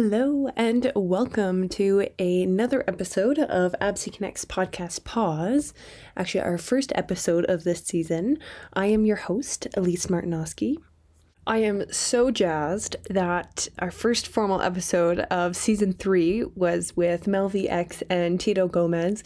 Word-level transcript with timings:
Hello 0.00 0.48
and 0.54 0.92
welcome 0.94 1.68
to 1.70 2.08
another 2.20 2.84
episode 2.86 3.40
of 3.40 3.74
Absi 3.80 4.14
Connects 4.14 4.44
podcast 4.44 5.02
Pause. 5.02 5.74
Actually, 6.16 6.42
our 6.42 6.56
first 6.56 6.92
episode 6.94 7.44
of 7.46 7.64
this 7.64 7.82
season. 7.82 8.38
I 8.72 8.86
am 8.86 9.04
your 9.04 9.16
host, 9.16 9.66
Elise 9.76 10.06
Martinoski. 10.06 10.76
I 11.48 11.58
am 11.58 11.92
so 11.92 12.30
jazzed 12.30 12.94
that 13.10 13.66
our 13.80 13.90
first 13.90 14.28
formal 14.28 14.62
episode 14.62 15.18
of 15.32 15.56
season 15.56 15.92
three 15.92 16.44
was 16.44 16.96
with 16.96 17.24
Melvi 17.24 17.68
X 17.68 18.04
and 18.08 18.38
Tito 18.38 18.68
Gomez 18.68 19.24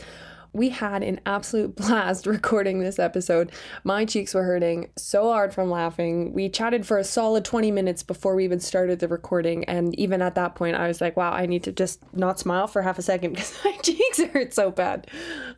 we 0.53 0.69
had 0.69 1.03
an 1.03 1.21
absolute 1.25 1.77
blast 1.77 2.27
recording 2.27 2.81
this 2.81 2.99
episode. 2.99 3.51
My 3.85 4.05
cheeks 4.05 4.35
were 4.35 4.45
hurting 4.45 4.91
so 4.97 5.25
hard 5.25 5.55
from 5.55 5.71
laughing. 5.71 6.33
We 6.33 6.49
chatted 6.49 6.87
for 6.87 6.99
a 6.99 7.05
solid 7.05 7.45
20 7.45 7.71
minutes 7.71 8.03
before 8.03 8.35
we 8.35 8.45
even 8.45 8.61
started 8.61 8.99
the 8.99 9.09
recording. 9.09 9.65
And 9.65 9.99
even 9.99 10.21
at 10.21 10.35
that 10.35 10.55
point, 10.55 10.77
I 10.77 10.89
was 10.89 11.01
like, 11.01 11.17
wow, 11.17 11.33
I 11.33 11.47
need 11.47 11.63
to 11.65 11.73
just 11.73 12.03
not 12.15 12.39
smile 12.39 12.67
for 12.67 12.83
half 12.83 12.99
a 12.99 13.03
second 13.03 13.31
because 13.35 13.57
my 13.65 13.73
cheeks 13.83 14.23
hurt 14.23 14.53
so 14.53 14.71
bad. 14.71 15.07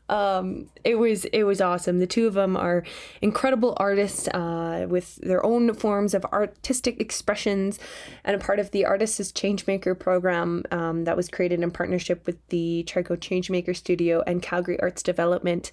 Um, 0.09 0.69
it 0.85 0.97
was 0.97 1.25
it 1.27 1.45
was 1.45 1.61
awesome. 1.61 1.99
The 1.99 2.07
two 2.07 2.27
of 2.27 2.35
them 2.35 2.57
are 2.57 2.85
incredible 3.23 3.75
artists 3.79 4.29
uh, 4.29 4.87
with 4.89 5.17
their 5.17 5.45
own 5.45 5.75
forms 5.75 6.15
of 6.15 6.25
artistic 6.27 7.01
expressions 7.01 7.79
and 8.25 8.37
a 8.37 8.39
part 8.39 8.59
of 8.59 8.71
the 8.71 8.85
Artists 8.85 9.19
as 9.19 9.33
Changemaker 9.33 9.99
program 9.99 10.63
um, 10.71 11.05
that 11.05 11.17
was 11.17 11.29
created 11.29 11.63
in 11.63 11.71
partnership 11.71 12.27
with 12.27 12.37
the 12.49 12.85
Trico 12.87 13.17
Changemaker 13.17 13.75
Studio 13.75 14.23
and 14.27 14.43
Calgary 14.43 14.79
arts 14.85 15.03
development. 15.03 15.73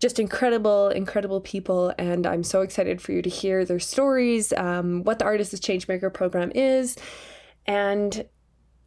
Just 0.00 0.18
incredible, 0.18 0.88
incredible 0.88 1.40
people. 1.40 1.94
And 1.96 2.26
I'm 2.26 2.42
so 2.42 2.62
excited 2.62 3.00
for 3.00 3.12
you 3.12 3.22
to 3.22 3.30
hear 3.30 3.64
their 3.64 3.78
stories, 3.78 4.52
um, 4.52 5.04
what 5.04 5.18
the 5.18 5.24
Artist 5.24 5.54
as 5.54 5.60
Changemaker 5.60 6.12
program 6.12 6.50
is, 6.54 6.96
and 7.66 8.26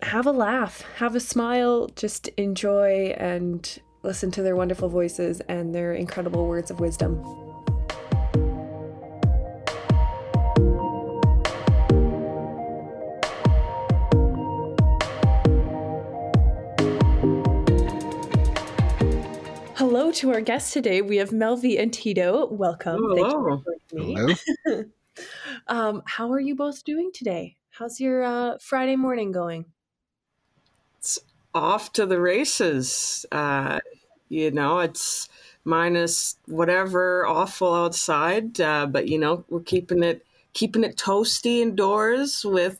have 0.02 0.26
a 0.26 0.32
laugh, 0.32 0.84
have 0.98 1.16
a 1.16 1.20
smile, 1.22 1.90
just 1.96 2.28
enjoy 2.38 3.16
and 3.18 3.80
listen 4.04 4.30
to 4.32 4.42
their 4.42 4.56
wonderful 4.56 4.90
voices 4.90 5.42
and 5.48 5.74
their 5.74 5.94
incredible 5.94 6.48
words 6.48 6.70
of 6.70 6.80
wisdom. 6.80 7.45
To 20.16 20.32
our 20.32 20.40
guests 20.40 20.72
today. 20.72 21.02
We 21.02 21.18
have 21.18 21.32
Melvi 21.32 21.78
and 21.78 21.92
Tito. 21.92 22.48
Welcome. 22.48 23.02
Hello. 23.02 23.62
Hello. 23.92 24.34
um, 25.68 26.04
how 26.06 26.32
are 26.32 26.40
you 26.40 26.56
both 26.56 26.86
doing 26.86 27.12
today? 27.14 27.58
How's 27.70 28.00
your 28.00 28.24
uh, 28.24 28.58
Friday 28.62 28.96
morning 28.96 29.34
going? 29.34 29.66
It's 31.00 31.20
off 31.54 31.92
to 31.94 32.06
the 32.06 32.22
races. 32.22 33.26
Uh, 33.30 33.82
you 34.30 34.52
know, 34.52 34.80
it's 34.80 35.28
minus 35.66 36.38
whatever 36.46 37.28
awful 37.28 37.74
outside, 37.74 38.62
uh, 38.62 38.86
but 38.86 39.10
you 39.10 39.20
know, 39.20 39.44
we're 39.50 39.60
keeping 39.60 40.02
it 40.02 40.26
keeping 40.54 40.86
it 40.86 40.96
toasty 40.96 41.60
indoors 41.60 42.46
with 42.46 42.80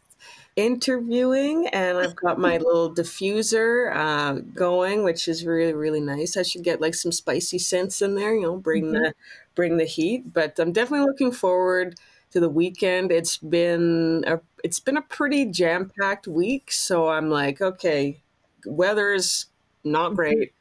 interviewing 0.56 1.68
and 1.68 1.98
I've 1.98 2.16
got 2.16 2.40
my 2.40 2.58
little 2.58 2.94
diffuser 2.94 3.94
uh, 3.94 4.34
going, 4.54 5.04
which 5.04 5.28
is 5.28 5.46
really, 5.46 5.74
really 5.74 6.00
nice. 6.00 6.38
I 6.38 6.44
should 6.44 6.64
get 6.64 6.80
like 6.80 6.96
some 6.96 7.12
spicy 7.12 7.60
scents 7.60 8.02
in 8.02 8.16
there, 8.16 8.34
you 8.34 8.44
know, 8.44 8.58
bring 8.58 8.86
mm-hmm. 8.86 9.04
the 9.04 9.14
bring 9.54 9.78
the 9.78 9.86
heat. 9.86 10.34
But 10.34 10.58
I'm 10.60 10.72
definitely 10.72 11.08
looking 11.08 11.32
forward 11.32 12.00
to 12.32 12.40
the 12.40 12.50
weekend. 12.50 13.12
It's 13.12 13.38
been 13.38 14.24
a 14.28 14.40
it's 14.64 14.80
been 14.80 14.98
a 14.98 15.02
pretty 15.02 15.46
jam-packed 15.46 16.28
week. 16.28 16.72
So 16.72 17.10
I'm 17.10 17.30
like, 17.30 17.62
okay, 17.62 18.22
weather's 18.66 19.48
not 19.84 20.08
mm-hmm. 20.08 20.16
great. 20.16 20.54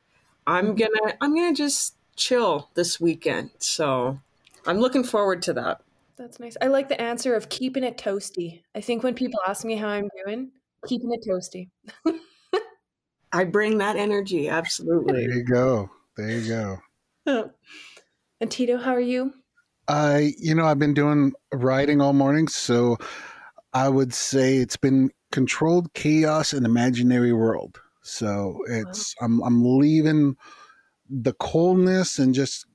I'm 0.47 0.75
mm-hmm. 0.75 0.77
gonna 0.77 1.15
I'm 1.21 1.35
gonna 1.35 1.55
just 1.55 1.95
chill 2.17 2.69
this 2.75 3.01
weekend. 3.01 3.51
So 3.59 4.19
I'm 4.67 4.79
looking 4.79 5.05
forward 5.05 5.43
to 5.43 5.53
that. 5.55 5.83
That's 6.17 6.39
nice. 6.39 6.57
I 6.63 6.69
like 6.69 6.89
the 6.89 7.01
answer 7.01 7.35
of 7.35 7.49
keeping 7.49 7.83
it 7.83 7.99
toasty. 7.99 8.63
I 8.75 8.81
think 8.81 9.03
when 9.03 9.15
people 9.15 9.41
ask 9.47 9.65
me 9.65 9.77
how 9.77 9.89
I'm 9.89 10.09
doing, 10.25 10.53
keeping 10.87 11.13
it 11.13 11.25
toasty. 11.29 11.71
I 13.33 13.45
bring 13.45 13.79
that 13.79 13.97
energy, 13.97 14.49
absolutely. 14.49 15.27
There 15.27 15.37
you 15.39 15.45
go. 15.45 15.91
There 16.17 16.31
you 16.31 16.79
go. 17.27 17.51
and 18.41 18.51
Tito, 18.51 18.79
how 18.79 18.93
are 18.93 19.01
you? 19.01 19.33
I, 19.89 20.35
you 20.39 20.55
know, 20.55 20.65
I've 20.65 20.79
been 20.79 20.95
doing 20.95 21.33
writing 21.53 22.01
all 22.01 22.13
morning, 22.13 22.47
so 22.47 22.97
I 23.73 23.89
would 23.89 24.15
say 24.15 24.59
it's 24.59 24.77
been 24.77 25.11
controlled 25.33 25.93
chaos 25.95 26.53
and 26.53 26.65
imaginary 26.65 27.33
world. 27.33 27.81
So 28.03 28.61
it's 28.69 29.15
wow. 29.21 29.27
I'm 29.27 29.43
I'm 29.43 29.79
leaving 29.79 30.37
the 31.11 31.33
coldness 31.35 32.19
and 32.19 32.35
just 32.35 32.67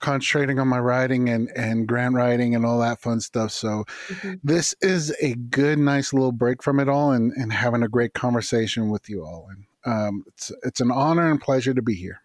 concentrating 0.00 0.58
on 0.58 0.68
my 0.68 0.78
writing 0.78 1.28
and 1.28 1.50
and 1.56 1.86
grant 1.86 2.14
writing 2.14 2.54
and 2.54 2.64
all 2.64 2.78
that 2.80 3.00
fun 3.00 3.20
stuff. 3.20 3.52
So 3.52 3.84
mm-hmm. 4.08 4.34
this 4.42 4.74
is 4.80 5.14
a 5.20 5.34
good, 5.34 5.78
nice 5.78 6.12
little 6.12 6.32
break 6.32 6.62
from 6.62 6.80
it 6.80 6.88
all, 6.88 7.12
and 7.12 7.32
and 7.32 7.52
having 7.52 7.82
a 7.82 7.88
great 7.88 8.14
conversation 8.14 8.90
with 8.90 9.08
you 9.08 9.24
all. 9.24 9.48
And 9.50 9.64
um, 9.84 10.24
it's 10.28 10.52
it's 10.62 10.80
an 10.80 10.90
honor 10.90 11.30
and 11.30 11.40
pleasure 11.40 11.74
to 11.74 11.82
be 11.82 11.94
here. 11.94 12.20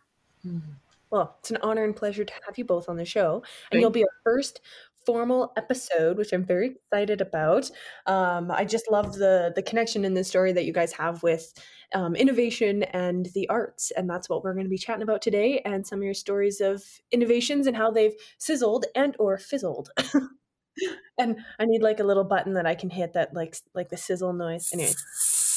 Mm-hmm. 0.46 0.72
Well, 1.10 1.36
it's 1.40 1.52
an 1.52 1.58
honor 1.62 1.84
and 1.84 1.96
pleasure 1.96 2.26
to 2.26 2.34
have 2.46 2.58
you 2.58 2.66
both 2.66 2.90
on 2.90 2.98
the 2.98 3.06
show, 3.06 3.36
and 3.36 3.44
Thank 3.72 3.82
you'll 3.82 3.92
be 3.92 4.04
our 4.04 4.16
first 4.24 4.62
formal 5.06 5.54
episode, 5.58 6.18
which 6.18 6.34
I'm 6.34 6.44
very 6.44 6.76
excited 6.76 7.22
about. 7.22 7.70
Um, 8.06 8.52
I 8.52 8.66
just 8.66 8.90
love 8.92 9.16
the 9.16 9.52
the 9.56 9.62
connection 9.62 10.06
in 10.06 10.14
this 10.14 10.28
story 10.28 10.52
that 10.54 10.66
you 10.66 10.74
guys 10.74 10.94
have 10.94 11.24
with 11.24 11.54
um, 11.94 12.16
innovation 12.16 12.84
and 12.84 13.28
the 13.34 13.48
arts, 13.50 13.92
and 13.92 14.10
that's 14.10 14.30
what 14.30 14.44
we're 14.44 14.54
going 14.54 14.66
to 14.66 14.70
be 14.70 14.78
chatting 14.78 15.04
about 15.04 15.22
today. 15.22 15.62
And 15.66 15.86
some 15.86 16.00
of 16.00 16.04
your 16.04 16.14
stories 16.14 16.62
of 16.62 16.84
innovations 17.12 17.68
and 17.68 17.76
how 17.76 17.92
they've 17.92 18.16
sizzled 18.38 18.86
and 18.96 19.16
or 19.20 19.38
fizzled. 19.38 19.90
and 21.18 21.38
I 21.60 21.66
need 21.66 21.82
like 21.82 22.00
a 22.00 22.04
little 22.04 22.24
button 22.24 22.54
that 22.54 22.66
I 22.66 22.76
can 22.76 22.90
hit 22.90 23.14
that 23.14 23.34
like 23.34 23.56
like 23.74 23.90
the 23.90 23.98
sizzle 23.98 24.34
noise. 24.34 24.72
Anyway. 24.74 24.94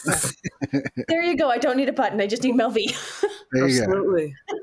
there 1.08 1.22
you 1.22 1.36
go. 1.36 1.50
I 1.50 1.58
don't 1.58 1.76
need 1.76 1.88
a 1.88 1.92
button. 1.92 2.20
I 2.20 2.26
just 2.26 2.42
need 2.42 2.54
Melvi. 2.54 2.86
Absolutely. 3.62 4.34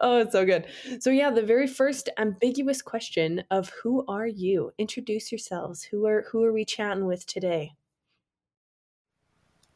oh, 0.00 0.18
it's 0.18 0.32
so 0.32 0.44
good. 0.44 0.66
So 1.00 1.10
yeah, 1.10 1.30
the 1.30 1.42
very 1.42 1.66
first 1.66 2.08
ambiguous 2.18 2.82
question 2.82 3.44
of 3.50 3.70
who 3.82 4.04
are 4.06 4.26
you? 4.26 4.72
Introduce 4.78 5.32
yourselves. 5.32 5.82
Who 5.84 6.06
are 6.06 6.26
who 6.30 6.44
are 6.44 6.52
we 6.52 6.64
chatting 6.64 7.06
with 7.06 7.26
today? 7.26 7.72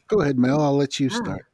Go 0.09 0.21
ahead, 0.21 0.39
Mel. 0.39 0.61
I'll 0.61 0.77
let 0.77 1.00
you 1.00 1.11
start. 1.11 1.47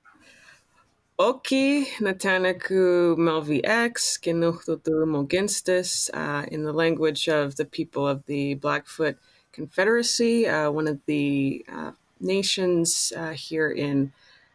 Oki 1.18 1.84
Natanaku 2.00 3.16
Melvi 3.16 3.60
X 3.62 4.18
Genuchtutu 4.20 5.06
Mohkinstsis 5.06 6.10
uh, 6.12 6.44
in 6.50 6.64
the 6.64 6.72
language 6.72 7.28
of 7.28 7.56
the 7.56 7.64
people 7.64 8.08
of 8.08 8.24
the 8.26 8.54
Blackfoot 8.54 9.16
Confederacy, 9.52 10.48
uh, 10.48 10.70
one 10.70 10.88
of 10.88 10.98
the 11.06 11.64
uh, 11.70 11.92
nations 12.22 13.12
uh, 13.16 13.32
here 13.32 13.70
in 13.70 14.12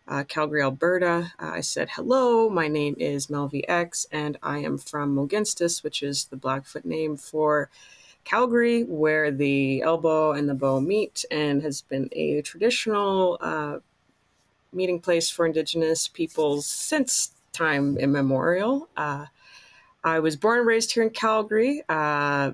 uh, 0.08 0.24
Calgary, 0.24 0.62
Alberta. 0.62 1.34
Uh, 1.40 1.48
I 1.48 1.62
said, 1.62 1.90
Hello, 1.92 2.50
my 2.50 2.68
name 2.68 2.96
is 2.98 3.28
Melvi 3.28 3.64
X, 3.68 4.08
and 4.12 4.38
I 4.42 4.60
am 4.60 4.78
from 4.78 5.16
Mohkinstsis, 5.16 5.84
which 5.84 6.02
is 6.02 6.26
the 6.26 6.38
Blackfoot 6.38 6.86
name 6.86 7.18
for 7.18 7.70
Calgary, 8.24 8.84
where 8.84 9.32
the 9.32 9.82
elbow 9.82 10.32
and 10.32 10.48
the 10.48 10.54
bow 10.54 10.80
meet, 10.80 11.26
and 11.30 11.62
has 11.62 11.82
been 11.82 12.10
a 12.14 12.42
traditional 12.42 13.38
uh, 13.42 13.80
meeting 14.72 15.00
place 15.00 15.30
for 15.30 15.46
Indigenous 15.46 16.08
peoples 16.08 16.66
since 16.66 17.32
time 17.52 17.98
immemorial. 17.98 18.90
Uh, 18.96 19.26
I 20.04 20.20
was 20.20 20.36
born 20.36 20.60
and 20.60 20.68
raised 20.68 20.94
here 20.94 21.04
in 21.04 21.10
Calgary. 21.10 21.84
Uh, 21.90 22.54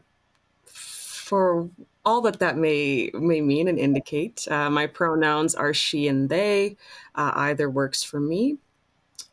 for 1.24 1.69
all 2.05 2.21
that 2.21 2.39
that 2.39 2.57
may 2.57 3.09
may 3.13 3.41
mean 3.41 3.67
and 3.67 3.79
indicate. 3.79 4.47
Uh, 4.49 4.69
my 4.69 4.87
pronouns 4.87 5.55
are 5.55 5.73
she 5.73 6.07
and 6.07 6.29
they. 6.29 6.77
Uh, 7.15 7.31
either 7.35 7.69
works 7.69 8.03
for 8.03 8.19
me. 8.19 8.57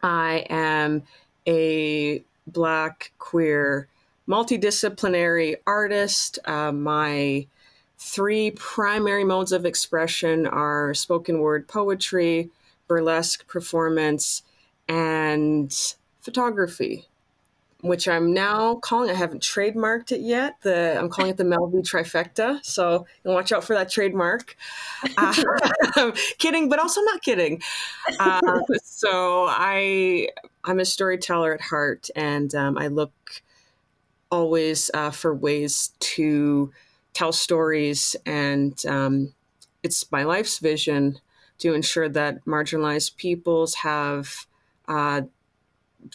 I 0.02 0.46
am 0.49 1.02
a 1.46 2.25
black 2.46 3.12
queer 3.19 3.88
multidisciplinary 4.28 5.56
artist. 5.67 6.38
Uh, 6.44 6.72
my 6.72 7.46
three 7.99 8.52
primary 8.52 9.25
modes 9.25 9.52
of 9.52 9.66
expression 9.66 10.46
are 10.46 10.94
spoken 10.94 11.40
word 11.40 11.69
poetry, 11.69 12.50
burlesque 12.88 13.46
performance, 13.46 14.43
and 14.88 15.94
photography 16.20 17.10
which 17.82 18.09
I'm 18.09 18.32
now 18.32 18.77
calling. 18.77 19.11
I 19.11 19.15
haven't 19.15 19.43
trademarked 19.43 20.12
it 20.12 20.21
yet. 20.21 20.56
The 20.62 20.99
I'm 20.99 21.09
calling 21.09 21.31
it 21.31 21.37
the 21.37 21.44
Melvi 21.44 21.82
trifecta. 21.82 22.65
So 22.65 23.06
watch 23.25 23.53
out 23.53 23.65
for 23.65 23.75
that 23.75 23.91
trademark. 23.91 24.56
Uh, 25.17 26.12
kidding, 26.38 26.69
but 26.69 26.79
also 26.79 27.00
not 27.03 27.23
kidding. 27.23 27.62
Uh, 28.19 28.61
so 28.82 29.47
I 29.49 30.29
I'm 30.65 30.81
a 30.81 30.85
storyteller 30.85 31.55
at 31.55 31.61
heart, 31.61 32.09
and 32.15 32.55
um, 32.55 32.77
I 32.77 32.88
look 32.88 33.43
always 34.31 34.91
uh, 34.94 35.11
for 35.11 35.35
ways 35.35 35.93
to 36.00 36.73
tell 37.15 37.33
stories, 37.33 38.17
and 38.26 38.85
um, 38.87 39.35
it's 39.83 40.11
my 40.12 40.25
life's 40.25 40.59
vision 40.59 41.19
to 41.59 41.75
ensure 41.75 42.09
that 42.09 42.44
marginalized 42.44 43.17
peoples 43.17 43.75
have 43.76 44.47
uh, 44.88 45.23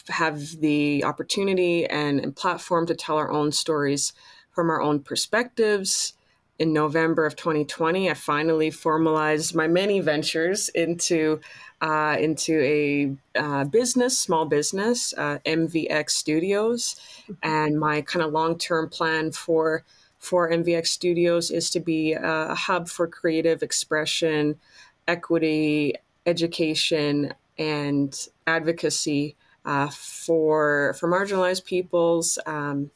have 0.08 0.60
the 0.60 1.04
opportunity 1.04 1.86
and, 1.86 2.20
and 2.20 2.34
platform 2.34 2.86
to 2.86 2.94
tell 2.94 3.16
our 3.16 3.30
own 3.30 3.52
stories 3.52 4.12
from 4.50 4.70
our 4.70 4.80
own 4.80 5.00
perspectives. 5.00 6.14
In 6.58 6.72
November 6.72 7.26
of 7.26 7.36
2020, 7.36 8.10
I 8.10 8.14
finally 8.14 8.70
formalized 8.70 9.54
my 9.54 9.68
many 9.68 10.00
ventures 10.00 10.70
into 10.70 11.40
uh, 11.82 12.16
into 12.18 12.58
a 12.62 13.14
uh, 13.38 13.64
business, 13.64 14.18
small 14.18 14.46
business, 14.46 15.12
uh, 15.18 15.38
MVX 15.44 16.10
Studios, 16.10 16.96
and 17.42 17.78
my 17.78 18.00
kind 18.00 18.24
of 18.24 18.32
long 18.32 18.56
term 18.56 18.88
plan 18.88 19.32
for 19.32 19.84
for 20.18 20.50
MVX 20.50 20.86
Studios 20.86 21.50
is 21.50 21.68
to 21.70 21.80
be 21.80 22.14
a 22.14 22.54
hub 22.54 22.88
for 22.88 23.06
creative 23.06 23.62
expression, 23.62 24.58
equity, 25.06 25.94
education, 26.24 27.34
and 27.58 28.28
advocacy 28.46 29.36
uh, 29.66 29.88
for 29.88 30.94
for 30.98 31.08
marginalized 31.08 31.64
peoples, 31.64 32.38
um, 32.46 32.90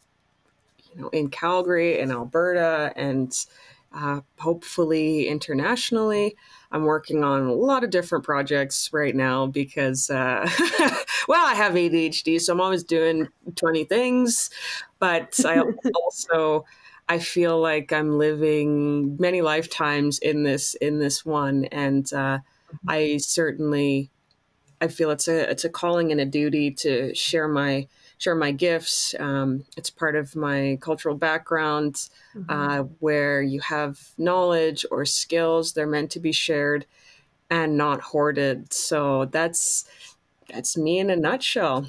you 0.94 1.02
know, 1.02 1.08
in 1.08 1.28
Calgary, 1.28 1.98
in 1.98 2.10
Alberta, 2.12 2.92
and 2.96 3.34
uh, 3.92 4.20
hopefully 4.38 5.26
internationally. 5.28 6.36
I'm 6.70 6.84
working 6.84 7.24
on 7.24 7.42
a 7.46 7.52
lot 7.52 7.82
of 7.82 7.90
different 7.90 8.24
projects 8.24 8.92
right 8.92 9.14
now 9.14 9.46
because, 9.46 10.08
uh, 10.08 10.48
well, 11.28 11.44
I 11.44 11.54
have 11.54 11.72
ADHD, 11.72 12.40
so 12.40 12.52
I'm 12.52 12.60
always 12.60 12.84
doing 12.84 13.26
20 13.56 13.84
things. 13.84 14.50
But 15.00 15.40
I 15.44 15.60
also 15.94 16.64
I 17.08 17.18
feel 17.18 17.60
like 17.60 17.92
I'm 17.92 18.16
living 18.16 19.16
many 19.18 19.42
lifetimes 19.42 20.20
in 20.20 20.44
this 20.44 20.74
in 20.74 21.00
this 21.00 21.26
one, 21.26 21.64
and 21.66 22.06
uh, 22.12 22.38
mm-hmm. 22.38 22.88
I 22.88 23.16
certainly 23.16 24.10
I 24.80 24.88
feel 24.88 25.10
it's 25.10 25.28
a 25.28 25.50
it's 25.50 25.64
a 25.64 25.68
calling 25.68 26.10
and 26.10 26.20
a 26.20 26.24
duty 26.24 26.70
to 26.72 27.14
share 27.14 27.48
my 27.48 27.86
share 28.18 28.34
my 28.34 28.52
gifts. 28.52 29.14
Um, 29.18 29.64
it's 29.76 29.90
part 29.90 30.14
of 30.14 30.36
my 30.36 30.78
cultural 30.80 31.16
background, 31.16 31.94
mm-hmm. 32.34 32.50
uh, 32.50 32.82
where 33.00 33.42
you 33.42 33.60
have 33.60 33.98
knowledge 34.18 34.84
or 34.90 35.04
skills. 35.04 35.72
They're 35.72 35.86
meant 35.86 36.10
to 36.12 36.20
be 36.20 36.32
shared 36.32 36.86
and 37.50 37.76
not 37.76 38.00
hoarded. 38.00 38.72
So 38.72 39.26
that's 39.26 39.84
that's 40.48 40.76
me 40.76 40.98
in 40.98 41.10
a 41.10 41.16
nutshell. 41.16 41.88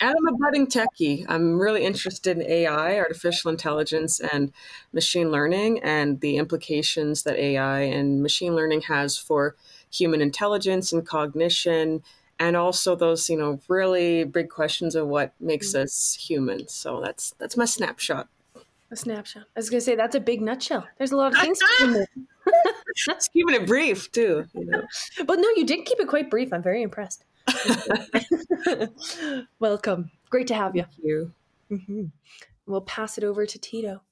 And 0.00 0.14
I'm 0.16 0.34
a 0.34 0.36
budding 0.36 0.66
techie. 0.66 1.24
I'm 1.28 1.58
really 1.58 1.84
interested 1.84 2.36
in 2.36 2.42
AI, 2.42 2.98
artificial 2.98 3.50
intelligence, 3.50 4.18
and 4.20 4.52
machine 4.92 5.30
learning, 5.30 5.82
and 5.82 6.20
the 6.20 6.36
implications 6.36 7.22
that 7.22 7.38
AI 7.38 7.80
and 7.82 8.20
machine 8.20 8.56
learning 8.56 8.82
has 8.82 9.16
for 9.16 9.54
human 9.94 10.20
intelligence 10.20 10.92
and 10.92 11.06
cognition, 11.06 12.02
and 12.38 12.56
also 12.56 12.96
those, 12.96 13.30
you 13.30 13.36
know, 13.36 13.60
really 13.68 14.24
big 14.24 14.50
questions 14.50 14.94
of 14.94 15.06
what 15.06 15.32
makes 15.40 15.68
mm-hmm. 15.68 15.82
us 15.82 16.14
human. 16.14 16.68
So 16.68 17.00
that's 17.00 17.34
that's 17.38 17.56
my 17.56 17.64
snapshot. 17.64 18.28
A 18.90 18.96
snapshot. 18.96 19.44
I 19.56 19.58
was 19.58 19.70
gonna 19.70 19.80
say 19.80 19.94
that's 19.94 20.14
a 20.14 20.20
big 20.20 20.40
nutshell. 20.40 20.86
There's 20.98 21.12
a 21.12 21.16
lot 21.16 21.32
of 21.32 21.38
things. 21.40 21.60
Just 22.96 23.32
keeping 23.32 23.54
it 23.54 23.66
brief 23.66 24.10
too. 24.12 24.46
You 24.52 24.64
know? 24.66 24.82
But 25.26 25.38
no, 25.38 25.48
you 25.56 25.64
did 25.64 25.84
keep 25.84 26.00
it 26.00 26.08
quite 26.08 26.30
brief. 26.30 26.52
I'm 26.52 26.62
very 26.62 26.82
impressed. 26.82 27.24
Welcome. 29.58 30.10
Great 30.30 30.46
to 30.48 30.54
have 30.54 30.76
you. 30.76 30.82
Thank 30.82 30.98
you. 31.02 31.32
Mm-hmm. 31.70 32.04
We'll 32.66 32.82
pass 32.82 33.18
it 33.18 33.24
over 33.24 33.46
to 33.46 33.58
Tito. 33.58 34.02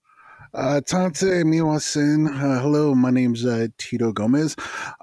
Uh, 0.54 0.82
Tante 0.82 1.43
Miwasin. 1.44 2.28
Uh, 2.28 2.60
hello, 2.60 2.94
my 2.94 3.10
name's 3.10 3.46
uh, 3.46 3.69
Tito 3.78 4.12
Gomez. 4.12 4.54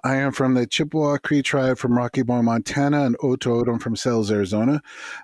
I 0.04 0.18
am 0.18 0.32
from 0.32 0.54
the 0.54 0.68
Chippewa 0.68 1.18
Cree 1.18 1.42
tribe 1.42 1.80
from 1.80 1.98
Rocky 1.98 2.22
Boy, 2.22 2.44
Montana, 2.44 3.06
and 3.06 3.18
Tohono 3.18 3.48
O'odham 3.48 3.80
from 3.80 3.96
Sells, 3.96 4.32
Arizona. 4.32 4.80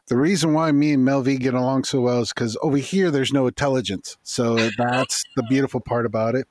The 0.07 0.17
reason 0.17 0.53
why 0.53 0.71
me 0.71 0.93
and 0.93 1.07
Melvi 1.07 1.39
get 1.39 1.53
along 1.53 1.83
so 1.83 2.01
well 2.01 2.21
is 2.21 2.33
because 2.33 2.57
over 2.63 2.77
here 2.77 3.11
there's 3.11 3.31
no 3.31 3.45
intelligence. 3.45 4.17
So 4.23 4.55
that's 4.79 5.23
the 5.35 5.43
beautiful 5.43 5.79
part 5.79 6.07
about 6.07 6.33
it. 6.33 6.47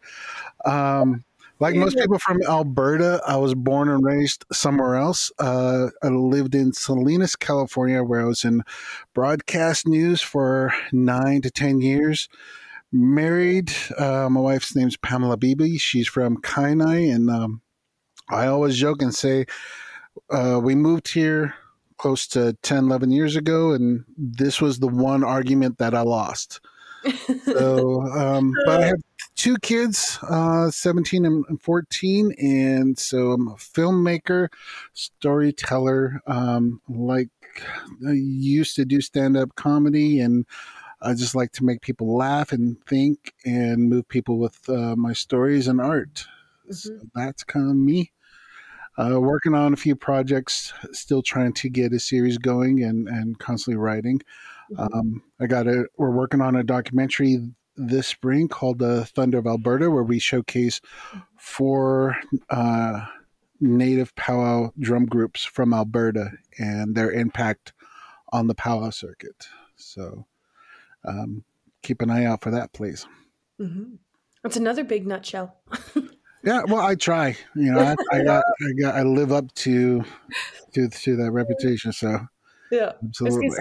Um, 0.65 1.25
like 1.59 1.75
most 1.75 1.99
people 1.99 2.21
from 2.21 2.43
Alberta, 2.49 3.23
I 3.27 3.39
was 3.39 3.57
born 3.57 3.89
and 3.89 4.05
raised 4.05 4.45
somewhere 4.53 4.95
else. 4.95 5.33
Uh, 5.41 5.89
I 6.01 6.09
lived 6.09 6.55
in 6.55 6.73
Salinas, 6.73 7.35
California, 7.35 8.05
where 8.05 8.21
I 8.21 8.25
was 8.25 8.45
in 8.45 8.63
broadcast 9.15 9.89
news 9.89 10.23
for 10.23 10.73
nine 10.93 11.43
to 11.43 11.51
10 11.51 11.81
years. 11.81 12.29
Married, 12.97 13.73
uh, 13.99 14.29
my 14.31 14.39
wife's 14.39 14.77
name's 14.77 14.97
Pamela 14.97 15.37
Beebe. 15.37 15.79
She's 15.79 16.07
from 16.07 16.37
Kainai. 16.37 17.13
And 17.13 17.29
um, 17.29 17.61
I 18.29 18.47
always 18.47 18.77
joke 18.77 19.03
and 19.03 19.13
say, 19.13 19.47
uh, 20.31 20.61
we 20.63 20.77
moved 20.77 21.13
here 21.13 21.55
close 21.99 22.29
to 22.29 22.53
10, 22.63 22.85
11 22.85 23.11
years 23.11 23.35
ago, 23.35 23.73
and 23.73 24.05
this 24.17 24.61
was 24.61 24.79
the 24.79 24.87
one 24.87 25.25
argument 25.25 25.79
that 25.79 25.93
I 25.93 26.03
lost. 26.03 26.61
so, 27.45 28.03
um, 28.17 28.55
but 28.65 28.85
I 28.85 28.87
have 28.87 29.03
two 29.35 29.57
kids, 29.59 30.21
uh, 30.31 30.71
17 30.71 31.25
and 31.25 31.61
14. 31.61 32.33
And 32.39 32.97
so 32.97 33.33
I'm 33.33 33.49
a 33.49 33.55
filmmaker, 33.55 34.51
storyteller. 34.93 36.21
Um, 36.29 36.81
like 36.89 37.29
I 38.07 38.13
used 38.13 38.77
to 38.77 38.85
do 38.85 39.01
stand 39.01 39.37
up 39.37 39.57
comedy 39.57 40.21
and 40.21 40.47
I 41.05 41.15
just 41.15 41.35
like 41.35 41.53
to 41.53 41.65
make 41.65 41.83
people 41.83 42.17
laugh 42.17 42.53
and 42.53 42.83
think 42.87 43.35
and 43.45 43.89
move 43.89 44.09
people 44.09 44.39
with 44.39 44.69
uh, 44.69 44.97
my 44.97 45.13
stories 45.13 45.69
and 45.69 45.81
art. 45.81 46.27
Mm-hmm. 46.65 46.73
So 46.73 46.99
that's 47.15 47.45
kind 47.45 47.71
of 47.71 47.77
me. 47.77 48.11
Uh, 48.97 49.21
working 49.21 49.55
on 49.55 49.73
a 49.73 49.77
few 49.77 49.97
projects, 49.97 50.73
still 50.93 51.21
trying 51.21 51.53
to 51.53 51.69
get 51.69 51.93
a 51.93 51.99
series 51.99 52.39
going 52.39 52.83
and, 52.83 53.09
and 53.09 53.39
constantly 53.39 53.77
writing. 53.77 54.21
Mm-hmm. 54.73 54.99
Um, 54.99 55.23
I 55.41 55.47
got 55.47 55.67
a. 55.67 55.87
We're 55.99 56.11
working 56.11 56.41
on 56.41 56.57
a 56.57 56.63
documentary 56.63 57.39
this 57.77 58.07
spring 58.07 58.49
called 58.49 58.79
the 58.79 59.05
Thunder 59.05 59.39
of 59.39 59.47
Alberta, 59.47 59.91
where 59.91 60.05
we 60.05 60.19
showcase 60.19 60.81
four 61.37 62.17
uh, 62.51 63.05
native 63.61 64.15
powwow 64.15 64.71
drum 64.79 65.07
groups 65.07 65.45
from 65.45 65.75
Alberta 65.75 66.31
and 66.59 66.95
their 66.95 67.11
impact 67.11 67.73
on 68.33 68.47
the 68.47 68.55
powwow 68.55 68.91
circuit. 68.91 69.49
So 69.77 70.27
um, 71.05 71.45
keep 71.83 72.03
an 72.03 72.11
eye 72.11 72.25
out 72.25 72.43
for 72.43 72.51
that, 72.51 72.73
please. 72.73 73.07
Mm-hmm. 73.61 73.95
That's 74.43 74.57
another 74.57 74.85
big 74.85 75.07
nutshell. 75.07 75.57
yeah, 76.45 76.63
well, 76.67 76.81
I 76.81 76.95
try. 76.95 77.37
You 77.55 77.73
know, 77.73 77.81
I, 77.81 77.97
I, 78.17 78.23
got, 78.23 78.45
I 78.45 78.73
got, 78.81 78.95
I 78.95 79.03
live 79.03 79.33
up 79.33 79.53
to 79.55 80.05
to 80.75 80.89
to 80.89 81.17
that 81.17 81.31
reputation. 81.31 81.93
So 81.93 82.19
yeah, 82.71 82.93
absolutely 83.03 83.57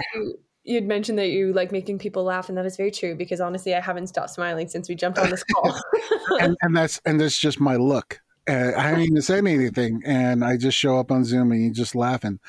you'd 0.64 0.88
mentioned 0.88 1.20
that 1.20 1.28
you 1.28 1.54
like 1.54 1.72
making 1.72 2.00
people 2.00 2.24
laugh 2.24 2.50
and 2.50 2.58
that 2.58 2.66
is 2.66 2.78
very 2.78 2.92
true 2.92 3.16
because 3.16 3.42
honestly 3.42 3.76
i 3.76 3.80
haven't 3.80 4.08
stopped 4.08 4.30
smiling 4.30 4.68
since 4.68 4.88
we 4.90 4.96
jumped 4.96 5.20
on 5.20 5.30
this 5.30 5.44
call 5.44 5.76
and, 6.40 6.56
and, 6.62 6.76
that's 6.76 7.02
and 7.06 7.20
that's 7.20 7.38
just 7.38 7.60
my 7.60 7.76
look 7.76 8.22
uh, 8.50 8.72
i 8.78 8.82
haven't 8.82 9.04
even 9.04 9.22
said 9.22 9.46
anything 9.46 10.02
and 10.06 10.44
i 10.44 10.58
just 10.58 10.78
show 10.78 10.98
up 10.98 11.12
on 11.12 11.24
zoom 11.24 11.52
and 11.52 11.62
you 11.62 11.72
just 11.72 11.96
laughing 11.96 12.40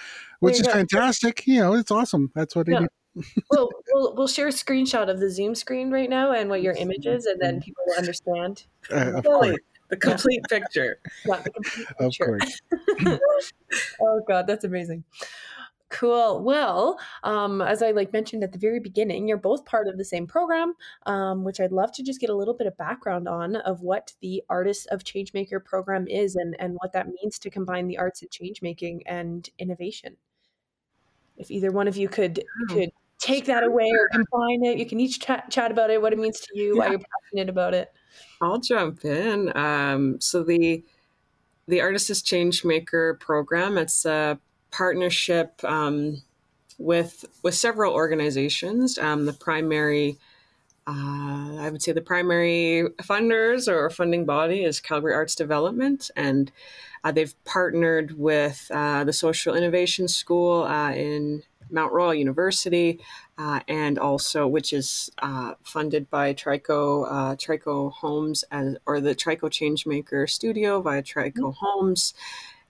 which 0.40 0.61
is 0.61 0.66
go. 0.66 0.73
fantastic 0.73 1.47
you 1.47 1.61
know 1.61 1.75
it's 1.75 1.90
awesome 1.90 2.30
that's 2.35 2.54
what 2.54 2.68
yeah. 2.68 2.87
Well, 3.50 3.68
we'll 3.92 4.14
we'll 4.14 4.28
share 4.28 4.49
a 4.49 4.52
screenshot 4.52 5.09
of 5.09 5.21
the 5.21 5.30
zoom 5.30 5.54
screen 5.54 5.90
right 5.90 6.11
now 6.11 6.33
and 6.33 6.50
what 6.50 6.62
your 6.62 6.75
image 6.75 7.06
is 7.06 7.26
and 7.26 7.40
then 7.40 7.61
people 7.61 7.83
will 7.87 7.97
understand 7.97 8.66
uh, 8.90 9.12
of 9.18 9.25
course 9.25 9.56
the 9.88 9.97
complete 9.97 10.42
picture. 10.49 10.99
Yeah, 11.26 11.40
the 11.40 11.50
complete 11.50 11.87
picture. 11.99 12.38
Of 12.99 13.21
course. 13.21 13.52
oh 14.00 14.21
God, 14.26 14.47
that's 14.47 14.64
amazing. 14.64 15.04
Cool. 15.90 16.42
Well, 16.42 16.99
um, 17.23 17.62
as 17.62 17.83
I 17.83 17.92
like 17.92 18.12
mentioned 18.12 18.42
at 18.42 18.52
the 18.52 18.59
very 18.59 18.80
beginning, 18.80 19.28
you're 19.28 19.37
both 19.37 19.64
part 19.64 19.87
of 19.87 19.97
the 19.97 20.04
same 20.04 20.26
program, 20.26 20.75
um, 21.06 21.44
which 21.44 21.61
I'd 21.61 21.71
love 21.71 21.92
to 21.92 22.02
just 22.02 22.21
get 22.21 22.30
a 22.30 22.35
little 22.35 22.54
bit 22.54 22.66
of 22.66 22.76
background 22.76 23.28
on 23.28 23.56
of 23.56 23.80
what 23.83 24.12
the 24.21 24.42
Artists 24.49 24.87
of 24.87 25.04
Changemaker 25.04 25.64
program 25.64 26.09
is 26.09 26.35
and 26.35 26.56
and 26.59 26.75
what 26.80 26.92
that 26.94 27.06
means 27.09 27.38
to 27.38 27.50
combine 27.50 27.87
the 27.87 27.99
arts 27.99 28.23
of 28.23 28.30
changemaking 28.30 29.02
and 29.06 29.49
innovation. 29.59 30.16
If 31.37 31.50
either 31.50 31.71
one 31.71 31.87
of 31.87 31.97
you 31.97 32.09
could 32.09 32.42
oh, 32.71 32.75
could 32.75 32.90
take 33.25 33.47
that 33.47 33.64
away 33.64 33.90
or 33.90 34.09
combine 34.09 34.64
it, 34.64 34.78
you 34.78 34.87
can 34.87 35.00
each 35.00 35.19
chat, 35.19 35.50
chat 35.50 35.71
about 35.71 35.90
it, 35.90 36.00
what 36.00 36.12
it 36.12 36.19
means 36.19 36.40
to 36.40 36.59
you, 36.59 36.75
yeah. 36.75 36.81
why 36.81 36.90
you're 36.90 37.00
passionate 37.00 37.49
about 37.49 37.73
it. 37.75 37.93
I'll 38.40 38.61
jump 38.61 39.04
in. 39.04 39.57
Um, 39.57 40.21
so 40.21 40.43
the 40.43 40.85
the 41.66 41.81
Artists 41.81 42.11
of 42.11 42.16
Changemaker 42.19 43.19
program, 43.19 43.78
it's 43.78 44.04
a 44.04 44.38
partnership 44.71 45.64
um, 45.64 46.23
with 46.78 47.25
with 47.43 47.54
several 47.54 47.95
organizations. 47.95 48.99
Um, 48.99 49.25
the 49.25 49.33
primary, 49.33 50.19
uh, 50.87 51.57
I 51.61 51.71
would 51.73 51.83
say, 51.83 51.93
the 51.93 52.02
primary 52.02 52.88
funders 53.02 53.66
or 53.66 53.88
funding 53.88 54.26
body 54.26 54.64
is 54.64 54.81
Calgary 54.81 55.14
Arts 55.14 55.35
Development, 55.35 56.11
and 56.16 56.52
uh, 57.02 57.12
they've 57.12 57.35
partnered 57.45 58.19
with 58.19 58.71
uh, 58.71 59.04
the 59.04 59.12
Social 59.12 59.54
Innovation 59.54 60.09
School 60.09 60.64
uh, 60.64 60.93
in 60.93 61.43
Mount 61.71 61.92
Royal 61.92 62.14
University, 62.14 63.00
uh, 63.38 63.61
and 63.68 63.99
also 63.99 64.47
which 64.47 64.73
is 64.73 65.11
uh, 65.18 65.54
funded 65.62 66.11
by 66.11 66.35
Trico 66.35 67.06
uh, 67.09 67.37
Trico 67.37 67.92
Homes 67.92 68.44
as, 68.50 68.76
or 68.87 69.00
the 69.00 69.14
Trico 69.14 69.50
Changemaker 69.50 70.28
Studio 70.28 70.80
via 70.80 71.02
Trico 71.02 71.33
mm-hmm. 71.33 71.50
Homes, 71.61 72.14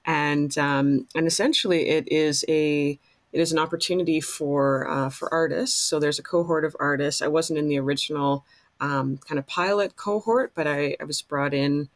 and 0.04 0.56
um, 0.58 1.06
and 1.14 1.26
essentially 1.26 1.88
it 1.88 2.10
is 2.10 2.44
a 2.48 2.98
it 3.32 3.40
is 3.40 3.52
an 3.52 3.58
opportunity 3.58 4.20
for 4.20 4.88
uh, 4.88 5.10
for 5.10 5.32
artists. 5.32 5.78
So 5.78 5.98
there's 5.98 6.18
a 6.18 6.22
cohort 6.22 6.64
of 6.64 6.76
artists. 6.78 7.20
I 7.20 7.28
wasn't 7.28 7.58
in 7.58 7.68
the 7.68 7.78
original 7.78 8.44
um, 8.80 9.18
kind 9.18 9.38
of 9.38 9.46
pilot 9.46 9.96
cohort, 9.96 10.52
but 10.54 10.66
I, 10.66 10.96
I 11.00 11.04
was 11.04 11.22
brought 11.22 11.54
in 11.54 11.88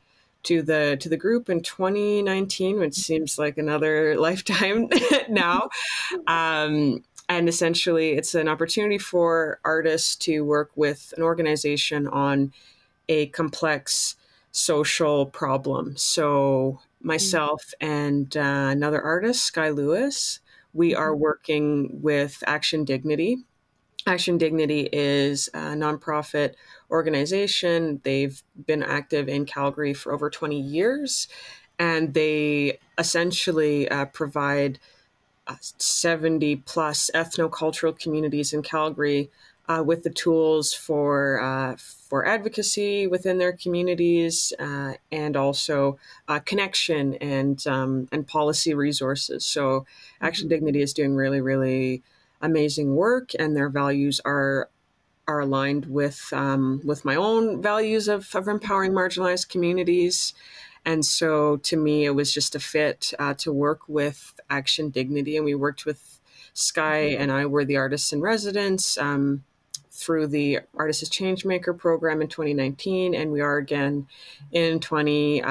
to 0.45 0.63
the 0.63 0.97
to 1.01 1.09
the 1.09 1.17
group 1.17 1.49
in 1.49 1.63
2019, 1.63 2.79
which 2.79 2.95
seems 2.95 3.39
like 3.39 3.59
another 3.59 4.17
lifetime 4.19 4.89
now. 5.29 5.69
Um, 6.27 7.05
and 7.29 7.49
essentially, 7.49 8.13
it's 8.13 8.35
an 8.35 8.49
opportunity 8.49 8.97
for 8.97 9.61
artists 9.63 10.17
to 10.17 10.41
work 10.41 10.71
with 10.75 11.13
an 11.17 11.23
organization 11.23 12.09
on 12.09 12.53
a 13.11 13.27
complex 13.27 14.17
social 14.51 15.27
problem. 15.27 15.95
So 15.97 16.81
myself 17.03 17.63
and 17.81 18.35
uh, 18.35 18.69
another 18.71 19.03
artist, 19.03 19.45
Sky 19.45 19.69
Lewis, 19.69 20.41
we 20.73 20.95
are 20.95 21.13
mm-hmm. 21.13 21.21
working 21.21 22.01
with 22.03 22.43
Action 22.47 22.85
Dignity. 22.85 23.39
Action 24.07 24.39
Dignity 24.39 24.89
is 24.93 25.49
a 25.53 25.75
nonprofit 25.75 26.55
organization. 26.91 28.01
They've 28.05 28.43
been 28.67 28.83
active 28.83 29.29
in 29.29 29.45
Calgary 29.45 29.93
for 29.93 30.13
over 30.13 30.31
20 30.31 30.59
years, 30.59 31.29
and 31.79 32.15
they 32.15 32.79
essentially 32.97 33.89
uh, 33.89 34.07
provide 34.07 34.79
uh, 35.47 35.57
70 35.61 36.57
plus 36.57 37.11
ethnocultural 37.15 37.99
communities 37.99 38.53
in 38.53 38.63
Calgary 38.63 39.31
uh, 39.69 39.83
with 39.85 40.03
the 40.03 40.11
tools 40.11 40.73
for 40.73 41.41
uh, 41.41 41.77
for 41.77 42.27
advocacy 42.27 43.07
within 43.07 43.39
their 43.39 43.53
communities 43.53 44.53
uh, 44.59 44.95
and 45.13 45.37
also 45.37 45.99
uh, 46.27 46.39
connection 46.41 47.15
and 47.17 47.67
um, 47.67 48.09
and 48.11 48.27
policy 48.27 48.73
resources. 48.73 49.45
So, 49.45 49.85
Action. 50.21 50.49
Dignity 50.49 50.81
is 50.81 50.95
doing 50.95 51.15
really 51.15 51.41
really 51.41 52.03
amazing 52.41 52.95
work, 52.95 53.31
and 53.39 53.57
their 53.57 53.69
values 53.69 54.21
are 54.25 54.71
are 55.27 55.41
aligned 55.41 55.87
with 55.87 56.33
um, 56.33 56.81
with 56.85 57.05
my 57.05 57.15
own 57.15 57.61
values 57.61 58.09
of, 58.09 58.35
of 58.35 58.49
empowering 58.49 58.93
marginalized 58.93 59.49
communities. 59.49 60.33
And 60.85 61.05
so, 61.05 61.59
to 61.59 61.77
me, 61.77 62.07
it 62.07 62.15
was 62.15 62.33
just 62.33 62.55
a 62.55 62.61
fit 62.61 63.13
uh, 63.19 63.35
to 63.35 63.53
work 63.53 63.81
with 63.89 64.33
Action 64.49 64.89
Dignity, 64.89 65.37
and 65.37 65.45
we 65.45 65.55
worked 65.55 65.85
with 65.85 66.21
Sky, 66.55 67.11
mm-hmm. 67.11 67.23
and 67.23 67.33
I 67.33 67.47
were 67.47 67.65
the 67.65 67.77
artists 67.77 68.13
in 68.13 68.21
residence. 68.21 68.97
Um, 68.97 69.45
through 69.99 70.29
the 70.29 70.61
Artists 70.77 71.03
as 71.03 71.11
Changemaker 71.11 71.77
program 71.77 72.23
in 72.23 72.29
2019, 72.29 73.17
and 73.17 73.33
we 73.33 73.41
are 73.41 73.57
again 73.57 74.07
in 74.53 74.79
2021. 74.79 75.45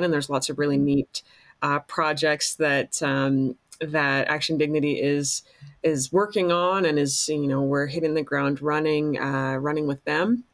Uh, 0.00 0.04
and 0.04 0.14
there's 0.14 0.30
lots 0.30 0.48
of 0.48 0.60
really 0.60 0.78
neat 0.78 1.22
uh, 1.60 1.80
projects 1.80 2.54
that 2.54 3.02
um, 3.02 3.56
that 3.80 4.28
Action 4.28 4.58
Dignity 4.58 5.00
is 5.00 5.42
is 5.82 6.12
working 6.12 6.50
on, 6.50 6.84
and 6.84 6.98
is 6.98 7.28
you 7.28 7.46
know 7.46 7.62
we're 7.62 7.86
hitting 7.86 8.14
the 8.14 8.22
ground 8.22 8.62
running, 8.62 9.18
uh, 9.18 9.56
running 9.56 9.86
with 9.86 10.04
them, 10.04 10.44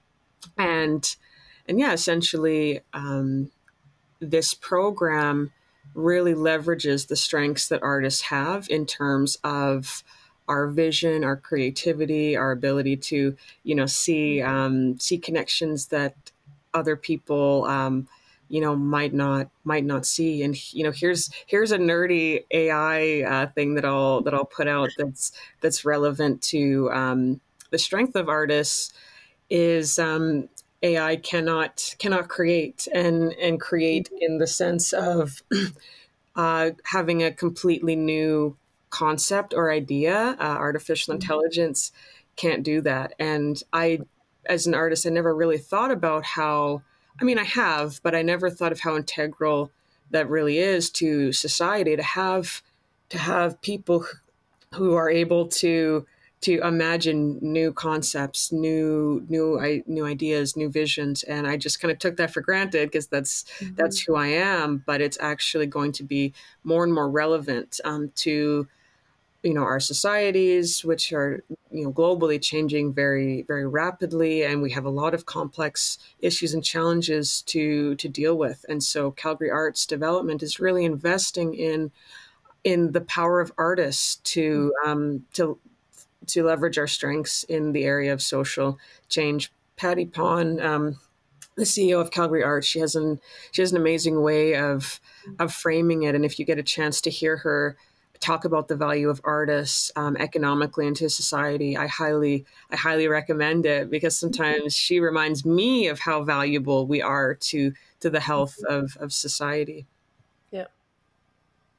and 0.56 1.16
and 1.68 1.78
yeah, 1.78 1.92
essentially 1.92 2.80
um, 2.92 3.50
this 4.20 4.54
program 4.54 5.52
really 5.94 6.34
leverages 6.34 7.08
the 7.08 7.16
strengths 7.16 7.68
that 7.68 7.82
artists 7.82 8.22
have 8.22 8.68
in 8.70 8.86
terms 8.86 9.38
of 9.42 10.04
our 10.48 10.66
vision, 10.66 11.22
our 11.22 11.36
creativity, 11.36 12.36
our 12.36 12.50
ability 12.50 12.96
to, 12.96 13.36
you 13.62 13.74
know, 13.74 13.86
see 13.86 14.42
um, 14.42 14.98
see 14.98 15.16
connections 15.16 15.86
that 15.86 16.14
other 16.74 16.96
people, 16.96 17.64
um, 17.66 18.08
you 18.50 18.60
know, 18.60 18.76
might 18.76 19.14
not 19.14 19.48
might 19.64 19.84
not 19.84 20.04
see. 20.04 20.42
And 20.42 20.56
you 20.72 20.84
know, 20.84 20.90
here's 20.90 21.30
here's 21.46 21.72
a 21.72 21.78
nerdy 21.78 22.44
AI 22.50 23.22
uh, 23.22 23.46
thing 23.48 23.74
that 23.74 23.84
I'll 23.84 24.20
that 24.22 24.34
I'll 24.34 24.44
put 24.44 24.68
out 24.68 24.90
that's 24.98 25.32
that's 25.60 25.84
relevant 25.84 26.42
to 26.42 26.90
um, 26.92 27.40
the 27.70 27.78
strength 27.78 28.16
of 28.16 28.28
artists 28.28 28.92
is 29.48 29.98
um, 29.98 30.48
AI 30.82 31.16
cannot 31.16 31.94
cannot 31.98 32.28
create 32.28 32.86
and 32.92 33.32
and 33.34 33.60
create 33.60 34.10
in 34.20 34.38
the 34.38 34.46
sense 34.46 34.92
of 34.92 35.42
uh, 36.36 36.70
having 36.84 37.22
a 37.22 37.32
completely 37.32 37.96
new 37.96 38.56
concept 38.90 39.54
or 39.54 39.70
idea. 39.70 40.36
Uh, 40.38 40.42
artificial 40.42 41.14
mm-hmm. 41.14 41.22
intelligence 41.22 41.92
can't 42.36 42.62
do 42.62 42.80
that. 42.82 43.14
And 43.18 43.62
I, 43.72 44.00
as 44.46 44.66
an 44.66 44.74
artist, 44.74 45.06
I 45.06 45.10
never 45.10 45.34
really 45.34 45.58
thought 45.58 45.90
about 45.90 46.24
how, 46.24 46.82
I 47.20 47.24
mean, 47.24 47.38
I 47.38 47.44
have, 47.44 48.00
but 48.02 48.14
I 48.14 48.22
never 48.22 48.48
thought 48.50 48.72
of 48.72 48.80
how 48.80 48.96
integral 48.96 49.70
that 50.10 50.28
really 50.28 50.58
is 50.58 50.90
to 50.90 51.32
society 51.32 51.96
to 51.96 52.02
have 52.02 52.62
to 53.10 53.18
have 53.18 53.60
people 53.60 54.06
who 54.74 54.94
are 54.94 55.10
able 55.10 55.46
to 55.48 56.06
to 56.42 56.58
imagine 56.60 57.38
new 57.42 57.70
concepts, 57.72 58.50
new 58.50 59.24
new 59.28 59.82
new 59.86 60.06
ideas, 60.06 60.56
new 60.56 60.70
visions, 60.70 61.22
and 61.24 61.46
I 61.46 61.56
just 61.56 61.80
kind 61.80 61.92
of 61.92 61.98
took 61.98 62.16
that 62.16 62.32
for 62.32 62.40
granted 62.40 62.90
because 62.90 63.08
that's 63.08 63.44
mm-hmm. 63.58 63.74
that's 63.74 64.00
who 64.00 64.16
I 64.16 64.28
am. 64.28 64.82
But 64.86 65.00
it's 65.00 65.18
actually 65.20 65.66
going 65.66 65.92
to 65.92 66.02
be 66.02 66.32
more 66.64 66.82
and 66.82 66.94
more 66.94 67.10
relevant 67.10 67.80
um, 67.84 68.10
to 68.16 68.66
you 69.42 69.54
know 69.54 69.62
our 69.62 69.80
societies 69.80 70.84
which 70.84 71.12
are 71.12 71.42
you 71.70 71.84
know 71.84 71.92
globally 71.92 72.40
changing 72.40 72.92
very 72.92 73.42
very 73.42 73.66
rapidly 73.66 74.42
and 74.42 74.60
we 74.60 74.70
have 74.70 74.84
a 74.84 74.90
lot 74.90 75.14
of 75.14 75.26
complex 75.26 75.98
issues 76.20 76.52
and 76.52 76.64
challenges 76.64 77.42
to 77.42 77.94
to 77.96 78.08
deal 78.08 78.36
with. 78.36 78.64
And 78.68 78.82
so 78.82 79.10
calgary 79.10 79.50
arts 79.50 79.86
development 79.86 80.42
is 80.42 80.60
really 80.60 80.84
investing 80.84 81.54
in 81.54 81.90
in 82.64 82.92
the 82.92 83.00
power 83.00 83.40
of 83.40 83.52
artists 83.56 84.16
to 84.16 84.74
um, 84.84 85.24
to 85.34 85.58
to 86.26 86.44
leverage 86.44 86.78
our 86.78 86.86
strengths 86.86 87.44
in 87.44 87.72
the 87.72 87.84
area 87.84 88.12
of 88.12 88.22
social 88.22 88.78
change. 89.08 89.50
Patti 89.76 90.04
Pon 90.04 90.60
um, 90.60 91.00
the 91.56 91.64
ceo 91.64 92.00
of 92.00 92.10
calgary 92.10 92.42
arts 92.42 92.66
she 92.66 92.78
has 92.78 92.94
an 92.94 93.20
she 93.52 93.62
has 93.62 93.72
an 93.72 93.78
amazing 93.78 94.22
way 94.22 94.54
of 94.54 95.00
of 95.38 95.52
framing 95.52 96.02
it. 96.02 96.14
And 96.14 96.24
if 96.24 96.38
you 96.38 96.44
get 96.44 96.58
a 96.58 96.62
chance 96.62 97.00
to 97.02 97.10
hear 97.10 97.38
her 97.38 97.76
talk 98.20 98.44
about 98.44 98.68
the 98.68 98.76
value 98.76 99.08
of 99.08 99.20
artists 99.24 99.90
um, 99.96 100.16
economically 100.18 100.86
into 100.86 101.08
society, 101.08 101.76
I 101.76 101.86
highly, 101.86 102.44
I 102.70 102.76
highly 102.76 103.08
recommend 103.08 103.66
it 103.66 103.90
because 103.90 104.14
mm-hmm. 104.14 104.32
sometimes 104.32 104.74
she 104.74 105.00
reminds 105.00 105.44
me 105.44 105.88
of 105.88 105.98
how 105.98 106.22
valuable 106.22 106.86
we 106.86 107.02
are 107.02 107.34
to 107.34 107.72
to 108.00 108.10
the 108.10 108.20
health 108.20 108.56
mm-hmm. 108.62 108.74
of 108.74 108.96
of 108.98 109.12
society. 109.12 109.86
Yeah, 110.50 110.66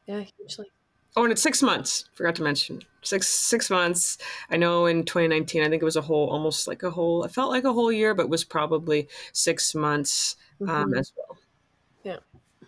yeah, 0.08 0.24
hugely. 0.38 0.68
Oh, 1.16 1.24
and 1.24 1.32
it's 1.32 1.42
six 1.42 1.62
months. 1.62 2.06
Forgot 2.14 2.36
to 2.36 2.44
mention 2.44 2.82
six 3.02 3.28
six 3.28 3.70
months. 3.70 4.18
I 4.50 4.58
know 4.58 4.86
in 4.86 5.04
2019, 5.04 5.62
I 5.62 5.70
think 5.70 5.82
it 5.82 5.86
was 5.86 5.96
a 5.96 6.02
whole, 6.02 6.30
almost 6.30 6.68
like 6.68 6.84
a 6.84 6.92
whole. 6.92 7.24
It 7.24 7.32
felt 7.32 7.52
like 7.52 7.66
a 7.66 7.74
whole 7.74 7.92
year, 7.92 8.14
but 8.14 8.30
was 8.30 8.44
probably 8.44 9.08
six 9.32 9.76
months 9.76 10.36
um, 10.62 10.68
mm-hmm. 10.68 10.98
as 10.98 11.14
well 11.16 11.38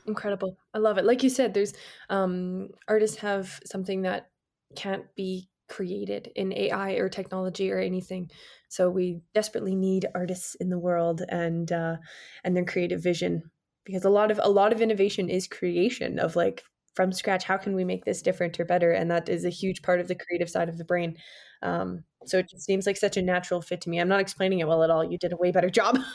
incredible. 0.07 0.57
I 0.73 0.79
love 0.79 0.97
it. 0.97 1.05
Like 1.05 1.23
you 1.23 1.29
said 1.29 1.53
there's 1.53 1.73
um 2.09 2.69
artists 2.87 3.17
have 3.17 3.59
something 3.65 4.03
that 4.03 4.29
can't 4.75 5.05
be 5.15 5.49
created 5.69 6.31
in 6.35 6.53
ai 6.53 6.91
or 6.93 7.09
technology 7.09 7.71
or 7.71 7.79
anything. 7.79 8.29
So 8.69 8.89
we 8.89 9.21
desperately 9.33 9.75
need 9.75 10.07
artists 10.13 10.55
in 10.55 10.69
the 10.69 10.79
world 10.79 11.21
and 11.29 11.71
uh 11.71 11.97
and 12.43 12.55
their 12.55 12.65
creative 12.65 13.01
vision 13.01 13.43
because 13.85 14.05
a 14.05 14.09
lot 14.09 14.31
of 14.31 14.39
a 14.43 14.49
lot 14.49 14.73
of 14.73 14.81
innovation 14.81 15.29
is 15.29 15.47
creation 15.47 16.19
of 16.19 16.35
like 16.35 16.63
from 16.95 17.11
scratch 17.11 17.43
how 17.43 17.57
can 17.57 17.75
we 17.75 17.83
make 17.83 18.05
this 18.05 18.21
different 18.21 18.59
or 18.59 18.65
better? 18.65 18.91
And 18.91 19.09
that 19.09 19.27
is 19.29 19.45
a 19.45 19.49
huge 19.49 19.81
part 19.81 19.99
of 19.99 20.07
the 20.07 20.15
creative 20.15 20.49
side 20.49 20.69
of 20.69 20.77
the 20.77 20.85
brain. 20.85 21.17
Um, 21.63 22.03
so 22.25 22.37
it 22.37 22.49
just 22.49 22.65
seems 22.65 22.85
like 22.85 22.97
such 22.97 23.17
a 23.17 23.21
natural 23.21 23.61
fit 23.61 23.81
to 23.81 23.89
me. 23.89 23.99
I'm 23.99 24.07
not 24.07 24.19
explaining 24.19 24.59
it 24.59 24.67
well 24.67 24.83
at 24.83 24.89
all. 24.89 25.03
You 25.03 25.17
did 25.17 25.33
a 25.33 25.37
way 25.37 25.51
better 25.51 25.69
job. 25.69 25.97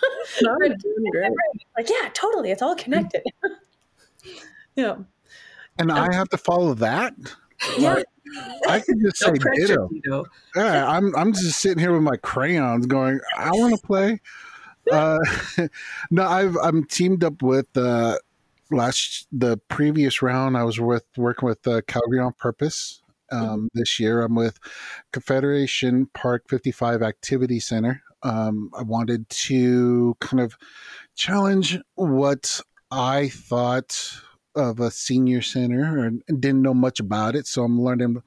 No, 0.43 0.57
like 1.77 1.89
yeah 1.89 2.11
totally. 2.13 2.51
It's 2.51 2.61
all 2.61 2.75
connected 2.75 3.23
yeah. 4.77 4.97
And 5.79 5.93
I 5.93 6.13
have 6.13 6.29
to 6.31 6.39
follow 6.39 6.75
that? 6.75 7.15
Yeah. 7.79 8.03
I 8.69 8.81
could 8.81 9.01
just 9.03 9.19
say 9.19 9.33
ditto. 9.55 9.89
Yeah, 10.55 10.89
I'm 10.89 11.15
I'm 11.17 11.33
just 11.33 11.61
sitting 11.61 11.79
here 11.79 11.93
with 11.93 12.03
my 12.03 12.17
crayons 12.17 12.87
going, 12.87 13.21
I 13.37 13.51
want 13.53 13.79
to 13.81 13.87
play. 13.87 14.21
Uh, 14.91 15.19
no, 16.11 16.27
I've 16.27 16.57
I'm 16.63 16.85
teamed 16.85 17.25
up 17.25 17.43
with 17.43 17.75
uh, 17.77 18.19
last 18.71 19.27
the 19.33 19.57
previous 19.69 20.23
round. 20.23 20.57
I 20.57 20.65
was 20.65 20.81
with 20.81 21.05
working 21.17 21.49
with 21.49 21.67
uh, 21.67 21.83
Calgary 21.87 22.21
on 22.21 22.33
Purpose. 22.35 23.03
Um, 23.31 23.43
mm-hmm. 23.43 23.67
This 23.75 24.01
year, 24.01 24.23
I'm 24.23 24.35
with 24.35 24.59
Confederation 25.13 26.07
Park 26.15 26.45
55 26.49 27.03
Activity 27.03 27.61
Center. 27.61 28.03
Um, 28.23 28.71
I 28.77 28.83
wanted 28.83 29.29
to 29.29 30.17
kind 30.21 30.41
of 30.41 30.57
challenge 31.15 31.79
what 31.95 32.61
I 32.91 33.29
thought 33.29 34.21
of 34.55 34.81
a 34.81 34.91
senior 34.91 35.41
center 35.41 36.05
and 36.05 36.23
didn't 36.27 36.63
know 36.63 36.75
much 36.75 36.99
about 36.99 37.37
it. 37.37 37.47
So 37.47 37.63
I'm 37.63 37.81
learning 37.81 38.23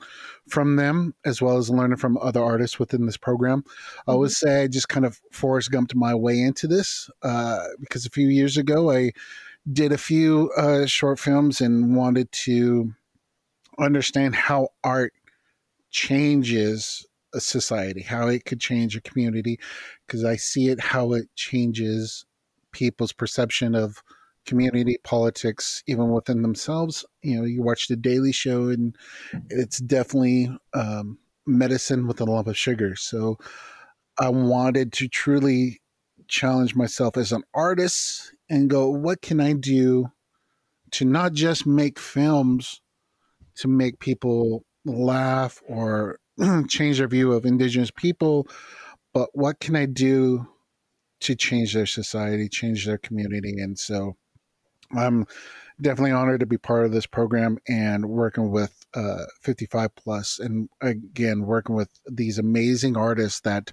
from 0.47 0.77
them 0.77 1.13
as 1.25 1.41
well 1.41 1.57
as 1.57 1.69
learning 1.69 1.97
from 1.97 2.17
other 2.17 2.41
artists 2.41 2.79
within 2.79 3.05
this 3.05 3.17
program. 3.17 3.61
Mm-hmm. 3.63 4.11
I 4.11 4.15
would 4.15 4.29
mm-hmm. 4.29 4.47
say 4.47 4.63
I 4.63 4.67
just 4.67 4.89
kind 4.89 5.05
of 5.05 5.19
Forrest 5.31 5.71
Gumped 5.71 5.93
my 5.93 6.15
way 6.15 6.39
into 6.39 6.67
this 6.67 7.09
uh, 7.21 7.59
because 7.79 8.05
a 8.05 8.11
few 8.11 8.29
years 8.29 8.55
ago 8.57 8.91
I 8.91 9.11
did 9.71 9.91
a 9.91 9.97
few 9.97 10.51
uh, 10.57 10.85
short 10.85 11.19
films 11.19 11.59
and 11.61 11.95
wanted 11.95 12.31
to 12.31 12.93
understand 13.77 14.35
how 14.35 14.69
art 14.83 15.13
changes 15.89 17.05
a 17.33 17.39
society, 17.39 18.01
how 18.01 18.27
it 18.27 18.45
could 18.45 18.59
change 18.59 18.95
a 18.95 19.01
community, 19.01 19.59
because 20.05 20.25
I 20.25 20.35
see 20.35 20.69
it 20.69 20.79
how 20.79 21.13
it 21.13 21.27
changes 21.35 22.25
people's 22.71 23.13
perception 23.13 23.75
of 23.75 24.01
community 24.45 24.97
politics 25.03 25.83
even 25.87 26.09
within 26.09 26.41
themselves. 26.41 27.05
You 27.21 27.39
know 27.39 27.45
you 27.45 27.61
watch 27.61 27.87
the 27.87 27.95
daily 27.95 28.31
show 28.31 28.69
and 28.69 28.95
it's 29.49 29.79
definitely 29.79 30.49
um, 30.73 31.19
medicine 31.45 32.07
with 32.07 32.21
a 32.21 32.25
lump 32.25 32.47
of 32.47 32.57
sugar. 32.57 32.95
So 32.95 33.37
i 34.19 34.29
wanted 34.29 34.91
to 34.91 35.07
truly 35.07 35.81
challenge 36.27 36.75
myself 36.75 37.17
as 37.17 37.31
an 37.31 37.43
artist 37.53 38.33
and 38.49 38.69
go 38.69 38.89
what 38.89 39.21
can 39.21 39.39
i 39.39 39.53
do 39.53 40.05
to 40.91 41.05
not 41.05 41.31
just 41.31 41.65
make 41.65 41.97
films 41.97 42.81
to 43.55 43.69
make 43.69 43.99
people 43.99 44.65
laugh 44.85 45.61
or 45.67 46.19
change 46.67 46.97
their 46.97 47.07
view 47.07 47.31
of 47.31 47.45
indigenous 47.45 47.91
people 47.91 48.47
but 49.13 49.29
what 49.33 49.59
can 49.59 49.75
i 49.75 49.85
do 49.85 50.45
to 51.21 51.35
change 51.35 51.73
their 51.73 51.85
society 51.85 52.49
change 52.49 52.85
their 52.85 52.97
community? 52.97 53.61
And 53.61 53.79
so 53.79 54.17
I'm 54.95 55.25
definitely 55.79 56.11
honored 56.11 56.41
to 56.41 56.45
be 56.45 56.57
part 56.57 56.85
of 56.85 56.91
this 56.91 57.05
program 57.05 57.57
and 57.67 58.09
working 58.09 58.51
with 58.51 58.85
uh, 58.93 59.23
55 59.41 59.95
plus 59.95 60.37
and 60.37 60.69
again 60.81 61.45
working 61.45 61.75
with 61.75 61.89
these 62.05 62.37
amazing 62.37 62.97
artists 62.97 63.39
that 63.41 63.71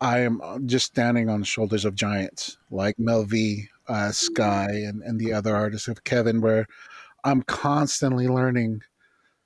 I 0.00 0.20
am 0.20 0.40
just 0.66 0.86
standing 0.86 1.28
on 1.28 1.40
the 1.40 1.46
shoulders 1.46 1.84
of 1.84 1.94
giants 1.94 2.56
like 2.70 2.98
Mel 2.98 3.24
V, 3.24 3.68
uh, 3.88 4.12
Sky, 4.12 4.68
and, 4.70 5.02
and 5.02 5.18
the 5.18 5.32
other 5.32 5.56
artists 5.56 5.88
of 5.88 6.04
Kevin, 6.04 6.40
where 6.40 6.66
I'm 7.24 7.42
constantly 7.42 8.28
learning 8.28 8.82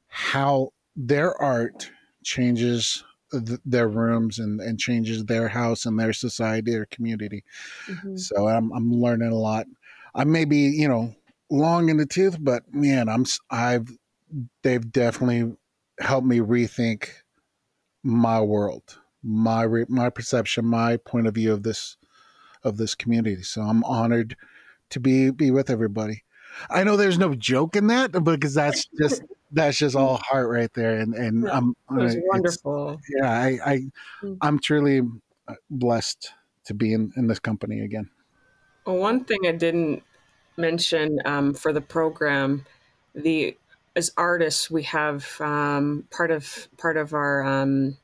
how 0.08 0.72
their 0.94 1.40
art 1.40 1.90
changes 2.22 3.02
th- 3.32 3.60
their 3.64 3.88
rooms 3.88 4.38
and, 4.38 4.60
and 4.60 4.78
changes 4.78 5.24
their 5.24 5.48
house 5.48 5.86
and 5.86 5.98
their 5.98 6.12
society, 6.12 6.70
their 6.70 6.86
community. 6.86 7.44
Mm-hmm. 7.86 8.16
So 8.16 8.46
I'm, 8.48 8.70
I'm 8.72 8.92
learning 8.92 9.32
a 9.32 9.36
lot. 9.36 9.66
I 10.14 10.24
may 10.24 10.44
be, 10.44 10.68
you 10.68 10.88
know, 10.88 11.14
long 11.50 11.88
in 11.88 11.96
the 11.96 12.06
tooth, 12.06 12.36
but 12.40 12.62
man, 12.72 13.08
I'm 13.08 13.24
I've 13.50 13.88
they've 14.62 14.92
definitely 14.92 15.56
helped 16.00 16.26
me 16.26 16.38
rethink 16.38 17.08
my 18.02 18.40
world, 18.40 18.98
my 19.22 19.62
re, 19.62 19.84
my 19.88 20.10
perception, 20.10 20.64
my 20.64 20.96
point 20.96 21.26
of 21.26 21.34
view 21.34 21.52
of 21.52 21.62
this 21.62 21.96
of 22.64 22.76
this 22.76 22.94
community. 22.94 23.42
So 23.42 23.62
I'm 23.62 23.84
honored 23.84 24.36
to 24.90 25.00
be 25.00 25.30
be 25.30 25.50
with 25.50 25.70
everybody. 25.70 26.24
I 26.68 26.84
know 26.84 26.96
there's 26.96 27.18
no 27.18 27.34
joke 27.34 27.76
in 27.76 27.86
that 27.88 28.12
because 28.24 28.54
that's 28.54 28.86
just 28.98 29.22
that's 29.52 29.78
just 29.78 29.96
all 29.96 30.16
heart 30.16 30.48
right 30.48 30.72
there, 30.74 30.98
and 30.98 31.14
and 31.14 31.44
yeah, 31.44 31.56
I'm 31.56 31.74
wonderful. 31.90 33.00
Yeah, 33.16 33.30
I, 33.30 33.58
I 33.64 33.80
mm. 34.22 34.38
I'm 34.40 34.58
truly 34.58 35.02
uh, 35.48 35.54
blessed 35.70 36.32
to 36.66 36.74
be 36.74 36.92
in 36.92 37.12
in 37.16 37.26
this 37.26 37.38
company 37.38 37.80
again. 37.80 38.10
Well, 38.84 38.96
one 38.96 39.24
thing 39.24 39.40
I 39.46 39.52
didn't 39.52 40.02
mention 40.56 41.18
um, 41.24 41.54
for 41.54 41.72
the 41.72 41.80
program, 41.80 42.66
the 43.14 43.56
as 43.94 44.10
artists 44.16 44.70
we 44.70 44.82
have 44.84 45.28
um, 45.40 46.04
part 46.10 46.30
of 46.30 46.68
part 46.78 46.96
of 46.96 47.12
our, 47.12 47.44
um, 47.44 47.96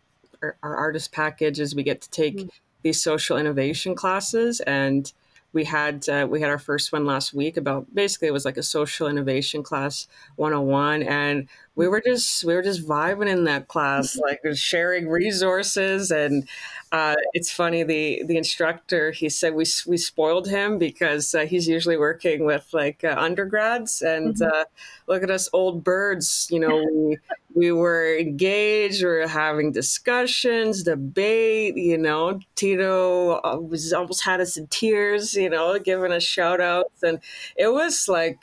our, 0.43 0.57
our 0.63 0.77
artist 0.77 1.13
package 1.13 1.61
is 1.61 1.75
we 1.75 1.83
get 1.83 2.03
to 2.03 2.11
take 2.11 2.37
mm-hmm. 2.37 2.49
these 2.83 3.03
social 3.03 3.39
innovation 3.39 3.95
classes 3.95 4.61
and 4.61 5.13
we 5.53 5.65
had 5.65 6.07
uh, 6.09 6.27
we 6.29 6.41
had 6.41 6.51
our 6.51 6.59
first 6.59 6.93
one 6.93 7.07
last 7.07 7.33
week 7.33 7.57
about 7.57 7.93
basically 7.95 8.29
it 8.29 8.33
was 8.33 8.45
like 8.45 8.59
a 8.59 8.63
social 8.63 9.09
innovation 9.09 9.63
class 9.63 10.07
101 10.37 11.03
and 11.03 11.49
we 11.79 11.87
were 11.87 12.01
just 12.01 12.43
we 12.43 12.55
were 12.55 12.63
just 12.63 12.87
vibing 12.87 13.29
in 13.29 13.45
that 13.45 13.69
class 13.69 14.19
like 14.19 14.41
sharing 14.55 15.09
resources. 15.09 16.11
And 16.11 16.49
uh, 16.91 17.15
it's 17.35 17.53
funny 17.53 17.85
the 17.85 18.25
the 18.27 18.37
instructor 18.37 19.13
he 19.13 19.29
said 19.29 19.55
we 19.55 19.65
we 19.87 19.97
spoiled 19.97 20.49
him 20.49 20.77
because 20.79 21.35
uh, 21.37 21.47
he's 21.47 21.69
usually 21.69 21.97
working 21.97 22.45
with 22.45 22.69
like 22.73 23.05
uh, 23.05 23.15
undergrads. 23.17 24.03
And 24.03 24.35
mm-hmm. 24.35 24.49
Uh, 24.49 24.65
look 25.07 25.23
at 25.23 25.31
us 25.31 25.49
old 25.53 25.85
birds 25.85 26.49
you 26.51 26.59
know 26.59 26.85
we 26.93 27.17
we 27.55 27.73
were 27.73 28.17
engaged 28.19 29.03
we 29.03 29.09
were 29.09 29.29
having 29.29 29.71
discussions 29.71 30.83
debate 30.83 31.77
you 31.77 31.97
know. 31.97 32.41
Tito 32.57 33.41
uh, 33.45 33.57
was 33.57 33.93
almost 33.93 34.25
had 34.25 34.41
us 34.41 34.57
in 34.57 34.67
tears 34.67 35.35
you 35.35 35.49
know 35.49 35.79
giving 35.79 36.11
us 36.11 36.25
shout 36.25 36.61
outs. 36.61 37.05
And 37.05 37.21
it 37.57 37.69
was 37.73 38.09
like 38.09 38.43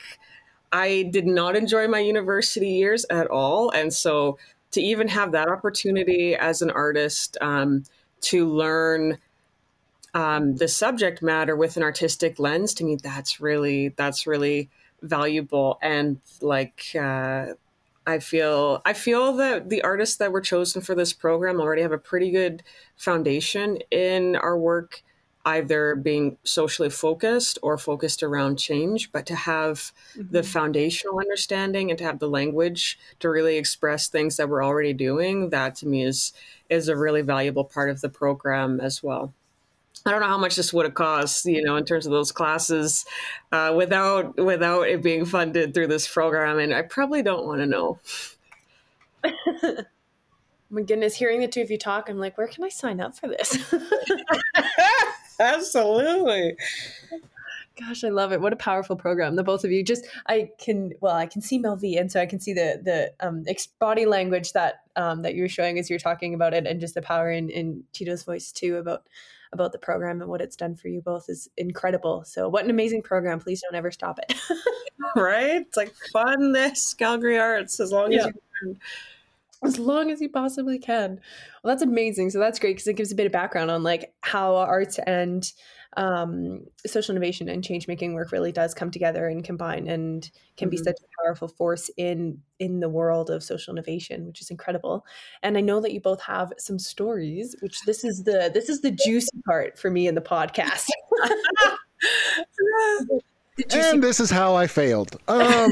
I 0.72 1.08
did 1.10 1.26
not 1.26 1.56
enjoy 1.56 1.88
my 1.88 2.00
university 2.00 2.68
years 2.68 3.04
at 3.10 3.28
all. 3.28 3.70
And 3.70 3.92
so 3.92 4.38
to 4.72 4.80
even 4.80 5.08
have 5.08 5.32
that 5.32 5.48
opportunity 5.48 6.34
as 6.34 6.62
an 6.62 6.70
artist 6.70 7.36
um, 7.40 7.84
to 8.22 8.48
learn 8.48 9.18
um, 10.14 10.56
the 10.56 10.68
subject 10.68 11.22
matter 11.22 11.56
with 11.56 11.76
an 11.76 11.82
artistic 11.82 12.38
lens 12.38 12.74
to 12.74 12.84
me 12.84 12.96
that's 13.02 13.40
really 13.40 13.88
that's 13.88 14.26
really 14.26 14.70
valuable. 15.02 15.78
And 15.82 16.20
like 16.40 16.90
uh, 16.98 17.46
i 18.06 18.18
feel 18.18 18.80
i 18.84 18.92
feel 18.92 19.32
that 19.34 19.68
the 19.68 19.82
artists 19.82 20.16
that 20.16 20.32
were 20.32 20.40
chosen 20.40 20.80
for 20.80 20.94
this 20.94 21.12
program 21.12 21.60
already 21.60 21.82
have 21.82 21.92
a 21.92 21.98
pretty 21.98 22.30
good 22.30 22.62
foundation 22.96 23.78
in 23.90 24.36
our 24.36 24.56
work 24.56 25.02
either 25.46 25.94
being 25.94 26.36
socially 26.42 26.90
focused 26.90 27.58
or 27.62 27.78
focused 27.78 28.22
around 28.22 28.58
change, 28.58 29.12
but 29.12 29.24
to 29.26 29.34
have 29.34 29.92
mm-hmm. 30.14 30.32
the 30.32 30.42
foundational 30.42 31.20
understanding 31.20 31.88
and 31.90 31.98
to 31.98 32.04
have 32.04 32.18
the 32.18 32.28
language 32.28 32.98
to 33.20 33.30
really 33.30 33.56
express 33.56 34.08
things 34.08 34.36
that 34.36 34.48
we're 34.48 34.64
already 34.64 34.92
doing, 34.92 35.50
that 35.50 35.76
to 35.76 35.86
me 35.86 36.04
is 36.04 36.32
is 36.68 36.88
a 36.88 36.96
really 36.96 37.22
valuable 37.22 37.64
part 37.64 37.88
of 37.88 38.00
the 38.00 38.08
program 38.08 38.80
as 38.80 39.04
well. 39.04 39.32
I 40.04 40.10
don't 40.10 40.20
know 40.20 40.26
how 40.26 40.38
much 40.38 40.56
this 40.56 40.72
would 40.72 40.84
have 40.84 40.94
cost, 40.94 41.46
you 41.46 41.62
know, 41.62 41.76
in 41.76 41.84
terms 41.84 42.06
of 42.06 42.12
those 42.12 42.32
classes, 42.32 43.06
uh, 43.52 43.72
without 43.74 44.36
without 44.36 44.82
it 44.82 45.02
being 45.02 45.24
funded 45.24 45.74
through 45.74 45.86
this 45.86 46.06
program, 46.08 46.58
and 46.58 46.74
I 46.74 46.82
probably 46.82 47.22
don't 47.22 47.46
want 47.46 47.60
to 47.60 47.66
know. 47.66 47.98
my 50.70 50.82
goodness, 50.82 51.14
hearing 51.14 51.40
the 51.40 51.48
two 51.48 51.62
of 51.62 51.70
you 51.70 51.78
talk, 51.78 52.08
I'm 52.08 52.18
like, 52.18 52.36
where 52.36 52.48
can 52.48 52.64
I 52.64 52.68
sign 52.68 53.00
up 53.00 53.16
for 53.16 53.28
this? 53.28 53.56
Absolutely. 55.40 56.56
Gosh, 57.78 58.04
I 58.04 58.08
love 58.08 58.32
it. 58.32 58.40
What 58.40 58.54
a 58.54 58.56
powerful 58.56 58.96
program. 58.96 59.36
The 59.36 59.42
both 59.42 59.64
of 59.64 59.70
you 59.70 59.84
just 59.84 60.06
I 60.26 60.50
can 60.58 60.92
well, 61.00 61.14
I 61.14 61.26
can 61.26 61.42
see 61.42 61.58
Mel 61.58 61.76
V 61.76 61.98
and 61.98 62.10
so 62.10 62.20
I 62.20 62.26
can 62.26 62.40
see 62.40 62.54
the 62.54 62.80
the 62.82 63.12
um 63.26 63.44
body 63.78 64.06
language 64.06 64.52
that 64.52 64.84
um 64.96 65.22
that 65.22 65.34
you're 65.34 65.48
showing 65.48 65.78
as 65.78 65.90
you're 65.90 65.98
talking 65.98 66.32
about 66.32 66.54
it 66.54 66.66
and 66.66 66.80
just 66.80 66.94
the 66.94 67.02
power 67.02 67.30
in, 67.30 67.50
in 67.50 67.84
Tito's 67.92 68.22
voice 68.22 68.50
too 68.50 68.76
about 68.76 69.02
about 69.52 69.72
the 69.72 69.78
program 69.78 70.22
and 70.22 70.30
what 70.30 70.40
it's 70.40 70.56
done 70.56 70.74
for 70.74 70.88
you 70.88 71.02
both 71.02 71.28
is 71.28 71.50
incredible. 71.56 72.24
So 72.24 72.48
what 72.48 72.64
an 72.64 72.70
amazing 72.70 73.02
program. 73.02 73.40
Please 73.40 73.62
don't 73.62 73.76
ever 73.76 73.90
stop 73.90 74.18
it. 74.18 74.34
right? 75.16 75.60
It's 75.60 75.76
like 75.76 75.94
fun 76.12 76.52
this 76.52 76.94
Calgary 76.94 77.38
Arts 77.38 77.78
as 77.78 77.92
long 77.92 78.10
yeah. 78.10 78.20
as 78.20 78.26
you 78.26 78.32
can 78.60 78.80
as 79.64 79.78
long 79.78 80.10
as 80.10 80.20
you 80.20 80.28
possibly 80.28 80.78
can. 80.78 81.20
Well, 81.62 81.72
that's 81.72 81.82
amazing. 81.82 82.30
So 82.30 82.38
that's 82.38 82.58
great 82.58 82.76
because 82.76 82.86
it 82.86 82.96
gives 82.96 83.12
a 83.12 83.14
bit 83.14 83.26
of 83.26 83.32
background 83.32 83.70
on 83.70 83.82
like 83.82 84.14
how 84.22 84.56
arts 84.56 84.98
and 85.06 85.50
um, 85.96 86.66
social 86.86 87.14
innovation 87.14 87.48
and 87.48 87.64
change 87.64 87.88
making 87.88 88.14
work 88.14 88.30
really 88.30 88.52
does 88.52 88.74
come 88.74 88.90
together 88.90 89.28
and 89.28 89.42
combine 89.42 89.88
and 89.88 90.30
can 90.56 90.66
mm-hmm. 90.66 90.72
be 90.72 90.76
such 90.76 90.96
a 91.00 91.24
powerful 91.24 91.48
force 91.48 91.90
in 91.96 92.42
in 92.58 92.80
the 92.80 92.88
world 92.88 93.30
of 93.30 93.42
social 93.42 93.72
innovation, 93.72 94.26
which 94.26 94.40
is 94.40 94.50
incredible. 94.50 95.06
And 95.42 95.56
I 95.56 95.62
know 95.62 95.80
that 95.80 95.92
you 95.92 96.00
both 96.00 96.20
have 96.22 96.52
some 96.58 96.78
stories, 96.78 97.56
which 97.60 97.80
this 97.86 98.04
is 98.04 98.24
the 98.24 98.50
this 98.52 98.68
is 98.68 98.82
the 98.82 98.90
juicy 98.90 99.40
part 99.46 99.78
for 99.78 99.90
me 99.90 100.06
in 100.06 100.14
the 100.14 100.20
podcast. 100.20 100.86
and 103.72 104.02
this 104.02 104.20
is 104.20 104.30
how 104.30 104.54
I 104.54 104.66
failed. 104.66 105.16
Um. 105.28 105.70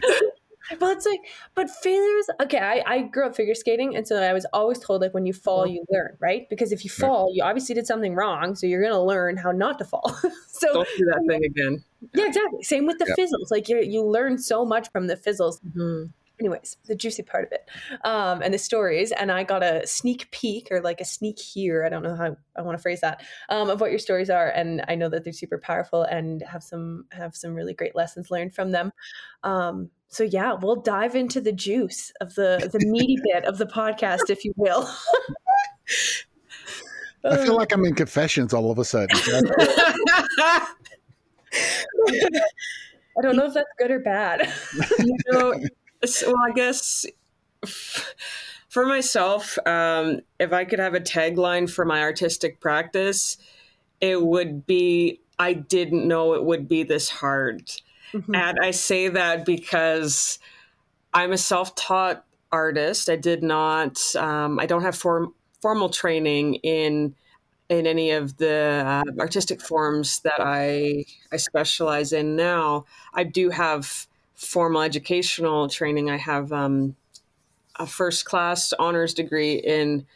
Well, 0.80 0.90
it's 0.90 1.06
like, 1.06 1.20
but 1.54 1.70
failures. 1.70 2.26
Okay, 2.42 2.58
I, 2.58 2.82
I 2.86 3.02
grew 3.02 3.26
up 3.26 3.36
figure 3.36 3.54
skating, 3.54 3.96
and 3.96 4.06
so 4.06 4.20
I 4.22 4.32
was 4.32 4.46
always 4.52 4.78
told 4.78 5.02
like 5.02 5.12
when 5.12 5.26
you 5.26 5.32
fall, 5.32 5.66
you 5.66 5.84
learn, 5.90 6.16
right? 6.20 6.48
Because 6.48 6.72
if 6.72 6.84
you 6.84 6.90
fall, 6.90 7.30
you 7.34 7.42
obviously 7.42 7.74
did 7.74 7.86
something 7.86 8.14
wrong, 8.14 8.54
so 8.54 8.66
you're 8.66 8.82
gonna 8.82 9.02
learn 9.02 9.36
how 9.36 9.52
not 9.52 9.78
to 9.78 9.84
fall. 9.84 10.08
so 10.48 10.72
don't 10.72 10.88
do 10.96 11.04
that 11.06 11.24
thing 11.28 11.44
again. 11.44 11.84
Yeah, 12.14 12.26
exactly. 12.26 12.62
Same 12.62 12.86
with 12.86 12.98
the 12.98 13.06
fizzles. 13.16 13.50
Like 13.50 13.68
you, 13.68 13.80
you 13.82 14.02
learn 14.04 14.38
so 14.38 14.64
much 14.64 14.90
from 14.90 15.06
the 15.06 15.16
fizzles. 15.16 15.60
Mm-hmm. 15.60 16.04
Anyways, 16.44 16.76
the 16.84 16.94
juicy 16.94 17.22
part 17.22 17.44
of 17.44 17.52
it, 17.52 17.70
um, 18.04 18.42
and 18.42 18.52
the 18.52 18.58
stories. 18.58 19.12
And 19.12 19.32
I 19.32 19.44
got 19.44 19.62
a 19.62 19.86
sneak 19.86 20.30
peek 20.30 20.68
or 20.70 20.80
like 20.82 21.00
a 21.00 21.04
sneak 21.04 21.38
here. 21.38 21.84
I 21.84 21.88
don't 21.88 22.02
know 22.02 22.14
how 22.14 22.36
I 22.56 22.62
want 22.62 22.76
to 22.76 22.82
phrase 22.82 23.00
that 23.00 23.22
um, 23.48 23.70
of 23.70 23.80
what 23.80 23.90
your 23.90 23.98
stories 23.98 24.28
are, 24.28 24.48
and 24.48 24.84
I 24.88 24.94
know 24.94 25.08
that 25.08 25.24
they're 25.24 25.32
super 25.32 25.58
powerful 25.58 26.02
and 26.02 26.42
have 26.42 26.62
some 26.62 27.06
have 27.12 27.34
some 27.34 27.54
really 27.54 27.72
great 27.72 27.96
lessons 27.96 28.30
learned 28.30 28.54
from 28.54 28.72
them. 28.72 28.92
Um, 29.42 29.90
so 30.08 30.22
yeah, 30.22 30.52
we'll 30.52 30.76
dive 30.76 31.14
into 31.16 31.40
the 31.40 31.52
juice 31.52 32.12
of 32.20 32.34
the 32.34 32.68
the 32.70 32.86
meaty 32.86 33.16
bit 33.32 33.44
of 33.44 33.56
the 33.58 33.66
podcast, 33.66 34.28
if 34.28 34.44
you 34.44 34.52
will. 34.56 34.88
I 37.24 37.38
feel 37.38 37.56
like 37.56 37.72
I'm 37.72 37.86
in 37.86 37.94
confessions 37.94 38.52
all 38.52 38.70
of 38.70 38.78
a 38.78 38.84
sudden. 38.84 39.16
I 43.16 43.22
don't 43.22 43.36
know 43.36 43.46
if 43.46 43.54
that's 43.54 43.70
good 43.78 43.90
or 43.90 44.00
bad. 44.00 44.52
you 44.98 45.16
know, 45.30 45.54
well, 46.26 46.36
I 46.46 46.52
guess 46.52 47.06
for 48.68 48.86
myself, 48.86 49.58
um, 49.66 50.20
if 50.38 50.52
I 50.52 50.64
could 50.64 50.78
have 50.78 50.94
a 50.94 51.00
tagline 51.00 51.70
for 51.70 51.84
my 51.84 52.00
artistic 52.00 52.60
practice, 52.60 53.36
it 54.00 54.22
would 54.22 54.66
be 54.66 55.20
I 55.38 55.52
didn't 55.52 56.06
know 56.06 56.34
it 56.34 56.44
would 56.44 56.68
be 56.68 56.82
this 56.82 57.08
hard. 57.08 57.70
Mm-hmm. 58.12 58.34
And 58.34 58.58
I 58.60 58.70
say 58.70 59.08
that 59.08 59.44
because 59.44 60.38
I'm 61.12 61.32
a 61.32 61.38
self 61.38 61.74
taught 61.74 62.24
artist. 62.52 63.08
I 63.08 63.16
did 63.16 63.42
not, 63.42 64.14
um, 64.16 64.60
I 64.60 64.66
don't 64.66 64.82
have 64.82 64.96
form, 64.96 65.34
formal 65.60 65.88
training 65.88 66.54
in 66.56 67.14
in 67.70 67.86
any 67.86 68.10
of 68.10 68.36
the 68.36 68.84
uh, 68.86 69.20
artistic 69.20 69.60
forms 69.60 70.20
that 70.20 70.38
I 70.38 71.04
I 71.32 71.36
specialize 71.36 72.12
in 72.12 72.36
now. 72.36 72.84
I 73.14 73.24
do 73.24 73.50
have 73.50 74.06
formal 74.34 74.82
educational 74.82 75.68
training. 75.68 76.10
I 76.10 76.16
have 76.16 76.52
um, 76.52 76.96
a 77.76 77.86
first 77.86 78.24
class 78.24 78.72
honors 78.78 79.14
degree 79.14 79.54
in 79.54 80.06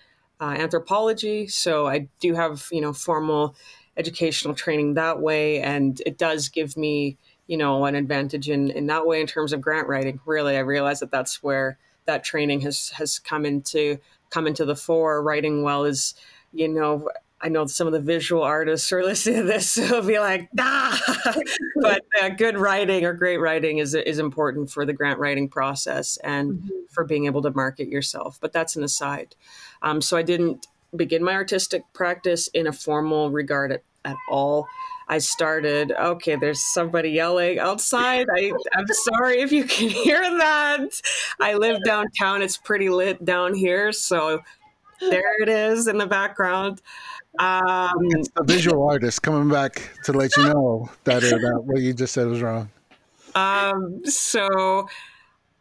uh, 0.41 0.55
anthropology, 0.59 1.47
so 1.47 1.87
I 1.87 2.09
do 2.21 2.35
have 2.35 2.69
you 2.71 2.81
know 2.81 2.93
formal 2.93 3.55
educational 3.97 4.55
training 4.55 4.95
that 4.95 5.21
way, 5.21 5.61
and 5.61 6.01
it 6.07 6.19
does 6.19 6.49
give 6.49 6.77
me 6.77 7.17
you 7.47 7.57
know 7.57 7.85
an 7.85 7.95
advantage 7.95 8.49
in 8.49 8.71
in 8.71 8.87
that 8.87 9.07
way 9.07 9.21
in 9.21 9.27
terms 9.27 9.53
of 9.53 9.61
grant 9.61 9.89
writing. 9.89 10.21
Really, 10.25 10.57
I 10.57 10.61
realize 10.61 11.01
that 11.01 11.11
that's 11.11 11.43
where 11.43 11.79
that 12.07 12.25
training 12.25 12.61
has 12.63 12.91
has 12.91 13.19
come 13.19 13.45
into 13.45 13.99
come 14.31 14.47
into 14.47 14.65
the 14.65 14.77
fore. 14.77 15.23
Writing 15.23 15.63
well 15.63 15.85
is 15.85 16.15
you 16.53 16.69
know 16.69 17.09
I 17.41 17.49
know 17.49 17.67
some 17.67 17.87
of 17.87 17.93
the 17.93 18.01
visual 18.01 18.43
artists 18.43 18.89
who 18.89 18.97
are 18.97 19.05
listening 19.05 19.37
to 19.41 19.43
this, 19.45 19.73
so 19.73 20.01
will 20.01 20.07
be 20.07 20.19
like, 20.19 20.49
ah. 20.59 21.23
but 21.81 22.03
uh, 22.21 22.31
good 22.31 22.59
writing 22.59 23.05
or 23.05 23.13
great 23.13 23.39
writing 23.39 23.79
is 23.79 23.95
is 23.95 24.19
important 24.19 24.71
for 24.71 24.85
the 24.85 24.93
grant 24.93 25.19
writing 25.19 25.49
process 25.49 26.17
and 26.19 26.55
mm-hmm. 26.55 26.69
for 26.91 27.05
being 27.05 27.27
able 27.27 27.43
to 27.43 27.51
market 27.51 27.89
yourself. 27.89 28.39
But 28.41 28.53
that's 28.53 28.77
an 28.77 28.83
aside. 28.83 29.35
Um, 29.83 30.01
so 30.01 30.17
I 30.17 30.23
didn't 30.23 30.67
begin 30.95 31.23
my 31.23 31.35
artistic 31.35 31.83
practice 31.93 32.49
in 32.49 32.67
a 32.67 32.73
formal 32.73 33.31
regard 33.31 33.73
at, 33.73 33.83
at 34.05 34.17
all. 34.29 34.67
I 35.11 35.19
started, 35.19 35.93
okay, 35.93 36.37
there's 36.37 36.63
somebody 36.63 37.11
yelling 37.11 37.59
outside. 37.59 38.27
I, 38.37 38.53
I'm 38.75 38.87
sorry 38.89 39.41
if 39.41 39.53
you 39.53 39.65
can 39.65 39.89
hear 39.89 40.21
that. 40.21 41.01
I 41.41 41.55
live 41.55 41.79
downtown. 41.85 42.43
It's 42.43 42.59
pretty 42.59 42.91
lit 42.91 43.25
down 43.25 43.55
here. 43.55 43.91
So 43.93 44.43
there 45.01 45.43
it 45.43 45.49
is 45.49 45.87
in 45.89 45.97
the 45.97 46.07
background. 46.07 46.83
Um, 47.39 47.93
it's 48.11 48.31
the 48.31 48.45
visual 48.45 48.89
artist 48.89 49.23
coming 49.23 49.49
back 49.49 49.91
to 50.05 50.13
let 50.13 50.37
you 50.37 50.45
know 50.45 50.91
that, 51.05 51.23
uh, 51.23 51.31
that 51.31 51.63
what 51.65 51.81
you 51.81 51.93
just 51.93 52.13
said 52.13 52.27
was 52.27 52.43
wrong. 52.43 52.69
Um, 53.35 54.01
so 54.05 54.89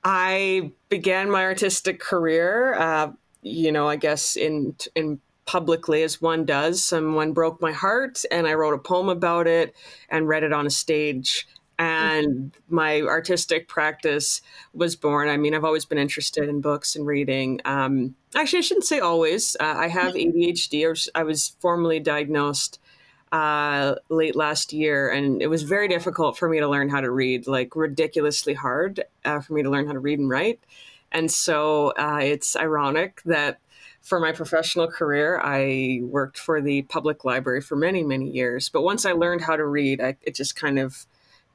I 0.03 0.71
began 0.89 1.29
my 1.29 1.43
artistic 1.43 1.99
career, 1.99 2.73
uh, 2.75 3.11
you 3.41 3.71
know, 3.71 3.87
I 3.87 3.95
guess 3.95 4.35
in 4.35 4.75
in 4.95 5.19
publicly 5.45 6.03
as 6.03 6.21
one 6.21 6.45
does. 6.45 6.83
Someone 6.83 7.33
broke 7.33 7.61
my 7.61 7.71
heart, 7.71 8.23
and 8.29 8.47
I 8.47 8.53
wrote 8.53 8.73
a 8.73 8.77
poem 8.77 9.09
about 9.09 9.47
it 9.47 9.75
and 10.09 10.27
read 10.27 10.43
it 10.43 10.53
on 10.53 10.67
a 10.67 10.69
stage 10.69 11.47
and 11.79 12.55
my 12.69 13.01
artistic 13.01 13.67
practice 13.67 14.41
was 14.73 14.95
born. 14.95 15.29
I 15.29 15.37
mean, 15.37 15.53
I've 15.53 15.63
always 15.63 15.85
been 15.85 15.97
interested 15.97 16.49
in 16.49 16.61
books 16.61 16.95
and 16.95 17.05
reading. 17.05 17.61
Um, 17.65 18.15
actually, 18.35 18.59
I 18.59 18.61
shouldn't 18.63 18.85
say 18.85 18.99
always. 18.99 19.55
Uh, 19.59 19.75
I 19.77 19.87
have 19.87 20.13
ADHD. 20.13 20.85
I 20.85 20.89
was, 20.89 21.09
I 21.15 21.23
was 21.23 21.55
formally 21.59 21.99
diagnosed 21.99 22.79
uh, 23.31 23.95
late 24.09 24.35
last 24.35 24.73
year, 24.73 25.09
and 25.09 25.41
it 25.41 25.47
was 25.47 25.63
very 25.63 25.87
difficult 25.87 26.37
for 26.37 26.49
me 26.49 26.59
to 26.59 26.67
learn 26.67 26.89
how 26.89 27.01
to 27.01 27.11
read, 27.11 27.45
like 27.45 27.75
ridiculously 27.75 28.53
hard 28.55 29.03
uh, 29.25 29.39
for 29.41 29.53
me 29.53 29.63
to 29.63 29.69
learn 29.69 29.85
how 29.85 29.93
to 29.93 29.99
read 29.99 30.19
and 30.19 30.29
write. 30.29 30.59
And 31.11 31.29
so 31.31 31.93
uh, 31.97 32.19
it's 32.21 32.55
ironic 32.55 33.21
that 33.25 33.59
for 34.01 34.19
my 34.19 34.31
professional 34.31 34.87
career, 34.87 35.39
I 35.43 35.99
worked 36.03 36.39
for 36.39 36.61
the 36.61 36.83
public 36.83 37.25
library 37.25 37.61
for 37.61 37.75
many, 37.75 38.03
many 38.03 38.29
years. 38.29 38.69
But 38.69 38.81
once 38.81 39.05
I 39.05 39.11
learned 39.11 39.41
how 39.41 39.57
to 39.57 39.65
read, 39.65 40.01
I, 40.01 40.15
it 40.21 40.33
just 40.33 40.55
kind 40.55 40.79
of 40.79 41.05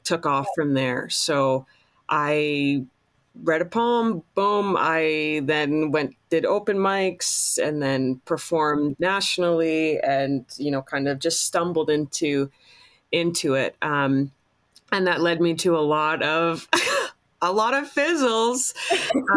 took 0.05 0.27
off 0.27 0.47
from 0.55 0.75
there. 0.75 1.09
So 1.09 1.67
I 2.09 2.85
read 3.43 3.63
a 3.63 3.67
poem, 3.67 4.23
boom. 4.35 4.77
I 4.79 5.43
then 5.45 5.91
went, 5.91 6.17
did 6.31 6.45
open 6.45 6.77
mics 6.77 7.59
and 7.59 7.83
then 7.83 8.21
performed 8.25 8.97
nationally 8.99 9.99
and, 10.01 10.45
you 10.59 10.71
know, 10.71 10.83
kind 10.83 11.09
of 11.09 11.19
just 11.19 11.45
stumbled 11.45 11.89
into, 11.91 12.51
into 13.11 13.55
it. 13.55 13.77
Um, 13.81 14.33
and 14.91 15.07
that 15.07 15.21
led 15.21 15.41
me 15.41 15.55
to 15.55 15.77
a 15.77 15.81
lot 15.81 16.23
of, 16.23 16.69
a 17.43 17.53
lot 17.53 17.75
of 17.75 17.89
fizzles. 17.89 18.75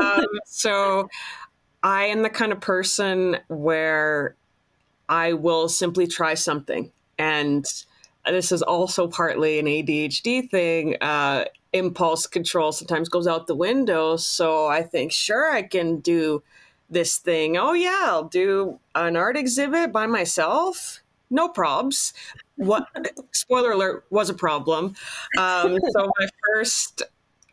Um, 0.01 0.25
so 0.45 1.10
I 1.82 2.06
am 2.06 2.23
the 2.23 2.30
kind 2.30 2.51
of 2.51 2.60
person 2.60 3.38
where 3.47 4.36
I 5.08 5.34
will 5.34 5.69
simply 5.69 6.08
try 6.08 6.34
something 6.34 6.91
and 7.17 7.65
this 8.27 8.51
is 8.51 8.61
also 8.61 9.07
partly 9.07 9.59
an 9.59 9.65
ADHD 9.65 10.49
thing. 10.49 10.97
Uh, 11.01 11.45
impulse 11.73 12.27
control 12.27 12.71
sometimes 12.71 13.09
goes 13.09 13.27
out 13.27 13.47
the 13.47 13.55
window. 13.55 14.15
So 14.15 14.67
I 14.67 14.81
think, 14.81 15.11
sure, 15.11 15.51
I 15.51 15.61
can 15.61 15.99
do 15.99 16.43
this 16.89 17.17
thing. 17.17 17.57
Oh, 17.57 17.73
yeah, 17.73 18.05
I'll 18.05 18.29
do 18.29 18.79
an 18.93 19.15
art 19.15 19.38
exhibit 19.38 19.91
by 19.91 20.07
myself. 20.07 21.01
No 21.29 21.49
probs. 21.49 22.13
What 22.55 22.88
spoiler 23.33 23.71
alert 23.71 24.05
was 24.09 24.29
a 24.29 24.33
problem. 24.33 24.95
Um, 25.38 25.77
so 25.91 26.11
my 26.19 26.27
first, 26.53 27.03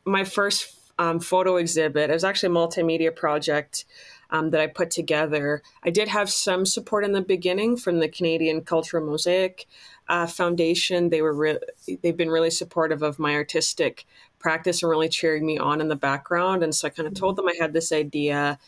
my 0.05 0.25
first 0.25 0.77
um, 0.99 1.21
photo 1.21 1.57
exhibit. 1.57 2.11
It 2.11 2.13
was 2.13 2.25
actually 2.25 2.55
a 2.55 2.59
multimedia 2.59 3.15
project 3.15 3.85
um, 4.31 4.51
that 4.51 4.61
I 4.61 4.67
put 4.67 4.91
together. 4.91 5.63
I 5.83 5.91
did 5.91 6.09
have 6.09 6.31
some 6.31 6.65
support 6.65 7.05
in 7.05 7.13
the 7.13 7.23
beginning 7.23 7.77
from 7.77 7.99
the 7.99 8.09
Canadian 8.09 8.63
Cultural 8.63 9.05
Mosaic 9.05 9.67
uh, 10.09 10.27
Foundation. 10.27 11.11
They 11.11 11.23
were 11.23 11.35
re- 11.35 11.59
they've 12.03 12.17
been 12.17 12.31
really 12.31 12.51
supportive 12.51 13.03
of 13.03 13.19
my 13.19 13.35
artistic 13.35 14.07
practice 14.39 14.83
and 14.83 14.91
really 14.91 15.09
cheering 15.09 15.47
me 15.47 15.57
on 15.59 15.81
in 15.81 15.89
the 15.89 15.97
background. 15.97 16.63
And 16.63 16.75
so 16.75 16.89
I 16.89 16.91
kind 16.91 17.07
of 17.07 17.15
told 17.15 17.37
them 17.37 17.49
I 17.49 17.55
had 17.59 17.73
this 17.73 17.93
idea. 17.93 18.59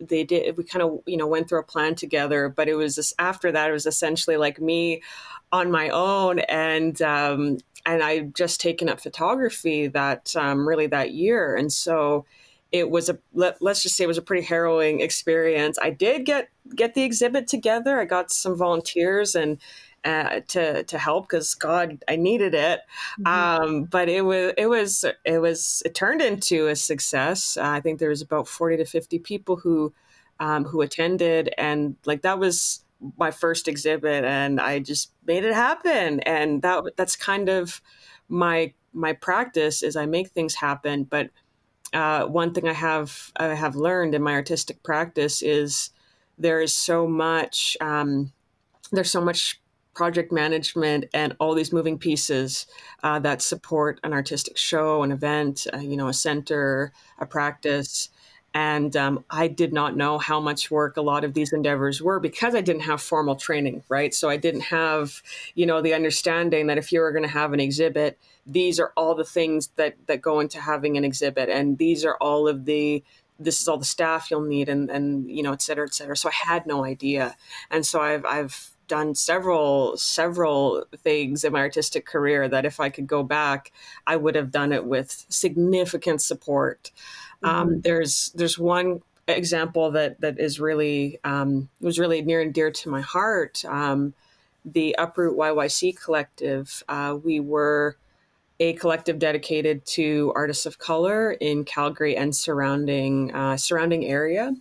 They 0.00 0.24
did. 0.24 0.56
We 0.56 0.64
kind 0.64 0.82
of 0.82 1.00
you 1.06 1.16
know 1.16 1.26
went 1.26 1.48
through 1.48 1.60
a 1.60 1.64
plan 1.64 1.94
together. 1.94 2.48
But 2.48 2.68
it 2.68 2.74
was 2.74 2.96
this, 2.96 3.14
after 3.18 3.52
that 3.52 3.70
it 3.70 3.72
was 3.72 3.86
essentially 3.86 4.36
like 4.36 4.60
me 4.60 5.02
on 5.52 5.70
my 5.70 5.88
own 5.88 6.40
and. 6.40 7.00
Um, 7.02 7.58
and 7.86 8.02
I 8.02 8.20
just 8.20 8.60
taken 8.60 8.90
up 8.90 9.00
photography 9.00 9.86
that 9.86 10.36
um, 10.36 10.68
really 10.68 10.86
that 10.88 11.12
year, 11.12 11.56
and 11.56 11.72
so 11.72 12.26
it 12.72 12.90
was 12.90 13.08
a 13.08 13.18
let, 13.34 13.60
us 13.62 13.82
just 13.82 13.96
say 13.96 14.04
it 14.04 14.08
was 14.08 14.18
a 14.18 14.22
pretty 14.22 14.44
harrowing 14.46 15.00
experience. 15.00 15.78
I 15.80 15.90
did 15.90 16.24
get 16.24 16.48
get 16.74 16.94
the 16.94 17.02
exhibit 17.02 17.48
together. 17.48 18.00
I 18.00 18.04
got 18.04 18.30
some 18.30 18.56
volunteers 18.56 19.34
and 19.34 19.58
uh, 20.04 20.40
to 20.48 20.82
to 20.84 20.98
help 20.98 21.28
because 21.28 21.54
God, 21.54 22.02
I 22.08 22.16
needed 22.16 22.54
it. 22.54 22.80
Mm-hmm. 23.20 23.26
Um, 23.26 23.84
but 23.84 24.08
it 24.08 24.22
was 24.22 24.52
it 24.56 24.66
was 24.66 25.04
it 25.24 25.38
was 25.38 25.82
it 25.84 25.94
turned 25.94 26.22
into 26.22 26.68
a 26.68 26.76
success. 26.76 27.56
Uh, 27.56 27.64
I 27.64 27.80
think 27.80 27.98
there 27.98 28.08
was 28.08 28.22
about 28.22 28.48
forty 28.48 28.76
to 28.76 28.84
fifty 28.84 29.18
people 29.18 29.56
who 29.56 29.92
um, 30.38 30.64
who 30.64 30.80
attended, 30.80 31.52
and 31.58 31.96
like 32.06 32.22
that 32.22 32.38
was 32.38 32.84
my 33.18 33.30
first 33.30 33.68
exhibit, 33.68 34.24
and 34.24 34.60
I 34.60 34.78
just 34.78 35.12
made 35.26 35.44
it 35.44 35.54
happen. 35.54 36.20
And 36.20 36.62
that 36.62 36.84
that's 36.96 37.16
kind 37.16 37.48
of 37.48 37.80
my 38.28 38.72
my 38.92 39.12
practice 39.12 39.82
is 39.82 39.96
I 39.96 40.06
make 40.06 40.28
things 40.28 40.54
happen. 40.54 41.04
But 41.04 41.30
uh, 41.92 42.26
one 42.26 42.54
thing 42.54 42.68
I 42.68 42.72
have 42.72 43.32
I 43.36 43.54
have 43.54 43.76
learned 43.76 44.14
in 44.14 44.22
my 44.22 44.32
artistic 44.32 44.82
practice 44.82 45.42
is 45.42 45.90
there 46.38 46.60
is 46.60 46.74
so 46.74 47.06
much 47.06 47.76
um, 47.80 48.32
there's 48.92 49.10
so 49.10 49.20
much 49.20 49.60
project 49.94 50.32
management 50.32 51.04
and 51.12 51.34
all 51.38 51.54
these 51.54 51.72
moving 51.72 51.98
pieces 51.98 52.66
uh, 53.02 53.18
that 53.18 53.42
support 53.42 54.00
an 54.04 54.12
artistic 54.12 54.56
show, 54.56 55.02
an 55.02 55.12
event, 55.12 55.66
uh, 55.72 55.78
you 55.78 55.96
know, 55.96 56.08
a 56.08 56.14
center, 56.14 56.92
a 57.18 57.26
practice. 57.26 58.08
And 58.52 58.96
um, 58.96 59.24
I 59.30 59.46
did 59.46 59.72
not 59.72 59.96
know 59.96 60.18
how 60.18 60.40
much 60.40 60.70
work 60.70 60.96
a 60.96 61.02
lot 61.02 61.22
of 61.22 61.34
these 61.34 61.52
endeavors 61.52 62.02
were 62.02 62.18
because 62.18 62.54
I 62.54 62.60
didn't 62.60 62.82
have 62.82 63.00
formal 63.00 63.36
training, 63.36 63.84
right? 63.88 64.12
So 64.12 64.28
I 64.28 64.38
didn't 64.38 64.62
have, 64.62 65.22
you 65.54 65.66
know, 65.66 65.80
the 65.80 65.94
understanding 65.94 66.66
that 66.66 66.78
if 66.78 66.90
you 66.90 67.00
were 67.00 67.12
going 67.12 67.22
to 67.22 67.28
have 67.28 67.52
an 67.52 67.60
exhibit, 67.60 68.18
these 68.46 68.80
are 68.80 68.92
all 68.96 69.14
the 69.14 69.24
things 69.24 69.68
that 69.76 69.94
that 70.06 70.22
go 70.22 70.40
into 70.40 70.60
having 70.60 70.96
an 70.96 71.04
exhibit, 71.04 71.48
and 71.48 71.78
these 71.78 72.04
are 72.04 72.16
all 72.16 72.48
of 72.48 72.64
the 72.64 73.04
this 73.38 73.60
is 73.60 73.68
all 73.68 73.78
the 73.78 73.84
staff 73.84 74.30
you'll 74.30 74.40
need, 74.40 74.68
and 74.68 74.90
and 74.90 75.30
you 75.30 75.42
know, 75.42 75.52
et 75.52 75.62
cetera, 75.62 75.86
et 75.86 75.94
cetera. 75.94 76.16
So 76.16 76.28
I 76.28 76.50
had 76.50 76.66
no 76.66 76.84
idea, 76.84 77.36
and 77.70 77.86
so 77.86 78.00
I've 78.00 78.24
I've 78.24 78.69
done 78.90 79.14
several 79.14 79.96
several 79.96 80.84
things 80.98 81.44
in 81.44 81.52
my 81.52 81.60
artistic 81.60 82.04
career 82.04 82.48
that 82.48 82.66
if 82.66 82.80
I 82.80 82.90
could 82.90 83.06
go 83.06 83.22
back, 83.22 83.70
I 84.06 84.16
would 84.16 84.34
have 84.34 84.50
done 84.50 84.72
it 84.72 84.84
with 84.84 85.24
significant 85.28 86.20
support. 86.20 86.90
Um, 87.42 87.50
mm-hmm. 87.50 87.74
Um, 87.74 87.80
there's 87.82 88.32
there's 88.34 88.58
one 88.58 89.00
example 89.28 89.92
that 89.92 90.20
that 90.20 90.40
is 90.40 90.58
really 90.58 91.20
um, 91.22 91.68
was 91.80 91.98
really 91.98 92.20
near 92.20 92.40
and 92.40 92.52
dear 92.52 92.70
to 92.70 92.90
my 92.90 93.00
heart. 93.00 93.64
Um, 93.64 94.12
the 94.64 94.94
Uproot 94.98 95.38
YYC 95.38 95.96
collective. 95.96 96.82
Uh, 96.88 97.16
we 97.22 97.38
were 97.38 97.96
a 98.58 98.74
collective 98.74 99.18
dedicated 99.18 99.86
to 99.86 100.32
artists 100.34 100.66
of 100.66 100.78
color 100.78 101.32
in 101.32 101.64
Calgary 101.64 102.16
and 102.16 102.34
surrounding 102.34 103.32
uh, 103.32 103.56
surrounding 103.56 104.04
area. 104.04 104.52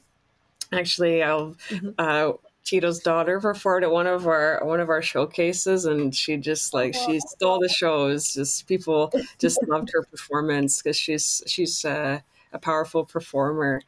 Actually, 0.72 1.24
I'll. 1.24 1.56
Mm-hmm. 1.70 1.90
Uh, 1.98 2.34
Tito's 2.70 3.00
daughter 3.00 3.40
performed 3.40 3.84
at 3.84 3.90
one 3.90 4.06
of 4.06 4.28
our 4.28 4.64
one 4.64 4.80
of 4.80 4.90
our 4.90 5.02
showcases, 5.02 5.86
and 5.86 6.16
she 6.16 6.38
just 6.38 6.72
like 6.72 6.94
she 6.94 7.20
stole 7.20 7.60
the 7.60 7.68
shows. 7.68 8.36
Just 8.36 8.68
people 8.68 9.12
just 9.40 9.58
loved 9.68 9.90
her 9.92 10.04
performance 10.04 10.80
because 10.80 10.96
she's 10.96 11.42
she's 11.48 11.84
uh, 11.84 12.20
a 12.54 12.60
powerful 12.60 13.06
performer, 13.06 13.82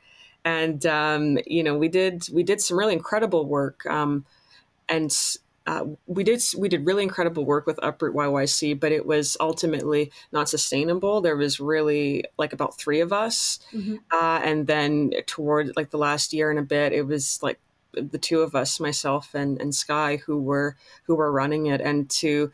and 0.43 0.83
um, 0.87 1.37
you 1.45 1.61
know 1.61 1.77
we 1.77 1.89
did 1.89 2.27
we 2.33 2.41
did 2.41 2.59
some 2.59 2.75
really 2.75 2.93
incredible 2.93 3.45
work, 3.45 3.85
um, 3.85 4.25
and 4.89 5.15
uh, 5.67 5.85
we 6.07 6.23
did 6.23 6.41
we 6.57 6.67
did 6.67 6.83
really 6.83 7.03
incredible 7.03 7.45
work 7.45 7.67
with 7.67 7.77
Uproot 7.83 8.15
YYC, 8.15 8.79
but 8.79 8.91
it 8.91 9.05
was 9.05 9.37
ultimately 9.39 10.11
not 10.31 10.49
sustainable. 10.49 11.21
There 11.21 11.37
was 11.37 11.59
really 11.59 12.23
like 12.39 12.51
about 12.51 12.79
three 12.79 13.01
of 13.01 13.13
us, 13.13 13.59
mm-hmm. 13.71 13.97
uh, 14.11 14.41
and 14.43 14.65
then 14.65 15.11
toward 15.27 15.73
like 15.75 15.91
the 15.91 15.99
last 15.99 16.33
year 16.33 16.49
and 16.49 16.57
a 16.57 16.63
bit, 16.63 16.93
it 16.93 17.05
was 17.05 17.43
like 17.43 17.59
the 17.93 18.17
two 18.17 18.41
of 18.41 18.55
us, 18.55 18.79
myself 18.79 19.33
and 19.33 19.59
and 19.61 19.73
Sky, 19.73 20.17
who 20.25 20.41
were 20.41 20.75
who 21.03 21.15
were 21.15 21.31
running 21.31 21.67
it, 21.67 21.81
and 21.81 22.09
to 22.09 22.51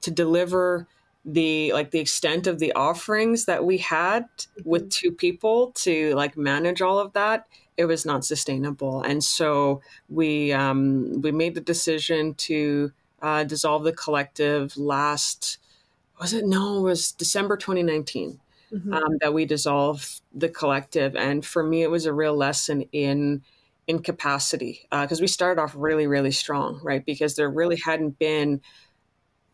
to 0.00 0.10
deliver 0.10 0.86
the 1.26 1.72
like 1.72 1.90
the 1.90 1.98
extent 1.98 2.46
of 2.46 2.60
the 2.60 2.72
offerings 2.74 3.46
that 3.46 3.64
we 3.64 3.78
had 3.78 4.24
with 4.64 4.82
mm-hmm. 4.82 4.88
two 4.90 5.10
people 5.10 5.72
to 5.72 6.14
like 6.14 6.36
manage 6.36 6.80
all 6.80 7.00
of 7.00 7.12
that 7.14 7.46
it 7.76 7.84
was 7.84 8.06
not 8.06 8.24
sustainable 8.24 9.02
and 9.02 9.22
so 9.24 9.80
we 10.08 10.52
um, 10.52 11.20
we 11.20 11.32
made 11.32 11.56
the 11.56 11.60
decision 11.60 12.32
to 12.34 12.92
uh, 13.20 13.42
dissolve 13.42 13.82
the 13.82 13.92
collective 13.92 14.76
last 14.76 15.58
was 16.20 16.32
it 16.32 16.46
no 16.46 16.78
it 16.78 16.82
was 16.82 17.10
december 17.10 17.56
2019 17.56 18.38
mm-hmm. 18.72 18.92
um, 18.92 19.18
that 19.20 19.34
we 19.34 19.44
dissolved 19.44 20.20
the 20.32 20.48
collective 20.48 21.16
and 21.16 21.44
for 21.44 21.64
me 21.64 21.82
it 21.82 21.90
was 21.90 22.06
a 22.06 22.12
real 22.12 22.36
lesson 22.36 22.82
in 22.92 23.42
in 23.86 24.00
capacity 24.00 24.86
because 24.90 25.20
uh, 25.20 25.22
we 25.22 25.28
started 25.28 25.60
off 25.60 25.74
really 25.76 26.06
really 26.06 26.32
strong 26.32 26.80
right? 26.82 27.04
Because 27.04 27.36
there 27.36 27.50
really 27.50 27.78
hadn't 27.84 28.18
been 28.18 28.60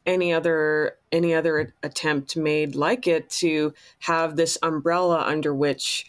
any 0.07 0.33
other 0.33 0.99
any 1.11 1.35
other 1.35 1.75
attempt 1.83 2.37
made 2.37 2.75
like 2.75 3.07
it 3.07 3.31
to 3.31 3.73
have 4.01 4.37
this 4.37 4.59
umbrella 4.63 5.23
under 5.27 5.55
which 5.55 6.07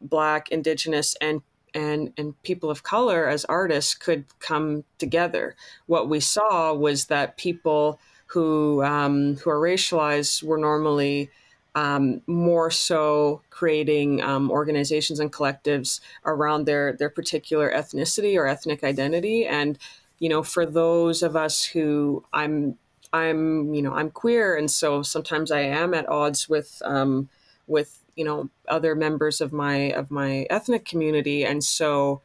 black 0.00 0.48
indigenous 0.50 1.16
and 1.20 1.42
and 1.74 2.12
and 2.16 2.40
people 2.42 2.70
of 2.70 2.82
color 2.82 3.28
as 3.28 3.44
artists 3.44 3.94
could 3.94 4.24
come 4.40 4.84
together. 4.98 5.54
What 5.86 6.08
we 6.08 6.20
saw 6.20 6.74
was 6.74 7.06
that 7.06 7.36
people 7.36 8.00
who 8.26 8.82
um, 8.82 9.36
who 9.36 9.50
are 9.50 9.60
racialized 9.60 10.42
were 10.42 10.58
normally 10.58 11.30
um, 11.74 12.22
more 12.26 12.70
so 12.70 13.42
creating 13.50 14.22
um, 14.22 14.50
organizations 14.50 15.20
and 15.20 15.32
collectives 15.32 16.00
around 16.24 16.64
their 16.64 16.94
their 16.94 17.10
particular 17.10 17.72
ethnicity 17.72 18.36
or 18.36 18.46
ethnic 18.46 18.82
identity 18.82 19.46
and 19.46 19.78
you 20.18 20.28
know 20.28 20.42
for 20.42 20.66
those 20.66 21.22
of 21.22 21.36
us 21.36 21.64
who 21.64 22.24
i'm 22.32 22.76
I'm, 23.12 23.74
you 23.74 23.82
know, 23.82 23.94
I'm 23.94 24.10
queer, 24.10 24.56
and 24.56 24.70
so 24.70 25.02
sometimes 25.02 25.50
I 25.50 25.60
am 25.60 25.94
at 25.94 26.08
odds 26.08 26.48
with, 26.48 26.80
um, 26.84 27.28
with 27.66 27.98
you 28.16 28.24
know, 28.24 28.50
other 28.68 28.94
members 28.94 29.40
of 29.40 29.52
my 29.52 29.92
of 29.92 30.10
my 30.10 30.46
ethnic 30.50 30.84
community, 30.84 31.44
and 31.44 31.64
so 31.64 32.22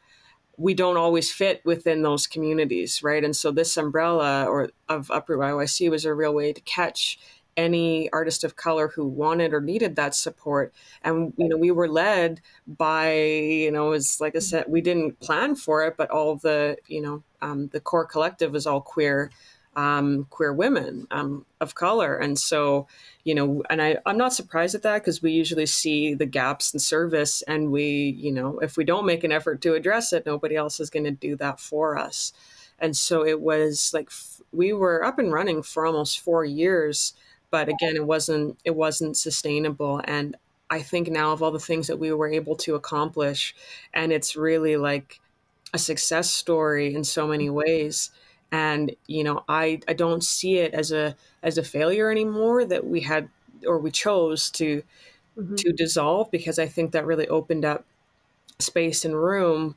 we 0.58 0.74
don't 0.74 0.98
always 0.98 1.32
fit 1.32 1.62
within 1.66 2.02
those 2.02 2.28
communities, 2.28 3.04
right? 3.04 3.24
And 3.24 3.36
so 3.36 3.52
this 3.52 3.78
umbrella 3.78 4.46
or 4.46 4.70
of 4.90 5.10
Uproot 5.12 5.40
YYC 5.40 5.90
was 5.90 6.06
a 6.06 6.14
real 6.14 6.34
way 6.34 6.54
to 6.54 6.62
catch 6.62 7.20
any 7.58 8.12
artist 8.12 8.44
of 8.44 8.56
color 8.56 8.90
who 8.90 9.06
wanted 9.06 9.54
or 9.54 9.62
needed 9.62 9.96
that 9.96 10.14
support 10.14 10.74
and 11.04 11.34
you 11.38 11.48
know 11.48 11.58
we 11.58 11.72
were 11.72 11.88
led 11.88 12.42
by 12.68 13.14
you 13.14 13.72
know 13.72 13.92
as 13.92 14.20
like 14.20 14.36
i 14.36 14.40
said 14.40 14.66
we 14.68 14.82
didn't 14.82 15.20
plan 15.20 15.56
for 15.56 15.86
it 15.86 15.96
but 15.98 16.10
all 16.10 16.36
the 16.36 16.78
you 16.88 17.02
know 17.02 17.24
um, 17.42 17.68
the 17.68 17.80
core 17.80 18.06
collective 18.06 18.52
was 18.52 18.66
all 18.66 18.82
queer 18.82 19.30
um, 19.76 20.26
queer 20.30 20.54
women 20.54 21.08
um, 21.12 21.46
of 21.60 21.76
color. 21.76 22.16
And 22.16 22.40
so, 22.40 22.88
you 23.24 23.36
know, 23.36 23.64
and 23.70 23.82
I, 23.82 23.98
I'm 24.06 24.18
not 24.18 24.34
surprised 24.34 24.76
at 24.76 24.84
that 24.84 25.02
because 25.02 25.22
we 25.22 25.32
usually 25.32 25.66
see 25.66 26.14
the 26.14 26.26
gaps 26.26 26.74
in 26.74 26.80
service 26.80 27.42
and 27.44 27.72
we, 27.72 28.16
you 28.18 28.32
know, 28.32 28.60
if 28.60 28.78
we 28.78 28.86
don't 28.86 29.06
make 29.06 29.24
an 29.24 29.32
effort 29.32 29.62
to 29.62 29.74
address 29.74 30.14
it, 30.14 30.26
nobody 30.26 30.56
else 30.56 30.80
is 30.80 30.90
going 30.90 31.06
to 31.06 31.12
do 31.12 31.36
that 31.38 31.60
for 31.60 31.98
us. 31.98 32.32
And 32.80 32.96
so 32.96 33.26
it 33.26 33.42
was 33.42 33.92
like 33.94 34.10
we 34.52 34.74
were 34.74 35.04
up 35.04 35.20
and 35.20 35.32
running 35.32 35.64
for 35.64 35.86
almost 35.86 36.20
four 36.20 36.46
years, 36.46 37.14
but 37.52 37.70
again, 37.70 37.96
it 37.96 38.06
wasn't 38.06 38.58
it 38.64 38.76
wasn't 38.76 39.18
sustainable. 39.18 40.02
And 40.04 40.36
I 40.70 40.82
think 40.82 41.10
now 41.10 41.32
of 41.32 41.44
all 41.44 41.52
the 41.52 41.60
things 41.60 41.88
that 41.88 42.00
we 42.00 42.12
were 42.12 42.28
able 42.28 42.56
to 42.58 42.76
accomplish, 42.76 43.56
and 43.94 44.12
it's 44.12 44.36
really 44.36 44.78
like 44.78 45.20
a 45.74 45.78
success 45.78 46.30
story 46.30 46.94
in 46.94 47.04
so 47.04 47.28
many 47.28 47.50
ways 47.50 48.12
and 48.52 48.96
you 49.08 49.24
know 49.24 49.44
i 49.50 49.80
i 49.88 49.94
don't 49.94 50.24
see 50.24 50.58
it 50.58 50.74
as 50.74 50.92
a 50.92 51.16
as 51.44 51.58
a 51.58 51.64
failure 51.64 52.10
anymore 52.10 52.64
that 52.64 52.86
we 52.86 53.02
had 53.02 53.28
or 53.68 53.80
we 53.80 53.92
chose 53.92 54.50
to 54.50 54.84
mm-hmm. 55.38 55.56
to 55.56 55.74
dissolve 55.74 56.30
because 56.32 56.60
i 56.60 56.66
think 56.66 56.92
that 56.92 57.06
really 57.06 57.28
opened 57.28 57.66
up 57.66 57.86
space 58.60 59.04
and 59.04 59.16
room 59.16 59.76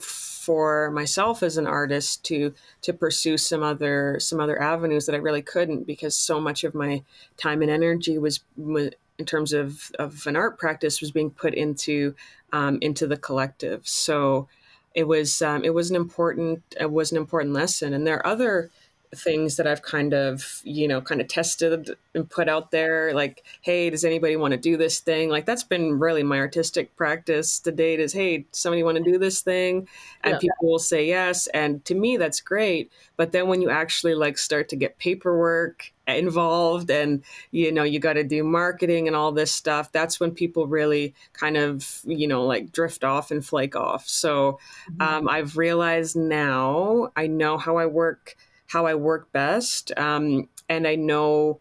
for 0.49 0.91
myself 0.93 1.43
as 1.43 1.59
an 1.59 1.67
artist 1.67 2.25
to 2.25 2.55
to 2.81 2.95
pursue 2.95 3.37
some 3.37 3.63
other 3.63 4.17
some 4.19 4.41
other 4.41 4.59
avenues 4.63 5.05
that 5.05 5.15
I 5.15 5.19
really 5.19 5.43
couldn't 5.43 5.87
because 5.87 6.17
so 6.17 6.41
much 6.41 6.65
of 6.65 6.75
my 6.75 7.03
time 7.37 7.61
and 7.61 7.71
energy 7.71 8.17
was, 8.17 8.41
in 8.57 9.27
terms 9.27 9.53
of, 9.53 9.93
of 9.99 10.27
an 10.27 10.37
art 10.37 10.59
practice 10.59 11.03
was 11.03 11.11
being 11.11 11.29
put 11.31 11.53
into 11.53 12.15
um, 12.55 12.79
into 12.81 13.07
the 13.07 13.19
collective. 13.19 13.87
So 13.87 14.49
it 14.95 15.07
was 15.07 15.43
um, 15.43 15.65
it 15.65 15.75
was 15.75 15.91
an 15.91 15.97
important 15.97 16.63
it 16.81 16.91
was 16.91 17.13
an 17.13 17.19
important 17.19 17.53
lesson 17.53 17.93
and 17.93 18.07
there 18.07 18.17
are 18.17 18.27
other 18.27 18.71
things 19.15 19.57
that 19.57 19.67
I've 19.67 19.83
kind 19.83 20.13
of, 20.13 20.61
you 20.65 20.87
know, 20.87 21.01
kind 21.01 21.21
of 21.21 21.29
tested 21.29 21.97
and 22.15 22.29
put 22.29 22.49
out 22.49 22.71
there 22.71 23.15
like, 23.15 23.43
hey, 23.63 23.91
does 23.91 24.05
anybody 24.05 24.37
want 24.37 24.53
to 24.53 24.59
do 24.59 24.77
this 24.77 25.01
thing? 25.01 25.31
Like 25.31 25.47
that's 25.47 25.65
been 25.65 25.99
really 25.99 26.23
my 26.23 26.39
artistic 26.39 26.95
practice 26.97 27.59
to 27.61 27.73
date 27.73 28.01
is, 28.01 28.13
hey, 28.13 28.45
somebody 28.53 28.83
want 28.83 28.99
to 28.99 29.05
do 29.05 29.19
this 29.19 29.41
thing? 29.41 29.89
And 30.23 30.33
yeah. 30.35 30.39
people 30.39 30.69
will 30.69 30.79
say 30.79 31.07
yes. 31.07 31.47
And 31.49 31.85
to 31.87 31.95
me, 31.95 32.17
that's 32.17 32.41
great. 32.41 32.93
But 33.17 33.33
then 33.33 33.49
when 33.49 33.63
you 33.63 33.71
actually 33.71 34.15
like 34.15 34.37
start 34.37 34.69
to 34.71 34.77
get 34.77 34.99
paperwork 34.99 35.93
involved 36.07 36.91
and, 36.91 37.23
you 37.51 37.73
know, 37.73 37.85
you 37.85 37.99
got 37.99 38.15
to 38.15 38.25
do 38.25 38.43
marketing 38.45 39.07
and 39.07 39.17
all 39.17 39.33
this 39.33 39.53
stuff, 39.53 39.91
that's 39.93 40.21
when 40.21 40.33
people 40.33 40.67
really 40.67 41.15
kind 41.33 41.57
of, 41.57 42.01
you 42.05 42.27
know, 42.27 42.45
like 42.45 42.73
drift 42.73 43.05
off 43.05 43.31
and 43.31 43.45
flake 43.45 43.77
off. 43.77 44.07
So 44.07 44.59
mm-hmm. 44.91 45.03
um, 45.03 45.29
I've 45.29 45.57
realized 45.57 46.17
now 46.17 47.11
I 47.17 47.27
know 47.27 47.57
how 47.57 47.79
I 47.79 47.87
work– 47.87 48.37
how 48.69 48.87
I 48.87 48.95
work 48.95 49.33
best. 49.33 49.93
Um, 49.99 50.49
and 50.69 50.87
I 50.87 50.95
know, 50.95 51.61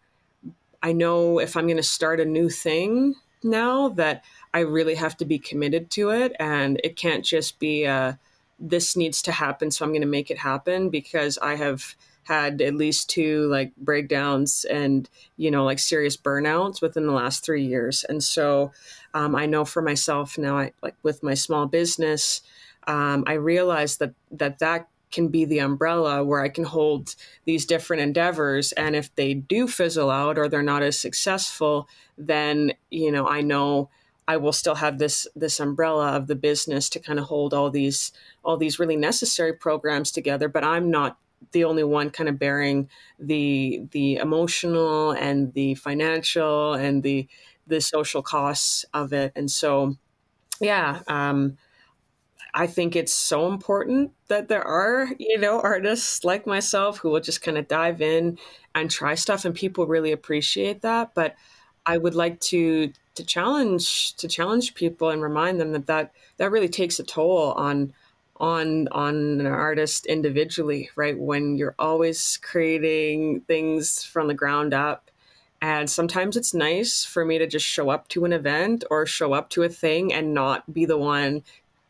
I 0.82 0.92
know 0.92 1.40
if 1.40 1.56
I'm 1.56 1.66
going 1.66 1.76
to 1.78 1.82
start 1.82 2.20
a 2.20 2.24
new 2.24 2.48
thing 2.48 3.14
now 3.42 3.88
that 3.90 4.24
I 4.54 4.60
really 4.60 4.94
have 4.94 5.16
to 5.18 5.24
be 5.24 5.38
committed 5.38 5.90
to 5.92 6.10
it, 6.10 6.34
and 6.38 6.80
it 6.84 6.96
can't 6.96 7.24
just 7.24 7.58
be 7.58 7.84
a, 7.84 8.18
this 8.58 8.96
needs 8.96 9.22
to 9.22 9.32
happen, 9.32 9.70
so 9.70 9.84
I'm 9.84 9.92
going 9.92 10.02
to 10.02 10.06
make 10.08 10.30
it 10.30 10.38
happen 10.38 10.90
because 10.90 11.38
I 11.38 11.56
have 11.56 11.94
had 12.28 12.60
at 12.60 12.74
least 12.74 13.08
two 13.08 13.48
like 13.48 13.74
breakdowns 13.76 14.66
and 14.66 15.08
you 15.38 15.50
know 15.50 15.64
like 15.64 15.78
serious 15.78 16.14
burnouts 16.14 16.82
within 16.82 17.06
the 17.06 17.12
last 17.12 17.42
three 17.42 17.64
years 17.64 18.04
and 18.04 18.22
so 18.22 18.70
um, 19.14 19.34
i 19.34 19.46
know 19.46 19.64
for 19.64 19.80
myself 19.80 20.36
now 20.36 20.58
I, 20.58 20.72
like 20.82 20.94
with 21.02 21.22
my 21.22 21.32
small 21.32 21.64
business 21.64 22.42
um, 22.86 23.24
i 23.26 23.32
realized 23.32 23.98
that 24.00 24.12
that 24.30 24.58
that 24.58 24.88
can 25.10 25.28
be 25.28 25.44
the 25.44 25.58
umbrella 25.58 26.22
where 26.24 26.40
I 26.40 26.48
can 26.48 26.64
hold 26.64 27.14
these 27.44 27.66
different 27.66 28.02
endeavors. 28.02 28.72
And 28.72 28.94
if 28.94 29.14
they 29.14 29.34
do 29.34 29.66
fizzle 29.68 30.10
out 30.10 30.38
or 30.38 30.48
they're 30.48 30.62
not 30.62 30.82
as 30.82 31.00
successful, 31.00 31.88
then, 32.16 32.72
you 32.90 33.10
know, 33.10 33.26
I 33.26 33.40
know 33.40 33.90
I 34.26 34.36
will 34.36 34.52
still 34.52 34.74
have 34.74 34.98
this 34.98 35.26
this 35.34 35.58
umbrella 35.58 36.12
of 36.12 36.26
the 36.26 36.36
business 36.36 36.90
to 36.90 37.00
kind 37.00 37.18
of 37.18 37.24
hold 37.24 37.54
all 37.54 37.70
these 37.70 38.12
all 38.44 38.58
these 38.58 38.78
really 38.78 38.96
necessary 38.96 39.54
programs 39.54 40.12
together. 40.12 40.48
But 40.48 40.64
I'm 40.64 40.90
not 40.90 41.18
the 41.52 41.64
only 41.64 41.84
one 41.84 42.10
kind 42.10 42.28
of 42.28 42.38
bearing 42.38 42.90
the 43.18 43.82
the 43.92 44.16
emotional 44.16 45.12
and 45.12 45.54
the 45.54 45.74
financial 45.76 46.74
and 46.74 47.02
the 47.02 47.26
the 47.66 47.80
social 47.80 48.22
costs 48.22 48.84
of 48.92 49.12
it. 49.12 49.32
And 49.34 49.50
so, 49.50 49.96
yeah, 50.60 51.00
um, 51.06 51.56
I 52.54 52.66
think 52.66 52.96
it's 52.96 53.12
so 53.12 53.48
important 53.48 54.12
that 54.28 54.48
there 54.48 54.66
are, 54.66 55.08
you 55.18 55.38
know, 55.38 55.60
artists 55.60 56.24
like 56.24 56.46
myself 56.46 56.98
who 56.98 57.10
will 57.10 57.20
just 57.20 57.42
kind 57.42 57.58
of 57.58 57.68
dive 57.68 58.00
in 58.00 58.38
and 58.74 58.90
try 58.90 59.14
stuff, 59.14 59.44
and 59.44 59.54
people 59.54 59.86
really 59.86 60.12
appreciate 60.12 60.82
that. 60.82 61.14
But 61.14 61.36
I 61.86 61.98
would 61.98 62.14
like 62.14 62.40
to 62.40 62.92
to 63.14 63.24
challenge 63.24 64.14
to 64.16 64.28
challenge 64.28 64.74
people 64.74 65.10
and 65.10 65.22
remind 65.22 65.60
them 65.60 65.72
that 65.72 65.86
that, 65.86 66.12
that 66.36 66.52
really 66.52 66.68
takes 66.68 66.98
a 66.98 67.04
toll 67.04 67.52
on 67.52 67.92
on 68.36 68.88
on 68.88 69.40
an 69.40 69.46
artist 69.46 70.06
individually, 70.06 70.90
right? 70.96 71.18
When 71.18 71.56
you're 71.56 71.74
always 71.78 72.38
creating 72.42 73.40
things 73.42 74.04
from 74.04 74.28
the 74.28 74.34
ground 74.34 74.74
up. 74.74 75.10
And 75.60 75.90
sometimes 75.90 76.36
it's 76.36 76.54
nice 76.54 77.04
for 77.04 77.24
me 77.24 77.38
to 77.38 77.46
just 77.46 77.66
show 77.66 77.90
up 77.90 78.06
to 78.10 78.24
an 78.24 78.32
event 78.32 78.84
or 78.90 79.06
show 79.06 79.32
up 79.32 79.50
to 79.50 79.64
a 79.64 79.68
thing 79.68 80.12
and 80.12 80.32
not 80.32 80.72
be 80.72 80.84
the 80.84 80.96
one 80.96 81.42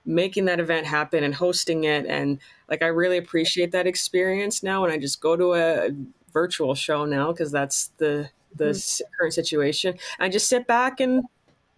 making 0.04 0.46
that 0.46 0.60
event 0.60 0.86
happen 0.86 1.22
and 1.22 1.34
hosting 1.34 1.84
it 1.84 2.06
and 2.06 2.38
like 2.70 2.82
i 2.82 2.86
really 2.86 3.18
appreciate 3.18 3.72
that 3.72 3.86
experience 3.86 4.62
now 4.62 4.82
when 4.82 4.90
i 4.90 4.96
just 4.96 5.20
go 5.20 5.36
to 5.36 5.54
a 5.54 5.90
virtual 6.32 6.74
show 6.74 7.04
now 7.04 7.32
because 7.32 7.50
that's 7.50 7.88
the 7.98 8.30
the 8.54 8.66
mm-hmm. 8.66 9.04
current 9.18 9.34
situation. 9.34 9.98
I 10.18 10.28
just 10.28 10.48
sit 10.48 10.66
back 10.66 11.00
and 11.00 11.24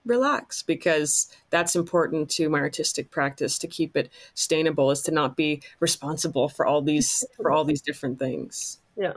relax 0.06 0.62
because 0.62 1.28
that's 1.50 1.76
important 1.76 2.30
to 2.30 2.48
my 2.48 2.58
artistic 2.58 3.10
practice 3.10 3.58
to 3.58 3.66
keep 3.66 3.96
it 3.96 4.10
sustainable 4.34 4.90
is 4.90 5.02
to 5.02 5.10
not 5.10 5.36
be 5.36 5.62
responsible 5.78 6.48
for 6.48 6.64
all 6.64 6.80
these 6.80 7.24
for 7.36 7.50
all 7.50 7.64
these 7.64 7.82
different 7.82 8.18
things. 8.18 8.78
Yeah. 8.96 9.14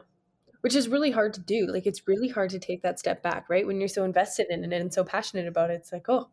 Which 0.62 0.76
is 0.76 0.88
really 0.88 1.12
hard 1.12 1.34
to 1.36 1.42
do 1.42 1.68
like 1.68 1.86
it's 1.86 2.08
really 2.08 2.30
hard 2.30 2.50
to 2.52 2.60
take 2.60 2.82
that 2.84 3.00
step 3.00 3.24
back 3.24 3.50
right? 3.50 3.66
When 3.66 3.80
you're 3.80 3.88
so 3.88 4.04
invested 4.04 4.48
in 4.50 4.64
it 4.64 4.74
and 4.74 4.94
so 4.94 5.04
passionate 5.04 5.48
about 5.48 5.72
it 5.72 5.76
it's 5.76 5.92
like 5.92 6.10
oh 6.10 6.30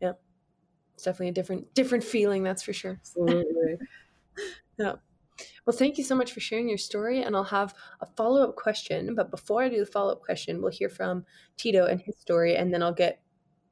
yeah 0.00 0.12
it's 0.98 1.04
definitely 1.04 1.28
a 1.28 1.32
different 1.32 1.72
different 1.74 2.02
feeling 2.02 2.42
that's 2.42 2.64
for 2.64 2.72
sure. 2.72 2.98
Absolutely. 3.00 3.78
Yeah. 4.78 4.92
Well 5.66 5.76
thank 5.76 5.98
you 5.98 6.04
so 6.04 6.14
much 6.14 6.30
for 6.30 6.38
sharing 6.38 6.68
your 6.68 6.78
story 6.78 7.20
and 7.20 7.34
i'll 7.34 7.42
have 7.42 7.74
a 8.00 8.06
follow-up 8.06 8.54
question 8.54 9.16
but 9.16 9.32
before 9.32 9.64
i 9.64 9.68
do 9.68 9.80
the 9.80 9.86
follow-up 9.86 10.22
question 10.22 10.62
we'll 10.62 10.70
hear 10.70 10.88
from 10.88 11.24
tito 11.56 11.86
and 11.86 12.00
his 12.00 12.16
story 12.16 12.54
and 12.54 12.72
then 12.72 12.80
i'll 12.80 12.94
get 12.94 13.20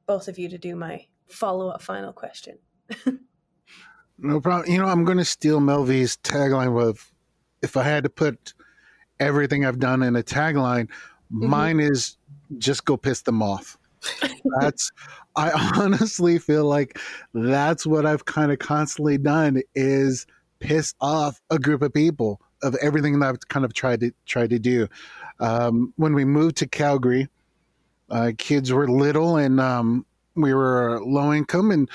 both 0.05 0.27
of 0.27 0.37
you 0.37 0.49
to 0.49 0.57
do 0.57 0.75
my 0.75 1.05
follow-up 1.29 1.81
final 1.81 2.11
question. 2.11 2.57
No 4.17 4.41
problem 4.41 4.69
you 4.69 4.77
know 4.77 4.87
i'm 4.87 5.05
going 5.05 5.19
to 5.19 5.25
steal 5.25 5.61
Melvie's 5.61 6.17
tagline 6.17 6.73
with 6.73 7.09
if 7.61 7.77
i 7.77 7.83
had 7.83 8.03
to 8.03 8.09
put 8.09 8.53
everything 9.21 9.63
i've 9.63 9.79
done 9.79 10.03
in 10.03 10.17
a 10.17 10.23
tagline 10.23 10.89
mm-hmm. 11.31 11.47
mine 11.47 11.79
is 11.79 12.17
just 12.57 12.85
go 12.85 12.97
piss 12.97 13.21
them 13.21 13.41
off. 13.41 13.77
That's 14.59 14.91
I 15.37 15.51
honestly 15.77 16.39
feel 16.39 16.65
like 16.65 16.99
that's 17.33 17.85
what 17.85 18.05
I've 18.05 18.25
kind 18.25 18.51
of 18.51 18.59
constantly 18.59 19.17
done 19.17 19.61
is 19.75 20.25
piss 20.59 20.93
off 20.99 21.39
a 21.49 21.59
group 21.59 21.81
of 21.81 21.93
people 21.93 22.41
of 22.63 22.75
everything 22.81 23.19
that 23.19 23.27
I've 23.27 23.47
kind 23.47 23.63
of 23.63 23.73
tried 23.73 23.99
to 24.01 24.11
try 24.25 24.47
to 24.47 24.59
do. 24.59 24.87
Um, 25.39 25.93
when 25.97 26.13
we 26.13 26.25
moved 26.25 26.57
to 26.57 26.67
Calgary, 26.67 27.29
uh, 28.09 28.31
kids 28.37 28.73
were 28.73 28.87
little 28.87 29.37
and 29.37 29.59
um, 29.59 30.05
we 30.35 30.53
were 30.53 30.99
low 31.03 31.33
income, 31.33 31.71
and 31.71 31.89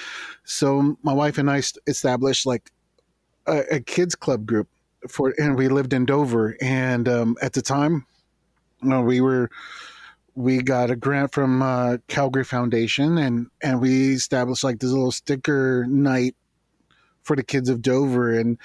so 0.44 0.96
my 1.02 1.12
wife 1.12 1.38
and 1.38 1.50
I 1.50 1.62
established 1.86 2.44
like 2.44 2.70
a, 3.46 3.76
a 3.76 3.80
kids 3.80 4.14
club 4.14 4.46
group 4.46 4.68
for, 5.08 5.34
and 5.38 5.56
we 5.56 5.68
lived 5.68 5.92
in 5.92 6.04
Dover. 6.04 6.56
And 6.60 7.08
um, 7.08 7.36
at 7.40 7.52
the 7.52 7.62
time, 7.62 8.06
you 8.82 8.88
know, 8.88 9.00
we 9.00 9.20
were 9.20 9.50
we 10.34 10.62
got 10.62 10.90
a 10.90 10.96
grant 10.96 11.32
from 11.32 11.62
uh, 11.62 11.98
Calgary 12.08 12.44
Foundation, 12.44 13.18
and 13.18 13.48
and 13.62 13.80
we 13.80 14.12
established 14.14 14.64
like 14.64 14.78
this 14.78 14.90
little 14.90 15.12
sticker 15.12 15.86
night 15.88 16.34
for 17.22 17.36
the 17.36 17.42
kids 17.42 17.68
of 17.68 17.82
Dover, 17.82 18.38
and 18.38 18.58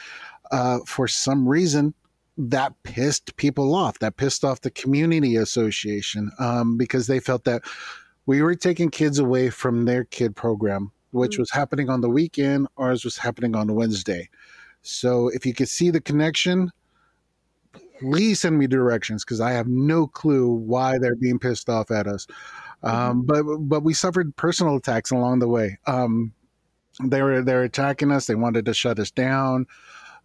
uh, 0.51 0.79
for 0.85 1.07
some 1.07 1.47
reason 1.47 1.93
that 2.37 2.73
pissed 2.83 3.35
people 3.35 3.73
off. 3.73 3.99
That 3.99 4.17
pissed 4.17 4.45
off 4.45 4.61
the 4.61 4.71
community 4.71 5.35
association 5.35 6.31
um, 6.39 6.77
because 6.77 7.07
they 7.07 7.19
felt 7.19 7.43
that 7.45 7.63
we 8.25 8.41
were 8.41 8.55
taking 8.55 8.91
kids 8.91 9.19
away 9.19 9.49
from 9.49 9.85
their 9.85 10.03
kid 10.03 10.35
program, 10.35 10.91
which 11.11 11.33
mm-hmm. 11.33 11.41
was 11.41 11.51
happening 11.51 11.89
on 11.89 12.01
the 12.01 12.09
weekend, 12.09 12.67
ours 12.77 13.03
was 13.03 13.17
happening 13.17 13.55
on 13.55 13.73
Wednesday. 13.73 14.29
So 14.81 15.29
if 15.29 15.45
you 15.45 15.53
could 15.53 15.69
see 15.69 15.89
the 15.89 16.01
connection, 16.01 16.71
please 17.99 18.39
send 18.39 18.57
me 18.57 18.67
directions 18.67 19.23
because 19.23 19.41
I 19.41 19.51
have 19.51 19.67
no 19.67 20.07
clue 20.07 20.49
why 20.49 20.97
they're 20.97 21.15
being 21.15 21.39
pissed 21.39 21.69
off 21.69 21.91
at 21.91 22.07
us. 22.07 22.27
Um, 22.83 23.25
mm-hmm. 23.25 23.43
but 23.43 23.57
but 23.57 23.83
we 23.83 23.93
suffered 23.93 24.35
personal 24.35 24.75
attacks 24.75 25.11
along 25.11 25.39
the 25.39 25.47
way. 25.47 25.79
Um, 25.87 26.33
they 27.03 27.21
were 27.21 27.41
they're 27.41 27.63
attacking 27.63 28.11
us. 28.11 28.27
They 28.27 28.35
wanted 28.35 28.65
to 28.65 28.73
shut 28.73 28.99
us 28.99 29.11
down. 29.11 29.65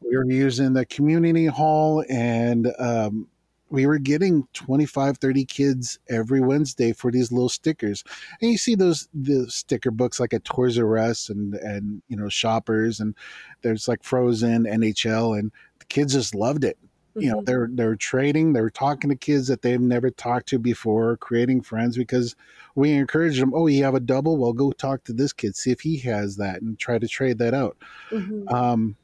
We 0.00 0.16
were 0.16 0.30
using 0.30 0.72
the 0.72 0.84
community 0.86 1.46
hall 1.46 2.04
and 2.08 2.72
um, 2.78 3.28
we 3.72 3.86
were 3.86 3.98
getting 3.98 4.46
25 4.52 5.16
30 5.16 5.44
kids 5.46 5.98
every 6.10 6.40
wednesday 6.40 6.92
for 6.92 7.10
these 7.10 7.32
little 7.32 7.48
stickers 7.48 8.04
and 8.40 8.50
you 8.50 8.58
see 8.58 8.74
those 8.74 9.08
the 9.14 9.50
sticker 9.50 9.90
books 9.90 10.20
like 10.20 10.34
at 10.34 10.44
toys 10.44 10.78
r 10.78 10.98
us 10.98 11.30
and 11.30 11.54
and 11.54 12.02
you 12.08 12.16
know 12.16 12.28
shoppers 12.28 13.00
and 13.00 13.16
there's 13.62 13.88
like 13.88 14.04
frozen 14.04 14.64
nhl 14.64 15.38
and 15.38 15.50
the 15.78 15.84
kids 15.86 16.12
just 16.12 16.34
loved 16.34 16.64
it 16.64 16.78
you 17.14 17.30
know 17.30 17.36
mm-hmm. 17.36 17.44
they're 17.44 17.68
they're 17.72 17.96
trading 17.96 18.52
they're 18.52 18.70
talking 18.70 19.10
to 19.10 19.16
kids 19.16 19.46
that 19.48 19.62
they've 19.62 19.80
never 19.80 20.10
talked 20.10 20.48
to 20.48 20.58
before 20.58 21.16
creating 21.18 21.60
friends 21.60 21.96
because 21.96 22.34
we 22.74 22.92
encourage 22.92 23.38
them 23.38 23.52
oh 23.54 23.66
you 23.66 23.84
have 23.84 23.94
a 23.94 24.00
double? 24.00 24.38
Well 24.38 24.52
go 24.52 24.72
talk 24.72 25.04
to 25.04 25.12
this 25.12 25.32
kid 25.32 25.56
see 25.56 25.70
if 25.70 25.80
he 25.80 25.98
has 25.98 26.36
that 26.36 26.62
and 26.62 26.78
try 26.78 26.98
to 26.98 27.08
trade 27.08 27.38
that 27.38 27.54
out. 27.54 27.76
Mm-hmm. 28.10 28.48
um, 28.48 28.96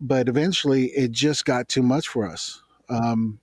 but 0.00 0.28
eventually 0.28 0.86
it 0.86 1.12
just 1.12 1.44
got 1.44 1.68
too 1.68 1.82
much 1.82 2.08
for 2.08 2.28
us. 2.28 2.62
Um, 2.88 3.40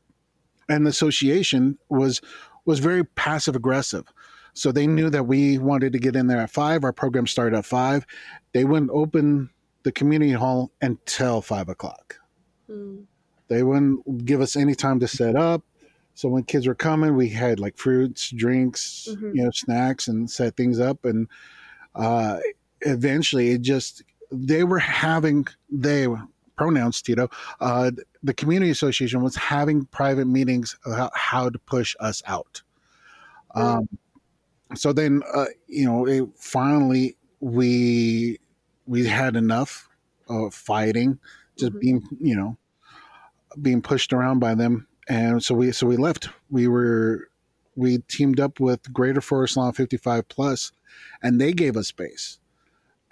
and 0.70 0.86
the 0.86 0.90
association 0.90 1.78
was 1.90 2.22
was 2.66 2.80
very 2.80 3.04
passive 3.04 3.56
aggressive. 3.56 4.06
So 4.54 4.72
they 4.72 4.86
knew 4.86 5.10
that 5.10 5.24
we 5.24 5.58
wanted 5.58 5.94
to 5.94 6.00
get 6.00 6.16
in 6.16 6.28
there 6.28 6.42
at 6.42 6.52
five. 6.52 6.84
Our 6.84 6.94
program 6.94 7.26
started 7.26 7.58
at 7.58 7.66
five. 7.66 8.06
They 8.54 8.66
wouldn't 8.66 8.92
open 8.92 9.50
the 9.84 9.92
community 9.92 10.34
hall 10.34 10.72
until 10.82 11.42
five 11.42 11.70
o'clock. 11.70 12.18
Mm. 12.70 13.06
They 13.52 13.64
wouldn't 13.64 14.24
give 14.24 14.40
us 14.40 14.56
any 14.56 14.76
time 14.76 15.02
to 15.02 15.10
set 15.10 15.36
up. 15.36 15.62
So 16.14 16.30
when 16.30 16.44
kids 16.44 16.68
were 16.68 16.74
coming, 16.74 17.18
we 17.18 17.28
had 17.28 17.60
like 17.60 17.78
fruits, 17.78 18.30
drinks, 18.30 19.10
mm-hmm. 19.12 19.36
you 19.36 19.44
know, 19.44 19.52
snacks, 19.52 20.08
and 20.08 20.32
set 20.32 20.56
things 20.56 20.80
up. 20.80 21.04
And 21.04 21.28
uh, 21.94 22.38
eventually, 22.80 23.50
it 23.50 23.62
just 23.62 24.04
they 24.32 24.64
were 24.64 24.80
having 24.80 25.48
they 25.70 26.08
pronouns 26.56 27.02
Tito. 27.02 27.30
Uh, 27.60 27.92
the 28.24 28.34
community 28.34 28.72
association 28.72 29.22
was 29.22 29.36
having 29.36 29.84
private 29.88 30.28
meetings 30.28 30.78
about 30.86 31.12
how 31.14 31.50
to 31.50 31.60
push 31.60 31.94
us 32.00 32.24
out. 32.28 32.62
Mm. 33.54 33.80
Um, 33.80 33.90
so 34.76 34.94
then, 34.94 35.24
uh, 35.34 35.48
you 35.68 35.86
know, 35.86 36.08
it, 36.08 36.30
finally 36.38 37.18
we 37.42 38.40
we 38.86 39.06
had 39.08 39.36
enough 39.36 39.90
of 40.30 40.54
fighting, 40.54 41.20
just 41.58 41.74
mm-hmm. 41.74 41.80
being, 41.80 42.08
you 42.22 42.38
know, 42.38 42.58
being 43.62 43.82
pushed 43.82 44.14
around 44.14 44.40
by 44.40 44.56
them, 44.56 44.88
and 45.08 45.44
so 45.44 45.56
we 45.56 45.72
so 45.72 45.88
we 45.88 45.98
left. 45.98 46.30
We 46.50 46.68
were 46.68 47.30
we 47.76 48.00
teamed 48.00 48.40
up 48.40 48.60
with 48.60 48.92
Greater 48.94 49.22
Forest 49.22 49.58
Lawn 49.58 49.74
55 49.74 50.28
Plus, 50.28 50.72
and 51.24 51.40
they 51.40 51.54
gave 51.54 51.78
us 51.78 51.88
space. 51.88 52.40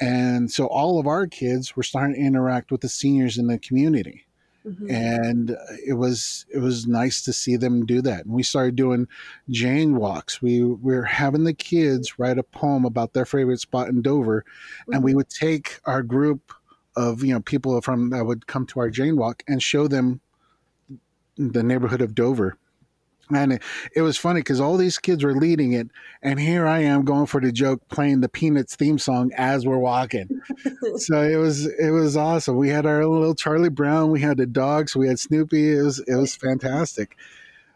And 0.01 0.51
so 0.51 0.67
all 0.67 0.99
of 0.99 1.07
our 1.07 1.27
kids 1.27 1.75
were 1.75 1.83
starting 1.83 2.15
to 2.15 2.21
interact 2.21 2.71
with 2.71 2.81
the 2.81 2.89
seniors 2.89 3.37
in 3.37 3.47
the 3.47 3.57
community. 3.57 4.25
Mm-hmm. 4.65 4.91
And 4.91 5.57
it 5.85 5.93
was 5.93 6.45
it 6.53 6.59
was 6.59 6.85
nice 6.85 7.21
to 7.23 7.33
see 7.33 7.55
them 7.55 7.85
do 7.85 8.01
that. 8.01 8.25
And 8.25 8.33
we 8.33 8.43
started 8.43 8.75
doing 8.75 9.07
Jane 9.49 9.95
walks. 9.95 10.41
We, 10.41 10.63
we 10.63 10.95
were 10.95 11.03
having 11.03 11.45
the 11.45 11.53
kids 11.53 12.19
write 12.19 12.37
a 12.37 12.43
poem 12.43 12.85
about 12.85 13.13
their 13.13 13.25
favorite 13.25 13.61
spot 13.61 13.87
in 13.87 14.01
Dover, 14.01 14.41
mm-hmm. 14.43 14.93
and 14.93 15.03
we 15.03 15.11
mm-hmm. 15.11 15.17
would 15.17 15.29
take 15.29 15.79
our 15.85 16.03
group 16.03 16.53
of 16.95 17.23
you 17.23 17.33
know 17.33 17.39
people 17.39 17.79
from 17.81 18.09
that 18.09 18.25
would 18.25 18.47
come 18.47 18.65
to 18.67 18.79
our 18.81 18.89
Jane 18.89 19.15
walk 19.15 19.43
and 19.47 19.63
show 19.63 19.87
them 19.87 20.19
the 21.39 21.63
neighborhood 21.63 22.01
of 22.01 22.13
Dover. 22.13 22.57
And 23.33 23.53
it, 23.53 23.63
it 23.95 24.01
was 24.01 24.17
funny 24.17 24.41
because 24.41 24.59
all 24.59 24.75
these 24.75 24.97
kids 24.97 25.23
were 25.23 25.35
leading 25.35 25.73
it, 25.73 25.87
and 26.23 26.39
here 26.39 26.65
I 26.65 26.79
am 26.79 27.05
going 27.05 27.27
for 27.27 27.39
the 27.39 27.51
joke, 27.51 27.87
playing 27.87 28.21
the 28.21 28.29
Peanuts 28.29 28.75
theme 28.75 28.97
song 28.97 29.31
as 29.37 29.67
we're 29.67 29.77
walking. 29.77 30.41
so 30.95 31.21
it 31.21 31.35
was 31.35 31.67
it 31.67 31.91
was 31.91 32.17
awesome. 32.17 32.57
We 32.57 32.69
had 32.69 32.87
our 32.87 33.05
little 33.05 33.35
Charlie 33.35 33.69
Brown, 33.69 34.09
we 34.09 34.19
had 34.19 34.37
the 34.37 34.47
dogs, 34.47 34.95
we 34.95 35.07
had 35.07 35.19
Snoopy. 35.19 35.77
It 35.77 35.81
was 35.83 35.99
it 35.99 36.15
was 36.15 36.35
fantastic. 36.35 37.17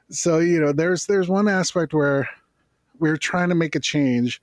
So 0.09 0.39
you 0.39 0.59
know, 0.59 0.74
there's 0.74 1.05
there's 1.05 1.30
one 1.30 1.47
aspect 1.47 1.93
where 1.93 2.28
we're 2.97 3.18
trying 3.18 3.49
to 3.49 3.55
make 3.55 3.76
a 3.76 3.80
change, 3.80 4.41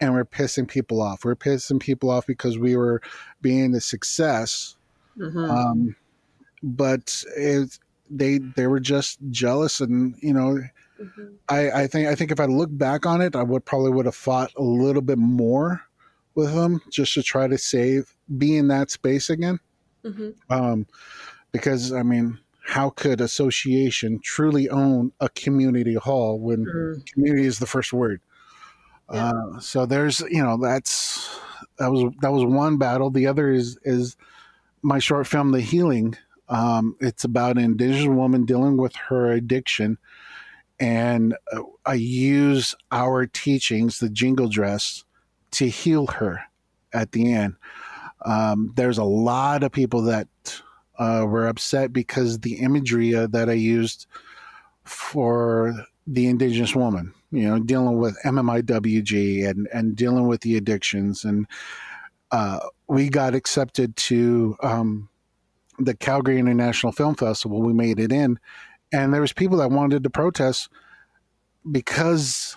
and 0.00 0.14
we're 0.14 0.24
pissing 0.24 0.66
people 0.66 1.00
off. 1.00 1.24
We're 1.24 1.36
pissing 1.36 1.78
people 1.78 2.10
off 2.10 2.26
because 2.26 2.58
we 2.58 2.74
were 2.74 3.00
being 3.40 3.72
a 3.76 3.80
success. 3.80 4.74
Mhm. 5.16 5.48
Um, 5.48 5.96
but 6.60 7.22
it, 7.36 7.78
they 8.10 8.38
they 8.38 8.66
were 8.66 8.80
just 8.80 9.18
jealous, 9.30 9.80
and 9.80 10.14
you 10.20 10.32
know, 10.34 10.58
Mhm. 11.00 11.34
I, 11.48 11.70
I 11.82 11.86
think 11.86 12.08
I 12.08 12.14
think 12.14 12.30
if 12.30 12.40
I 12.40 12.44
look 12.44 12.68
back 12.72 13.06
on 13.06 13.20
it, 13.22 13.34
I 13.34 13.42
would 13.42 13.64
probably 13.64 13.90
would 13.90 14.04
have 14.06 14.14
fought 14.14 14.52
a 14.56 14.62
little 14.62 15.00
bit 15.02 15.16
more 15.18 15.80
with 16.34 16.54
them 16.54 16.80
just 16.90 17.14
to 17.14 17.22
try 17.22 17.46
to 17.48 17.56
save 17.56 18.14
be 18.36 18.56
in 18.56 18.68
that 18.68 18.90
space 18.90 19.30
again. 19.30 19.58
Mhm. 20.04 20.34
Um, 20.50 20.86
because 21.52 21.92
I 21.92 22.02
mean, 22.02 22.38
how 22.66 22.90
could 22.90 23.20
association 23.20 24.20
truly 24.22 24.68
own 24.68 25.12
a 25.20 25.28
community 25.30 25.94
hall 25.94 26.38
when 26.38 26.64
Mm. 26.66 27.06
community 27.12 27.46
is 27.46 27.58
the 27.58 27.66
first 27.66 27.92
word? 27.92 28.20
Yeah. 29.12 29.30
Uh, 29.30 29.58
so 29.60 29.86
there's 29.86 30.20
you 30.30 30.42
know 30.42 30.56
that's 30.56 31.28
that 31.78 31.90
was 31.90 32.12
that 32.20 32.30
was 32.32 32.44
one 32.44 32.76
battle. 32.76 33.10
The 33.10 33.26
other 33.26 33.50
is 33.50 33.78
is 33.84 34.16
my 34.82 34.98
short 34.98 35.26
film, 35.26 35.50
The 35.52 35.60
Healing. 35.60 36.16
Um, 36.50 36.96
it's 37.00 37.24
about 37.24 37.56
an 37.56 37.64
indigenous 37.64 38.06
woman 38.06 38.44
dealing 38.44 38.76
with 38.76 38.94
her 38.96 39.30
addiction, 39.30 39.98
and 40.78 41.34
uh, 41.52 41.62
I 41.86 41.94
use 41.94 42.74
our 42.90 43.26
teachings, 43.26 43.98
the 43.98 44.10
jingle 44.10 44.48
dress, 44.48 45.04
to 45.52 45.68
heal 45.68 46.06
her 46.08 46.40
at 46.92 47.12
the 47.12 47.32
end. 47.32 47.56
Um, 48.24 48.72
there's 48.76 48.98
a 48.98 49.04
lot 49.04 49.62
of 49.62 49.72
people 49.72 50.02
that 50.02 50.28
uh, 50.98 51.24
were 51.26 51.46
upset 51.46 51.92
because 51.92 52.40
the 52.40 52.56
imagery 52.56 53.14
uh, 53.14 53.26
that 53.28 53.48
I 53.48 53.54
used 53.54 54.06
for 54.84 55.74
the 56.06 56.26
indigenous 56.26 56.74
woman, 56.74 57.14
you 57.30 57.48
know, 57.48 57.60
dealing 57.60 57.98
with 57.98 58.18
MMIWG 58.24 59.48
and, 59.48 59.68
and 59.72 59.94
dealing 59.94 60.26
with 60.26 60.40
the 60.40 60.56
addictions. 60.56 61.24
And 61.24 61.46
uh, 62.32 62.60
we 62.88 63.08
got 63.08 63.34
accepted 63.34 63.96
to 63.96 64.56
um, 64.62 65.08
the 65.80 65.94
Calgary 65.94 66.38
International 66.38 66.92
Film 66.92 67.14
Festival. 67.14 67.60
We 67.62 67.72
made 67.72 67.98
it 67.98 68.12
in. 68.12 68.38
And 68.92 69.14
there 69.14 69.20
was 69.20 69.32
people 69.32 69.58
that 69.58 69.70
wanted 69.70 70.02
to 70.04 70.10
protest 70.10 70.68
because, 71.70 72.56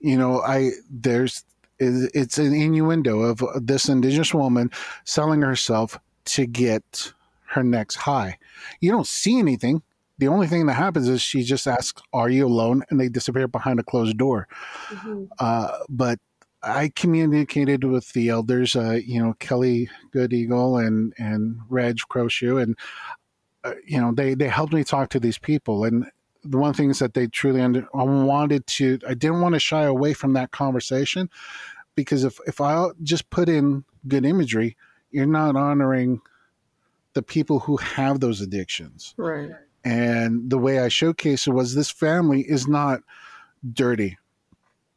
you 0.00 0.16
know, 0.16 0.40
I 0.42 0.70
there's 0.90 1.44
it's 1.78 2.36
an 2.38 2.52
innuendo 2.52 3.20
of 3.20 3.42
this 3.64 3.88
indigenous 3.88 4.34
woman 4.34 4.70
selling 5.04 5.40
herself 5.42 5.98
to 6.26 6.46
get 6.46 7.12
her 7.46 7.62
next 7.62 7.96
high. 7.96 8.38
You 8.80 8.90
don't 8.90 9.06
see 9.06 9.38
anything. 9.38 9.82
The 10.18 10.28
only 10.28 10.46
thing 10.46 10.66
that 10.66 10.74
happens 10.74 11.08
is 11.08 11.22
she 11.22 11.42
just 11.42 11.66
asks, 11.66 12.02
"Are 12.12 12.28
you 12.28 12.46
alone?" 12.46 12.82
and 12.90 13.00
they 13.00 13.08
disappear 13.08 13.48
behind 13.48 13.80
a 13.80 13.82
closed 13.82 14.18
door. 14.18 14.46
Mhm. 14.88 15.28
Uh, 15.38 15.78
but 15.88 16.18
I 16.62 16.92
communicated 16.94 17.84
with 17.84 18.12
the 18.12 18.28
elders, 18.28 18.76
uh, 18.76 18.98
you 19.02 19.22
know, 19.22 19.34
Kelly 19.38 19.88
Good 20.10 20.32
Eagle 20.32 20.76
and 20.76 21.14
and 21.18 21.58
Reg 21.68 21.98
Crowshoe, 22.08 22.58
and 22.58 22.76
uh, 23.64 23.74
you 23.86 24.00
know 24.00 24.12
they 24.12 24.34
they 24.34 24.48
helped 24.48 24.72
me 24.72 24.84
talk 24.84 25.08
to 25.10 25.20
these 25.20 25.38
people. 25.38 25.84
And 25.84 26.06
the 26.44 26.58
one 26.58 26.74
thing 26.74 26.90
is 26.90 26.98
that 26.98 27.14
they 27.14 27.26
truly 27.26 27.60
under, 27.60 27.86
I 27.94 28.02
wanted 28.02 28.66
to. 28.66 28.98
I 29.08 29.14
didn't 29.14 29.40
want 29.40 29.54
to 29.54 29.60
shy 29.60 29.84
away 29.84 30.12
from 30.12 30.34
that 30.34 30.50
conversation 30.50 31.30
because 31.94 32.24
if 32.24 32.38
if 32.46 32.60
I 32.60 32.88
just 33.02 33.30
put 33.30 33.48
in 33.48 33.84
good 34.06 34.26
imagery, 34.26 34.76
you're 35.10 35.26
not 35.26 35.56
honoring 35.56 36.20
the 37.14 37.22
people 37.22 37.60
who 37.60 37.76
have 37.78 38.20
those 38.20 38.40
addictions. 38.40 39.14
Right. 39.16 39.50
And 39.84 40.50
the 40.50 40.58
way 40.58 40.78
I 40.80 40.88
showcased 40.88 41.48
it 41.48 41.52
was 41.52 41.74
this 41.74 41.90
family 41.90 42.42
is 42.42 42.68
not 42.68 43.00
dirty. 43.72 44.18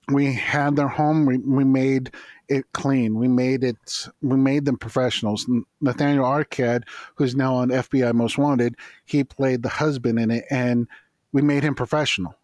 We 0.10 0.34
had 0.34 0.76
their 0.76 0.88
home. 0.88 1.26
We, 1.26 1.38
we 1.38 1.64
made 1.64 2.12
it 2.50 2.66
clean. 2.74 3.16
We 3.16 3.28
made 3.28 3.64
it. 3.64 4.08
We 4.22 4.36
made 4.38 4.66
them 4.66 4.78
professionals. 4.78 5.50
Nathaniel 5.82 6.26
Arcand, 6.26 6.84
who's 7.16 7.36
now 7.36 7.56
on 7.56 7.70
FBI 7.70 8.14
Most 8.14 8.38
Wanted, 8.38 8.76
he 9.06 9.24
played 9.24 9.64
the 9.64 9.70
husband 9.70 10.20
in 10.20 10.30
it, 10.30 10.46
and 10.50 10.88
we 11.32 11.42
made 11.42 11.64
him 11.64 11.74
professional. 11.76 12.36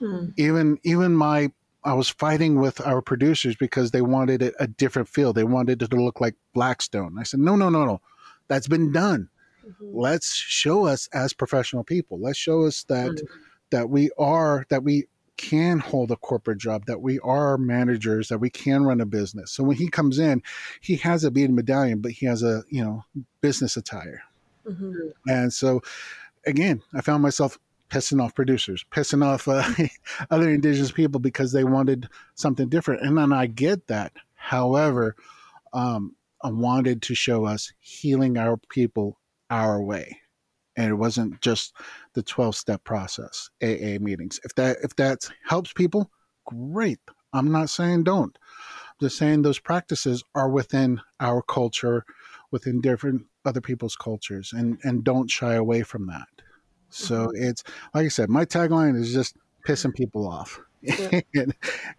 Mm. 0.00 0.34
Even 0.36 0.78
even 0.82 1.14
my 1.14 1.50
I 1.84 1.94
was 1.94 2.10
fighting 2.10 2.60
with 2.60 2.80
our 2.86 3.00
producers 3.00 3.56
because 3.56 3.90
they 3.90 4.02
wanted 4.02 4.42
it 4.42 4.54
a 4.60 4.66
different 4.66 5.08
feel. 5.08 5.32
They 5.32 5.44
wanted 5.44 5.80
it 5.82 5.90
to 5.90 5.96
look 5.96 6.20
like 6.20 6.34
Blackstone. 6.52 7.16
I 7.18 7.22
said, 7.22 7.40
no, 7.40 7.56
no, 7.56 7.70
no, 7.70 7.86
no. 7.86 8.00
That's 8.48 8.68
been 8.68 8.92
done 8.92 9.28
Mhm. 9.66 9.90
let's 9.92 10.32
show 10.34 10.86
us 10.86 11.06
as 11.12 11.32
professional 11.34 11.84
people 11.84 12.18
let's 12.18 12.38
show 12.38 12.64
us 12.64 12.84
that 12.84 13.10
Mm. 13.10 13.26
that 13.70 13.90
we 13.90 14.10
are 14.18 14.64
that 14.70 14.82
we 14.82 15.06
can 15.40 15.78
hold 15.78 16.10
a 16.10 16.16
corporate 16.16 16.58
job 16.58 16.84
that 16.84 17.00
we 17.00 17.18
are 17.20 17.56
managers 17.56 18.28
that 18.28 18.36
we 18.38 18.50
can 18.50 18.84
run 18.84 19.00
a 19.00 19.06
business. 19.06 19.50
So 19.50 19.64
when 19.64 19.78
he 19.78 19.88
comes 19.88 20.18
in 20.18 20.42
he 20.82 20.96
has 20.96 21.24
a 21.24 21.30
beaded 21.30 21.52
medallion 21.52 22.00
but 22.00 22.12
he 22.12 22.26
has 22.26 22.42
a 22.42 22.62
you 22.68 22.84
know 22.84 23.04
business 23.40 23.76
attire. 23.76 24.22
Mhm. 24.68 25.12
and 25.26 25.50
so 25.52 25.80
again 26.46 26.82
i 26.94 27.00
found 27.00 27.22
myself 27.22 27.58
pissing 27.88 28.22
off 28.22 28.34
producers 28.34 28.84
pissing 28.92 29.24
off 29.24 29.48
uh, 29.48 29.64
other 30.30 30.50
indigenous 30.50 30.92
people 30.92 31.18
because 31.18 31.52
they 31.52 31.64
wanted 31.64 32.08
something 32.34 32.68
different. 32.68 33.02
And 33.02 33.16
then 33.16 33.32
i 33.32 33.46
get 33.46 33.86
that. 33.86 34.12
However 34.34 35.16
um, 35.72 36.14
i 36.42 36.50
wanted 36.50 37.00
to 37.02 37.14
show 37.14 37.46
us 37.46 37.72
healing 37.80 38.36
our 38.36 38.58
people 38.58 39.18
our 39.48 39.80
way 39.80 40.19
and 40.80 40.88
it 40.88 40.94
wasn't 40.94 41.38
just 41.42 41.74
the 42.14 42.22
12 42.22 42.56
step 42.56 42.82
process 42.84 43.50
aa 43.62 43.98
meetings. 44.00 44.40
If 44.44 44.54
that 44.54 44.78
if 44.82 44.96
that 44.96 45.28
helps 45.46 45.72
people 45.74 46.10
great. 46.46 47.00
I'm 47.34 47.52
not 47.52 47.68
saying 47.68 48.04
don't. 48.04 48.36
I'm 48.88 49.06
just 49.06 49.18
saying 49.18 49.42
those 49.42 49.58
practices 49.58 50.24
are 50.34 50.48
within 50.48 51.00
our 51.20 51.42
culture 51.42 52.04
within 52.50 52.80
different 52.80 53.26
other 53.44 53.60
people's 53.60 53.94
cultures 53.94 54.54
and 54.54 54.78
and 54.82 55.04
don't 55.04 55.30
shy 55.30 55.54
away 55.54 55.82
from 55.82 56.06
that. 56.06 56.28
So 56.88 57.30
it's 57.34 57.62
like 57.94 58.06
i 58.06 58.08
said 58.08 58.30
my 58.30 58.46
tagline 58.46 58.98
is 58.98 59.12
just 59.12 59.36
pissing 59.68 59.94
people 59.94 60.26
off. 60.26 60.58
Yeah. 60.80 61.20
and, 61.34 61.54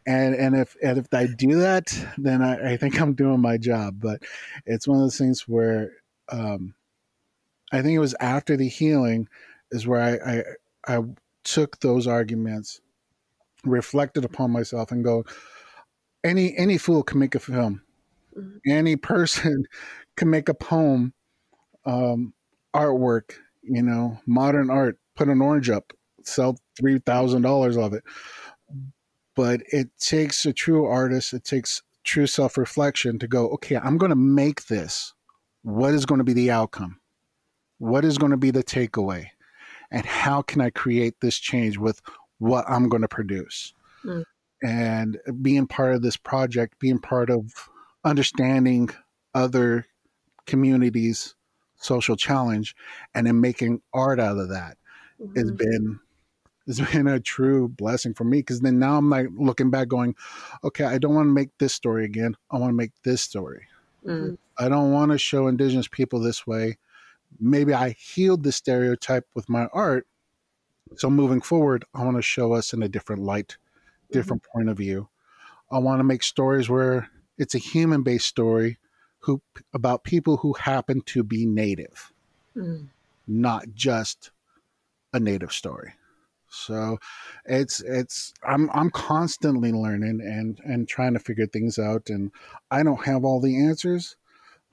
and 0.08 0.36
and 0.36 0.56
if 0.56 0.76
and 0.82 0.98
if 0.98 1.06
I 1.14 1.28
do 1.28 1.60
that, 1.60 1.96
then 2.18 2.42
I, 2.42 2.74
I 2.74 2.78
think 2.78 3.00
I'm 3.00 3.14
doing 3.14 3.42
my 3.42 3.58
job. 3.58 4.00
But 4.00 4.24
it's 4.66 4.88
one 4.88 4.98
of 4.98 5.04
those 5.04 5.20
things 5.20 5.48
where 5.48 5.92
um, 6.30 6.74
I 7.72 7.82
think 7.82 7.96
it 7.96 8.00
was 8.00 8.16
after 8.20 8.58
the 8.58 8.68
healing 8.70 9.28
is 9.72 9.88
where 9.88 10.02
I, 10.02 10.94
I 10.94 10.98
I 10.98 11.04
took 11.44 11.80
those 11.80 12.08
arguments, 12.08 12.82
reflected 13.66 14.26
upon 14.26 14.52
myself, 14.52 14.92
and 14.92 15.04
go, 15.04 15.26
any 16.24 16.58
any 16.58 16.78
fool 16.78 17.04
can 17.04 17.20
make 17.20 17.36
a 17.36 17.40
film, 17.40 17.82
Mhm. 18.38 18.60
any 18.68 18.96
person 18.98 19.66
can 20.18 20.30
make 20.30 20.50
a 20.50 20.56
poem, 20.56 21.14
um, 21.86 22.34
artwork, 22.76 23.34
you 23.64 23.84
know, 23.84 24.20
modern 24.28 24.70
art. 24.72 25.00
Put 25.16 25.30
an 25.30 25.42
orange 25.42 25.70
up, 25.70 25.94
sell 26.24 26.58
three 26.80 27.00
thousand 27.00 27.44
dollars 27.44 27.78
of 27.78 27.94
it 27.94 28.04
but 29.36 29.62
it 29.72 29.90
takes 30.00 30.46
a 30.46 30.54
true 30.54 30.86
artist 30.86 31.34
it 31.34 31.44
takes 31.44 31.82
true 32.04 32.28
self-reflection 32.28 33.20
to 33.20 33.28
go 33.28 33.50
okay 33.50 33.78
i'm 33.78 33.98
going 33.98 34.10
to 34.12 34.16
make 34.16 34.68
this 34.68 35.14
what 35.64 35.94
is 35.94 36.06
going 36.06 36.20
to 36.20 36.26
be 36.26 36.34
the 36.34 36.52
outcome 36.52 37.01
what 37.82 38.06
is 38.06 38.18
going 38.18 38.32
to 38.32 38.38
be 38.38 38.52
the 38.52 38.64
takeaway 38.64 39.26
and 39.92 40.06
how 40.06 40.42
can 40.42 40.62
i 40.62 40.70
create 40.70 41.16
this 41.22 41.38
change 41.38 41.78
with 41.78 42.02
what 42.38 42.64
i'm 42.68 42.88
going 42.90 43.02
to 43.02 43.08
produce 43.08 43.74
Mm. 44.06 44.24
and 44.64 45.18
being 45.42 45.68
part 45.68 45.94
of 45.96 46.02
this 46.02 46.18
project 46.18 46.80
being 46.80 47.00
part 47.00 47.30
of 47.30 47.70
understanding 48.04 48.90
other 49.36 49.86
communities 50.48 51.36
social 51.78 52.16
challenge 52.16 52.76
and 53.14 53.28
then 53.28 53.42
making 53.42 53.82
art 53.94 54.20
out 54.20 54.38
of 54.38 54.50
that 54.50 54.78
has 55.36 55.52
Mhm. 55.52 55.58
been 55.58 56.00
has 56.68 56.80
been 56.94 57.08
a 57.08 57.20
true 57.20 57.68
blessing 57.68 58.14
for 58.14 58.24
me 58.24 58.40
because 58.40 58.60
then 58.62 58.80
now 58.80 58.98
I'm 58.98 59.10
like 59.10 59.28
looking 59.36 59.70
back 59.72 59.88
going, 59.88 60.16
okay, 60.64 60.86
I 60.86 60.98
don't 61.00 61.16
want 61.16 61.28
to 61.28 61.34
make 61.34 61.50
this 61.58 61.74
story 61.74 62.06
again. 62.06 62.36
I 62.52 62.58
want 62.58 62.70
to 62.70 62.76
make 62.76 62.92
this 63.04 63.22
story. 63.22 63.66
Mm. 64.06 64.38
I 64.60 64.70
don't 64.70 64.92
want 64.92 65.12
to 65.12 65.18
show 65.18 65.48
indigenous 65.48 65.88
people 65.88 66.20
this 66.20 66.46
way. 66.46 66.78
Maybe 67.40 67.74
I 67.74 67.92
healed 67.92 68.44
the 68.44 68.52
stereotype 68.52 69.28
with 69.34 69.50
my 69.50 69.68
art. 69.74 70.08
So 70.98 71.10
moving 71.10 71.42
forward, 71.42 71.86
I 71.94 72.04
want 72.04 72.18
to 72.18 72.22
show 72.22 72.54
us 72.54 72.74
in 72.74 72.84
a 72.84 72.90
different 72.90 73.24
light, 73.24 73.58
different 74.12 74.44
point 74.54 74.70
of 74.70 74.78
view. 74.78 75.10
I 75.72 75.80
want 75.80 76.00
to 76.00 76.04
make 76.04 76.24
stories 76.24 76.70
where 76.70 77.10
it's 77.38 77.56
a 77.56 77.60
human 77.60 78.04
based 78.04 78.28
story 78.28 78.78
who 79.20 79.42
about 79.74 80.04
people 80.04 80.38
who 80.38 80.54
happen 80.54 81.02
to 81.02 81.24
be 81.24 81.46
native 81.46 82.12
Mm. 82.56 82.90
not 83.28 83.74
just 83.74 84.32
a 85.14 85.20
native 85.20 85.52
story. 85.52 85.94
So 86.50 86.98
it's 87.46 87.80
it's 87.82 88.34
I'm 88.44 88.70
I'm 88.72 88.90
constantly 88.90 89.72
learning 89.72 90.20
and 90.22 90.60
and 90.66 90.88
trying 90.88 91.14
to 91.14 91.20
figure 91.20 91.48
things 91.48 91.80
out 91.80 92.10
and 92.10 92.32
I 92.70 92.84
don't 92.84 93.06
have 93.06 93.24
all 93.24 93.40
the 93.40 93.58
answers. 93.66 94.18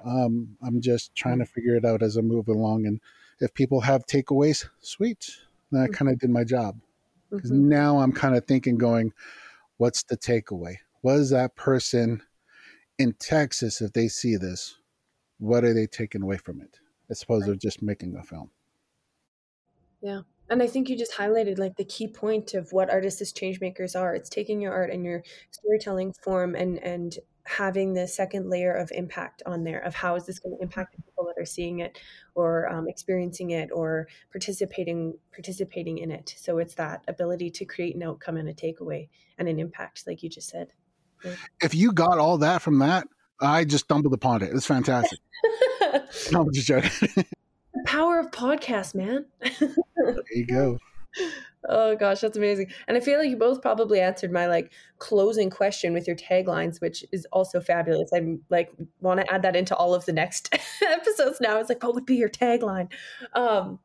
Um, 0.05 0.57
I'm 0.62 0.80
just 0.80 1.14
trying 1.14 1.38
to 1.40 1.46
figure 1.46 1.74
it 1.76 1.84
out 1.84 2.03
as 2.03 2.16
I 2.16 2.20
move 2.20 2.49
along 2.49 2.86
and 2.86 3.01
if 3.40 3.55
people 3.55 3.80
have 3.82 4.07
takeaways, 4.07 4.68
sweet. 4.80 5.30
Then 5.70 5.82
I 5.82 5.88
kind 5.88 6.11
of 6.11 6.18
did 6.18 6.30
my 6.30 6.44
job. 6.44 6.80
Because 7.30 7.51
Mhm. 7.51 7.68
now 7.68 7.99
I'm 8.01 8.12
kind 8.12 8.36
of 8.36 8.46
thinking 8.46 8.78
going, 8.78 9.12
what's 9.78 10.03
the 10.05 10.16
takeaway? 10.16 10.78
what 11.03 11.16
is 11.16 11.30
that 11.30 11.55
person 11.55 12.22
in 12.99 13.12
Texas 13.14 13.80
if 13.80 13.92
they 13.92 14.09
see 14.09 14.36
this? 14.36 14.76
What 15.38 15.64
are 15.64 15.72
they 15.74 15.86
taking 15.86 16.22
away 16.22 16.38
from 16.38 16.61
it? 16.61 16.80
As 17.11 17.22
opposed 17.22 17.46
to 17.46 17.57
just 17.57 17.82
making 17.82 18.16
a 18.16 18.22
film. 18.22 18.51
Yeah. 20.01 20.22
And 20.51 20.62
I 20.62 20.66
think 20.66 20.88
you 20.88 20.96
just 20.96 21.12
highlighted 21.12 21.59
like 21.59 21.76
the 21.76 21.84
key 21.84 22.09
point 22.09 22.55
of 22.55 22.72
what 22.72 22.90
artists 22.90 23.20
as 23.20 23.32
change 23.32 23.61
makers 23.61 23.94
are. 23.94 24.14
It's 24.14 24.30
taking 24.30 24.61
your 24.61 24.72
art 24.72 24.90
and 24.90 25.05
your 25.05 25.22
storytelling 25.51 26.14
form 26.24 26.55
and 26.55 26.78
and 26.78 27.18
having 27.49 27.94
the 27.94 28.07
second 28.07 28.51
layer 28.51 28.72
of 28.72 28.90
impact 28.92 29.42
on 29.46 29.64
there 29.64 29.80
of 29.80 29.94
how 29.94 30.14
is 30.16 30.26
this 30.26 30.38
going 30.38 30.55
to 30.57 30.62
impact 30.62 30.94
the 30.94 31.03
people 31.03 31.24
that 31.24 31.40
are 31.40 31.46
seeing 31.46 31.78
it 31.80 31.99
or 32.34 32.68
um, 32.68 32.86
experiencing 32.88 33.51
it 33.51 33.70
or 33.72 34.07
participating 34.30 35.14
participating 35.32 35.99
in 35.99 36.11
it. 36.11 36.34
So 36.36 36.59
it's 36.59 36.74
that 36.74 37.03
ability 37.09 37.51
to 37.53 37.64
create 37.64 37.96
an 37.96 38.03
outcome 38.03 38.36
and 38.36 38.49
a 38.49 38.55
takeaway 38.55 39.09
and 39.38 39.49
an 39.49 39.59
impact 39.59 40.05
like 40.07 40.22
you 40.22 40.28
just 40.28 40.51
said. 40.51 40.68
Yeah. 41.24 41.34
if 41.61 41.74
you 41.74 41.90
got 41.90 42.18
all 42.18 42.38
that 42.38 42.62
from 42.62 42.78
that 42.78 43.09
i 43.40 43.64
just 43.64 43.86
stumbled 43.86 44.14
upon 44.14 44.42
it. 44.42 44.53
It's 44.55 44.66
fantastic. 44.66 45.18
No 46.32 46.42
I'm 46.42 46.53
just 46.53 46.66
joking. 46.66 46.90
The 47.74 47.82
power 47.86 48.18
of 48.18 48.30
podcast 48.30 48.94
man. 48.94 49.26
There 49.96 50.22
you 50.32 50.46
go 50.46 50.78
Oh 51.68 51.96
gosh, 51.96 52.20
that's 52.20 52.36
amazing. 52.36 52.70
And 52.86 52.96
I 52.96 53.00
feel 53.00 53.18
like 53.18 53.28
you 53.28 53.36
both 53.36 53.60
probably 53.60 54.00
answered 54.00 54.32
my 54.32 54.46
like 54.46 54.72
closing 54.98 55.50
question 55.50 55.92
with 55.92 56.06
your 56.06 56.16
taglines, 56.16 56.80
which 56.80 57.04
is 57.12 57.26
also 57.32 57.60
fabulous. 57.60 58.10
I'm 58.12 58.40
like 58.48 58.70
want 59.00 59.20
to 59.20 59.32
add 59.32 59.42
that 59.42 59.56
into 59.56 59.74
all 59.74 59.94
of 59.94 60.06
the 60.06 60.12
next 60.12 60.54
episodes 60.82 61.40
now. 61.40 61.58
It's 61.58 61.68
like, 61.68 61.82
what 61.82 61.94
would 61.94 62.06
be 62.06 62.16
your 62.16 62.28
tagline? 62.28 62.90
Um, 63.34 63.80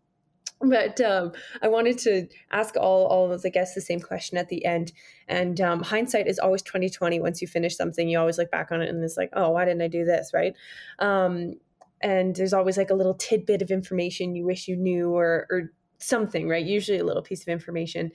but 0.62 1.02
um, 1.02 1.34
I 1.62 1.68
wanted 1.68 1.98
to 2.00 2.28
ask 2.52 2.76
all 2.78 3.06
all 3.08 3.32
of 3.32 3.44
I 3.46 3.50
guess 3.50 3.74
the 3.74 3.82
same 3.82 4.00
question 4.00 4.38
at 4.38 4.50
the 4.50 4.64
end. 4.66 4.94
And 5.28 5.60
um, 5.60 5.82
hindsight 5.82 6.28
is 6.28 6.40
always 6.40 6.62
twenty 6.62 6.90
twenty. 6.90 7.20
Once 7.20 7.42
you 7.42 7.48
finish 7.48 7.76
something, 7.76 8.08
you 8.08 8.20
always 8.20 8.38
look 8.38 8.52
back 8.52 8.72
on 8.72 8.82
it 8.82 8.90
and 8.90 9.04
it's 9.04 9.18
like, 9.18 9.32
oh, 9.34 9.50
why 9.50 9.66
didn't 9.66 9.82
I 9.82 9.88
do 9.88 10.06
this? 10.06 10.32
Right. 10.34 10.56
Um, 11.00 11.56
and 12.02 12.36
there's 12.36 12.54
always 12.54 12.78
like 12.78 12.90
a 12.90 12.96
little 12.96 13.14
tidbit 13.16 13.62
of 13.62 13.72
information 13.72 14.36
you 14.36 14.46
wish 14.46 14.68
you 14.68 14.76
knew 14.76 15.10
or 15.10 15.48
or 15.50 15.72
something, 16.04 16.48
right? 16.48 16.66
Usually 16.66 17.00
a 17.00 17.04
little 17.04 17.22
piece 17.22 17.42
of 17.42 17.48
information. 17.48 18.12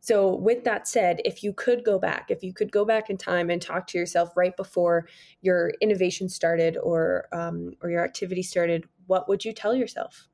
So, 0.00 0.34
with 0.36 0.64
that 0.64 0.86
said, 0.86 1.20
if 1.24 1.42
you 1.42 1.52
could 1.52 1.84
go 1.84 1.98
back, 1.98 2.30
if 2.30 2.42
you 2.42 2.54
could 2.54 2.70
go 2.70 2.84
back 2.84 3.10
in 3.10 3.16
time 3.16 3.50
and 3.50 3.60
talk 3.60 3.86
to 3.88 3.98
yourself 3.98 4.36
right 4.36 4.56
before 4.56 5.08
your 5.40 5.72
innovation 5.80 6.28
started 6.28 6.76
or 6.76 7.26
um, 7.32 7.72
or 7.82 7.90
your 7.90 8.04
activity 8.04 8.42
started, 8.42 8.84
what 9.06 9.28
would 9.28 9.44
you 9.44 9.52
tell 9.52 9.74
yourself? 9.74 10.28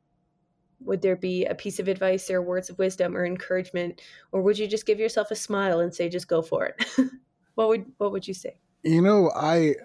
Would 0.80 1.00
there 1.00 1.16
be 1.16 1.46
a 1.46 1.54
piece 1.54 1.78
of 1.78 1.88
advice 1.88 2.30
or 2.30 2.42
words 2.42 2.68
of 2.68 2.78
wisdom 2.78 3.16
or 3.16 3.24
encouragement, 3.24 4.02
or 4.32 4.42
would 4.42 4.58
you 4.58 4.66
just 4.66 4.84
give 4.84 5.00
yourself 5.00 5.30
a 5.30 5.36
smile 5.36 5.80
and 5.80 5.94
say, 5.94 6.10
"Just 6.10 6.28
go 6.28 6.42
for 6.42 6.66
it"? 6.66 6.84
what 7.54 7.68
would 7.68 7.86
what 7.96 8.12
would 8.12 8.28
you 8.28 8.34
say? 8.34 8.58
You 8.82 9.00
know, 9.00 9.30
I 9.34 9.76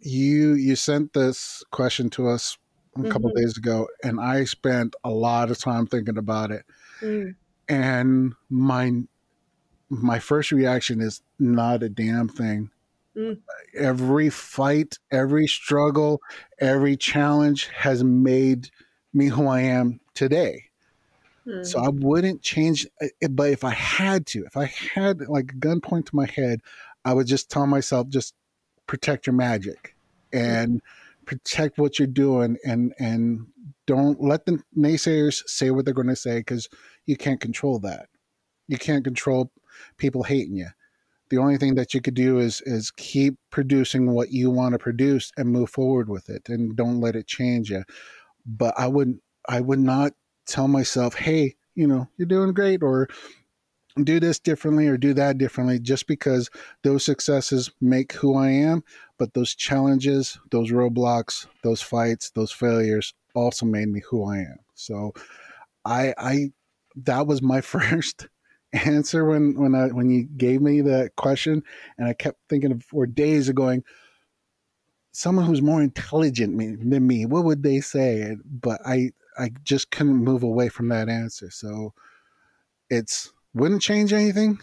you 0.00 0.54
you 0.54 0.74
sent 0.74 1.12
this 1.12 1.62
question 1.70 2.10
to 2.10 2.28
us 2.28 2.58
a 2.98 3.02
mm-hmm. 3.02 3.12
couple 3.12 3.30
days 3.30 3.56
ago, 3.56 3.88
and 4.02 4.20
I 4.20 4.44
spent 4.44 4.96
a 5.04 5.10
lot 5.10 5.50
of 5.50 5.58
time 5.58 5.86
thinking 5.86 6.18
about 6.18 6.50
it. 6.50 6.64
Mm. 7.00 7.34
And 7.68 8.34
my 8.48 8.92
my 9.90 10.18
first 10.18 10.52
reaction 10.52 11.00
is 11.00 11.22
not 11.38 11.82
a 11.82 11.88
damn 11.88 12.28
thing. 12.28 12.70
Mm. 13.16 13.38
Every 13.76 14.30
fight, 14.30 14.98
every 15.10 15.46
struggle, 15.46 16.20
every 16.60 16.96
challenge 16.96 17.68
has 17.68 18.04
made 18.04 18.70
me 19.12 19.26
who 19.26 19.46
I 19.46 19.62
am 19.62 20.00
today. 20.14 20.64
Mm. 21.46 21.66
So 21.66 21.80
I 21.80 21.88
wouldn't 21.88 22.42
change 22.42 22.86
it, 23.00 23.12
uh, 23.24 23.28
but 23.28 23.50
if 23.50 23.64
I 23.64 23.70
had 23.70 24.26
to, 24.28 24.44
if 24.44 24.56
I 24.56 24.66
had 24.94 25.20
like 25.28 25.52
a 25.52 25.56
gun 25.56 25.80
point 25.80 26.06
to 26.06 26.16
my 26.16 26.26
head, 26.26 26.60
I 27.04 27.14
would 27.14 27.26
just 27.26 27.50
tell 27.50 27.66
myself 27.66 28.08
just 28.08 28.34
protect 28.86 29.26
your 29.26 29.34
magic. 29.34 29.96
Mm. 30.74 30.80
Protect 31.28 31.76
what 31.76 31.98
you're 31.98 32.08
doing 32.08 32.56
and 32.64 32.94
and 32.98 33.46
don't 33.86 34.18
let 34.18 34.46
the 34.46 34.62
naysayers 34.74 35.46
say 35.46 35.70
what 35.70 35.84
they're 35.84 35.92
going 35.92 36.08
to 36.08 36.16
say 36.16 36.38
because 36.38 36.70
you 37.04 37.18
can't 37.18 37.38
control 37.38 37.78
that. 37.80 38.08
You 38.66 38.78
can't 38.78 39.04
control 39.04 39.52
people 39.98 40.22
hating 40.22 40.56
you. 40.56 40.68
The 41.28 41.36
only 41.36 41.58
thing 41.58 41.74
that 41.74 41.92
you 41.92 42.00
could 42.00 42.14
do 42.14 42.38
is 42.38 42.62
is 42.64 42.90
keep 42.90 43.36
producing 43.50 44.10
what 44.10 44.32
you 44.32 44.50
want 44.50 44.72
to 44.72 44.78
produce 44.78 45.30
and 45.36 45.50
move 45.50 45.68
forward 45.68 46.08
with 46.08 46.30
it 46.30 46.48
and 46.48 46.74
don't 46.74 47.02
let 47.02 47.14
it 47.14 47.26
change 47.26 47.68
you. 47.68 47.84
But 48.46 48.72
i 48.78 48.86
wouldn't 48.86 49.20
i 49.50 49.60
would 49.60 49.80
not 49.80 50.12
tell 50.46 50.68
myself 50.68 51.14
hey 51.14 51.56
you 51.74 51.86
know 51.86 52.08
you're 52.16 52.26
doing 52.26 52.54
great 52.54 52.82
or 52.82 53.08
do 54.04 54.20
this 54.20 54.38
differently 54.38 54.86
or 54.86 54.96
do 54.96 55.14
that 55.14 55.38
differently 55.38 55.78
just 55.78 56.06
because 56.06 56.50
those 56.82 57.04
successes 57.04 57.70
make 57.80 58.12
who 58.12 58.36
I 58.36 58.50
am. 58.50 58.84
But 59.18 59.34
those 59.34 59.54
challenges, 59.54 60.38
those 60.50 60.70
roadblocks, 60.70 61.46
those 61.62 61.82
fights, 61.82 62.30
those 62.30 62.52
failures 62.52 63.14
also 63.34 63.66
made 63.66 63.88
me 63.88 64.02
who 64.08 64.24
I 64.24 64.38
am. 64.38 64.58
So 64.74 65.12
I, 65.84 66.14
I, 66.18 66.52
that 66.96 67.26
was 67.26 67.42
my 67.42 67.60
first 67.62 68.28
answer 68.72 69.24
when, 69.24 69.54
when 69.54 69.74
I, 69.74 69.88
when 69.88 70.10
you 70.10 70.24
gave 70.36 70.60
me 70.60 70.80
that 70.82 71.16
question 71.16 71.62
and 71.96 72.06
I 72.08 72.12
kept 72.12 72.38
thinking 72.48 72.72
of 72.72 72.82
for 72.84 73.06
days 73.06 73.48
of 73.48 73.54
going, 73.54 73.82
someone 75.12 75.46
who's 75.46 75.62
more 75.62 75.82
intelligent 75.82 76.56
than 76.90 77.06
me, 77.06 77.26
what 77.26 77.44
would 77.44 77.62
they 77.62 77.80
say? 77.80 78.36
But 78.44 78.80
I, 78.86 79.10
I 79.38 79.50
just 79.64 79.90
couldn't 79.90 80.16
move 80.16 80.42
away 80.42 80.68
from 80.68 80.88
that 80.88 81.08
answer. 81.08 81.50
So 81.50 81.92
it's, 82.90 83.32
wouldn't 83.58 83.82
change 83.82 84.12
anything, 84.12 84.60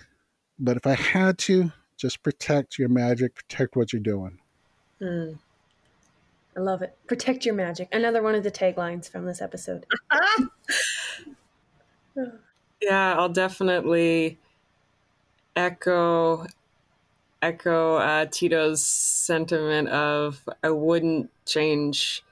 but 0.58 0.78
if 0.78 0.88
I 0.88 0.96
had 0.96 1.38
to, 1.40 1.72
just 1.98 2.24
protect 2.24 2.80
your 2.80 2.90
magic, 2.90 3.36
protect 3.36 3.76
what 3.76 3.94
you're 3.94 4.02
doing. 4.02 4.40
Mm. 5.02 5.38
I 6.56 6.60
love 6.60 6.82
it. 6.82 6.98
Protect 7.08 7.46
your 7.46 7.56
magic. 7.56 7.90
Another 7.92 8.24
one 8.24 8.36
of 8.36 8.44
the 8.44 8.52
taglines 8.52 9.10
from 9.10 9.26
this 9.26 9.42
episode. 9.42 9.86
yeah, 12.82 13.16
I'll 13.18 13.30
definitely 13.30 14.38
echo 15.56 16.46
echo 17.42 17.98
uh, 17.98 18.26
Tito's 18.32 18.84
sentiment 18.84 19.90
of 19.90 20.48
I 20.64 20.70
wouldn't 20.70 21.30
change 21.46 22.24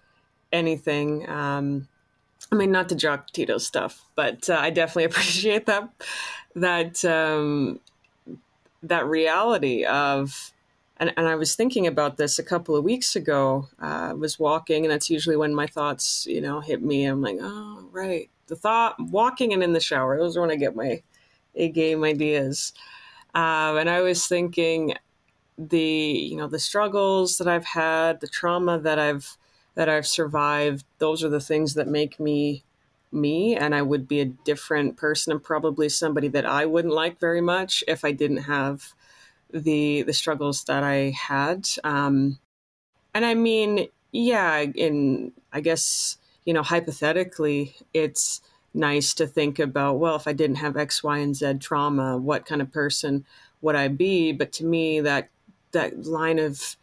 anything. 0.51 1.30
Um, 1.30 1.88
I 2.51 2.55
mean, 2.55 2.72
not 2.72 2.89
to 2.89 2.95
jock 2.95 3.32
Tito's 3.32 3.66
stuff, 3.66 4.05
but 4.16 4.49
uh, 4.49 4.57
I 4.59 4.70
definitely 4.70 5.03
appreciate 5.11 5.66
that 5.66 5.89
that 6.56 7.04
um, 7.06 7.80
that 8.82 9.06
reality 9.06 9.86
of 9.86 10.54
and, 10.97 11.14
and 11.18 11.28
I 11.28 11.36
was 11.36 11.56
thinking 11.56 11.88
about 11.88 12.18
this 12.18 12.39
a 12.39 12.43
couple 12.43 12.76
of 12.76 12.84
weeks 12.84 13.16
ago. 13.16 13.68
Uh, 13.82 14.10
I 14.10 14.14
was 14.14 14.39
walking, 14.39 14.86
and 14.86 14.91
that's 14.91 15.10
usually 15.10 15.36
when 15.36 15.54
my 15.54 15.68
thoughts, 15.68 16.26
you 16.28 16.39
know, 16.39 16.62
hit 16.62 16.82
me. 16.82 17.06
I'm 17.06 17.22
like, 17.22 17.38
oh, 17.41 17.88
right. 17.91 18.30
The 18.47 18.56
thought, 18.56 18.95
walking 18.99 19.54
and 19.54 19.64
in 19.64 19.74
the 19.74 19.80
shower, 19.80 20.18
those 20.18 20.38
are 20.38 20.41
when 20.41 20.51
I 20.51 20.56
get 20.56 20.76
my 20.76 21.01
A 21.56 21.70
game 21.70 22.04
ideas. 22.04 22.74
Um, 23.34 23.78
and 23.78 23.89
I 23.89 24.01
was 24.01 24.28
thinking 24.28 24.93
the, 25.58 25.80
you 25.82 26.38
know, 26.38 26.47
the 26.47 26.60
struggles 26.60 27.38
that 27.38 27.47
I've 27.47 27.66
had, 27.66 28.22
the 28.22 28.28
trauma 28.28 28.80
that 28.80 28.99
I've 28.99 29.38
that 29.76 29.89
I've 29.89 30.08
survived. 30.08 30.86
Those 30.99 31.24
are 31.24 31.30
the 31.30 31.41
things 31.41 31.74
that 31.74 31.88
make 31.88 32.20
me 32.20 32.64
me 33.14 33.55
and 33.55 33.76
I 33.76 33.82
would 33.82 34.07
be 34.07 34.20
a 34.20 34.26
different 34.26 34.97
person 34.97 35.32
and 35.32 35.43
probably 35.43 35.89
somebody 35.89 36.28
that 36.30 36.45
I 36.45 36.66
wouldn't 36.66 36.93
like 36.93 37.20
very 37.20 37.41
much 37.41 37.84
if 37.88 38.03
I 38.03 38.11
didn't 38.11 38.43
have 38.43 38.93
the 39.51 40.01
the 40.01 40.14
struggles 40.14 40.64
that 40.66 40.84
I 40.84 41.11
had. 41.11 41.68
Um, 41.84 42.39
and 43.14 43.26
I 43.26 43.36
mean, 43.36 43.88
yeah, 44.11 44.59
in 44.59 45.32
I 45.51 45.61
guess 45.61 46.18
you 46.45 46.53
know 46.53 46.64
hypothetically, 46.64 47.76
it's 47.93 48.41
nice 48.74 49.14
to 49.16 49.28
think 49.28 49.59
about 49.59 49.99
well, 49.99 50.16
if 50.16 50.28
I 50.28 50.34
didn't 50.34 50.57
have 50.57 50.78
X, 50.78 51.03
Y, 51.03 51.18
and 51.20 51.36
Z 51.36 51.55
trauma, 51.59 52.18
what 52.18 52.45
kind 52.45 52.61
of 52.61 52.72
person 52.72 53.26
would 53.61 53.76
I 53.76 53.88
be? 53.88 54.32
But 54.32 54.51
to 54.53 54.66
me, 54.66 54.99
that 55.01 55.30
that 55.72 56.05
line 56.05 56.39
of 56.39 56.76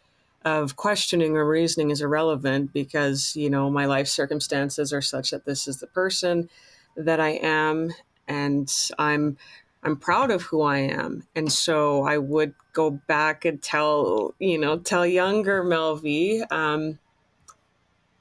of 0.43 0.75
questioning 0.75 1.37
or 1.37 1.45
reasoning 1.47 1.91
is 1.91 2.01
irrelevant 2.01 2.73
because 2.73 3.35
you 3.35 3.49
know 3.49 3.69
my 3.69 3.85
life 3.85 4.07
circumstances 4.07 4.91
are 4.91 5.01
such 5.01 5.31
that 5.31 5.45
this 5.45 5.67
is 5.67 5.79
the 5.79 5.87
person 5.87 6.49
that 6.95 7.19
I 7.19 7.39
am 7.41 7.93
and 8.27 8.71
I'm 8.97 9.37
I'm 9.83 9.97
proud 9.97 10.29
of 10.29 10.43
who 10.43 10.61
I 10.61 10.77
am. 10.77 11.23
And 11.35 11.51
so 11.51 12.03
I 12.03 12.19
would 12.19 12.53
go 12.73 12.91
back 12.91 13.45
and 13.45 13.61
tell 13.61 14.33
you 14.39 14.57
know 14.57 14.79
tell 14.79 15.05
younger 15.05 15.63
Melvie 15.63 16.41
um, 16.49 16.99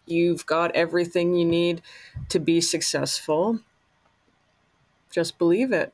you've 0.06 0.46
got 0.46 0.74
everything 0.74 1.34
you 1.34 1.44
need 1.44 1.82
to 2.28 2.38
be 2.38 2.60
successful. 2.60 3.60
Just 5.10 5.38
believe 5.38 5.72
it. 5.72 5.92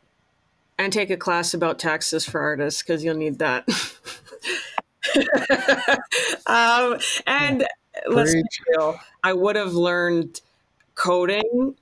And 0.79 0.93
take 0.93 1.09
a 1.09 1.17
class 1.17 1.55
about 1.55 1.79
taxes 1.79 2.27
for 2.27 2.41
artists 2.41 2.83
because 2.83 3.03
you'll 3.03 3.17
need 3.17 3.39
that 3.39 3.67
um, 6.47 6.99
and 7.27 7.67
let's 8.09 8.35
be 8.35 8.43
real, 8.69 8.99
I 9.23 9.33
would 9.33 9.57
have 9.57 9.75
learned 9.75 10.41
coding 10.95 11.77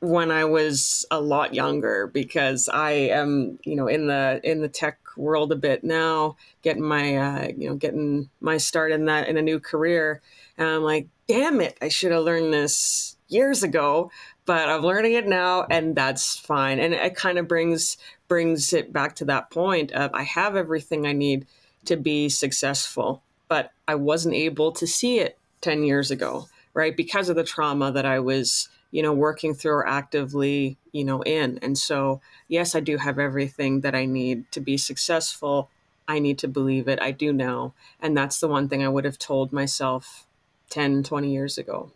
when 0.00 0.30
I 0.30 0.44
was 0.44 1.06
a 1.10 1.20
lot 1.20 1.54
younger 1.54 2.06
because 2.06 2.68
I 2.68 2.92
am, 2.92 3.58
you 3.64 3.76
know, 3.76 3.88
in 3.88 4.06
the 4.06 4.40
in 4.44 4.60
the 4.60 4.68
tech 4.68 4.98
world 5.16 5.52
a 5.52 5.56
bit 5.56 5.82
now, 5.82 6.36
getting 6.62 6.82
my 6.82 7.16
uh, 7.16 7.48
you 7.56 7.68
know 7.68 7.76
getting 7.76 8.28
my 8.40 8.58
start 8.58 8.92
in 8.92 9.06
that 9.06 9.28
in 9.28 9.36
a 9.36 9.42
new 9.42 9.58
career, 9.58 10.20
and 10.58 10.68
I'm 10.68 10.82
like, 10.82 11.08
damn 11.26 11.60
it, 11.60 11.76
I 11.80 11.88
should 11.88 12.12
have 12.12 12.24
learned 12.24 12.52
this 12.52 13.16
years 13.28 13.62
ago, 13.62 14.10
but 14.44 14.68
I'm 14.68 14.82
learning 14.82 15.14
it 15.14 15.26
now, 15.26 15.66
and 15.70 15.96
that's 15.96 16.36
fine. 16.36 16.78
And 16.78 16.94
it 16.94 17.16
kind 17.16 17.38
of 17.38 17.48
brings 17.48 17.96
brings 18.28 18.72
it 18.72 18.92
back 18.92 19.16
to 19.16 19.24
that 19.26 19.50
point 19.50 19.92
of 19.92 20.10
I 20.12 20.24
have 20.24 20.56
everything 20.56 21.06
I 21.06 21.12
need 21.12 21.46
to 21.86 21.96
be 21.96 22.28
successful, 22.28 23.22
but 23.48 23.72
I 23.88 23.94
wasn't 23.94 24.34
able 24.34 24.72
to 24.72 24.86
see 24.86 25.18
it 25.18 25.38
ten 25.60 25.82
years 25.84 26.10
ago, 26.10 26.48
right? 26.74 26.96
Because 26.96 27.28
of 27.28 27.36
the 27.36 27.44
trauma 27.44 27.92
that 27.92 28.06
I 28.06 28.20
was 28.20 28.68
you 28.90 29.02
know 29.02 29.12
working 29.12 29.54
through 29.54 29.72
or 29.72 29.86
actively 29.86 30.78
you 30.92 31.04
know 31.04 31.22
in. 31.22 31.58
And 31.62 31.76
so 31.76 32.20
yes 32.48 32.74
i 32.74 32.80
do 32.80 32.96
have 32.96 33.18
everything 33.18 33.80
that 33.80 33.94
i 33.94 34.04
need 34.06 34.50
to 34.52 34.60
be 34.60 34.76
successful. 34.76 35.70
I 36.08 36.20
need 36.20 36.38
to 36.38 36.48
believe 36.48 36.86
it. 36.88 37.00
I 37.02 37.10
do 37.10 37.32
now 37.32 37.74
and 38.00 38.16
that's 38.16 38.40
the 38.40 38.48
one 38.48 38.68
thing 38.68 38.82
i 38.82 38.88
would 38.88 39.04
have 39.04 39.18
told 39.18 39.52
myself 39.52 40.26
10 40.70 41.02
20 41.02 41.32
years 41.32 41.58
ago. 41.58 41.90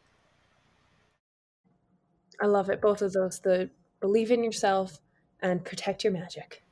I 2.40 2.46
love 2.46 2.70
it 2.70 2.80
both 2.80 3.02
of 3.02 3.12
those 3.12 3.40
the 3.40 3.70
believe 4.00 4.30
in 4.30 4.42
yourself 4.44 5.00
and 5.40 5.64
protect 5.64 6.04
your 6.04 6.12
magic 6.12 6.62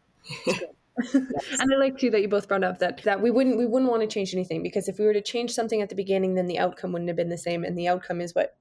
and 1.15 1.73
I 1.73 1.77
like 1.77 1.99
too 1.99 2.11
that 2.11 2.21
you 2.21 2.29
both 2.29 2.49
brought 2.49 2.65
up 2.65 2.79
that 2.79 3.03
that 3.05 3.21
we 3.21 3.31
wouldn't 3.31 3.59
we 3.59 3.67
wouldn't 3.67 3.91
want 3.91 4.03
to 4.03 4.09
change 4.09 4.35
anything 4.35 4.63
because 4.63 4.89
if 4.89 4.99
we 4.99 5.05
were 5.05 5.13
to 5.13 5.23
change 5.23 5.53
something 5.53 5.83
at 5.83 5.89
the 5.89 5.95
beginning, 5.95 6.35
then 6.35 6.47
the 6.47 6.59
outcome 6.59 6.93
wouldn't 6.93 7.09
have 7.09 7.17
been 7.17 7.29
the 7.29 7.39
same, 7.39 7.65
and 7.65 7.77
the 7.77 7.89
outcome 7.89 8.21
is 8.21 8.35
what 8.35 8.57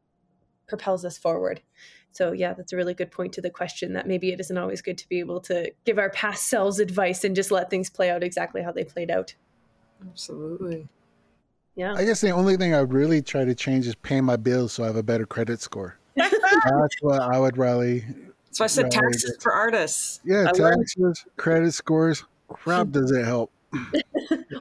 propels 0.67 1.05
us 1.05 1.17
forward. 1.17 1.61
So, 2.11 2.31
yeah, 2.31 2.53
that's 2.53 2.73
a 2.73 2.75
really 2.75 2.93
good 2.93 3.11
point 3.11 3.33
to 3.33 3.41
the 3.41 3.49
question 3.49 3.93
that 3.93 4.07
maybe 4.07 4.31
it 4.31 4.39
isn't 4.39 4.57
always 4.57 4.81
good 4.81 4.97
to 4.97 5.09
be 5.09 5.19
able 5.19 5.39
to 5.41 5.71
give 5.85 5.99
our 5.99 6.09
past 6.09 6.47
selves 6.49 6.79
advice 6.79 7.23
and 7.23 7.35
just 7.35 7.51
let 7.51 7.69
things 7.69 7.89
play 7.89 8.09
out 8.09 8.23
exactly 8.23 8.61
how 8.61 8.71
they 8.71 8.83
played 8.83 9.11
out. 9.11 9.35
Absolutely. 10.01 10.87
Yeah. 11.75 11.93
I 11.93 12.05
guess 12.05 12.21
the 12.21 12.31
only 12.31 12.57
thing 12.57 12.73
I 12.73 12.81
would 12.81 12.93
really 12.93 13.21
try 13.21 13.45
to 13.45 13.53
change 13.53 13.85
is 13.85 13.93
pay 13.93 14.19
my 14.19 14.35
bills 14.35 14.73
so 14.73 14.83
I 14.83 14.87
have 14.87 14.95
a 14.95 15.03
better 15.03 15.27
credit 15.27 15.61
score. 15.61 15.97
That's 16.15 16.95
what 17.01 17.21
I 17.21 17.39
would 17.39 17.57
rally. 17.57 18.03
So 18.57 18.63
I 18.63 18.67
said 18.67 18.89
taxes 18.89 19.37
for 19.39 19.53
artists. 19.53 20.19
Yeah, 20.23 20.47
I 20.49 20.51
taxes, 20.51 20.95
learned. 20.97 21.15
credit 21.35 21.73
scores. 21.73 22.23
Crap, 22.47 22.89
does 22.91 23.11
it 23.11 23.23
help? 23.23 23.51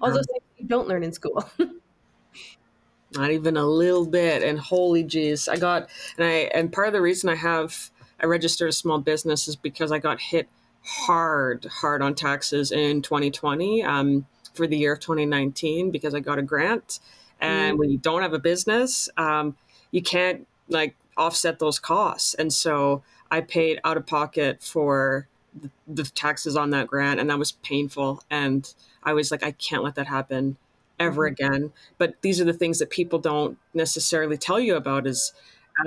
All 0.03 0.13
those 0.13 0.27
things 0.27 0.45
you 0.59 0.67
don't 0.67 0.87
learn 0.87 1.03
in 1.03 1.15
school. 1.15 1.43
not 3.15 3.31
even 3.31 3.57
a 3.57 3.65
little 3.65 4.05
bit. 4.05 4.43
And 4.43 4.61
holy 4.61 5.03
jeez, 5.03 5.49
I 5.49 5.57
got 5.57 5.89
and 6.19 6.27
I 6.27 6.31
and 6.55 6.71
part 6.71 6.89
of 6.89 6.93
the 6.93 7.01
reason 7.01 7.31
I 7.31 7.37
have 7.37 7.91
I 8.21 8.27
registered 8.27 8.69
a 8.69 8.73
small 8.73 8.99
business 8.99 9.49
is 9.49 9.57
because 9.57 9.91
I 9.91 9.99
got 9.99 10.21
hit 10.21 10.47
hard, 10.83 11.65
hard 11.65 12.03
on 12.03 12.15
taxes 12.15 12.73
in 12.73 13.01
2020 13.01 13.83
um, 13.83 14.27
for 14.53 14.67
the 14.67 14.77
year 14.77 14.93
of 14.93 15.01
2019 15.01 15.91
because 15.91 16.15
I 16.15 16.21
got 16.21 16.39
a 16.39 16.43
grant. 16.43 17.01
And 17.41 17.77
mm. 17.77 17.79
when 17.79 17.89
you 17.89 17.97
don't 17.97 18.21
have 18.21 18.35
a 18.35 18.39
business, 18.39 19.09
um, 19.17 19.57
you 19.91 20.03
can't 20.03 20.47
like 20.69 20.97
offset 21.17 21.61
those 21.61 21.79
costs. 21.79 22.35
And 22.35 22.53
so 22.53 23.03
I 23.31 23.41
paid 23.41 23.81
out 23.85 23.97
of 23.97 24.07
pocket 24.07 24.63
for 24.63 25.29
the, 25.55 25.71
the 25.87 26.05
taxes 26.05 26.57
on 26.57 26.71
that 26.71 26.87
grant, 26.87 27.21
and 27.21 27.31
that 27.31 27.39
was 27.39 27.53
painful. 27.53 28.23
And 28.31 28.73
I 29.03 29.13
was 29.13 29.31
like, 29.31 29.43
I 29.43 29.53
can't 29.53 29.83
let 29.83 29.95
that 29.97 30.07
happen 30.07 30.57
ever 30.99 31.29
mm-hmm. 31.29 31.45
again. 31.45 31.73
But 31.99 32.21
these 32.23 32.41
are 32.41 32.45
the 32.45 32.53
things 32.53 32.79
that 32.79 32.91
people 32.91 33.19
don't 33.19 33.59
necessarily 33.75 34.37
tell 34.37 34.61
you 34.61 34.77
about 34.77 35.07
as 35.07 35.33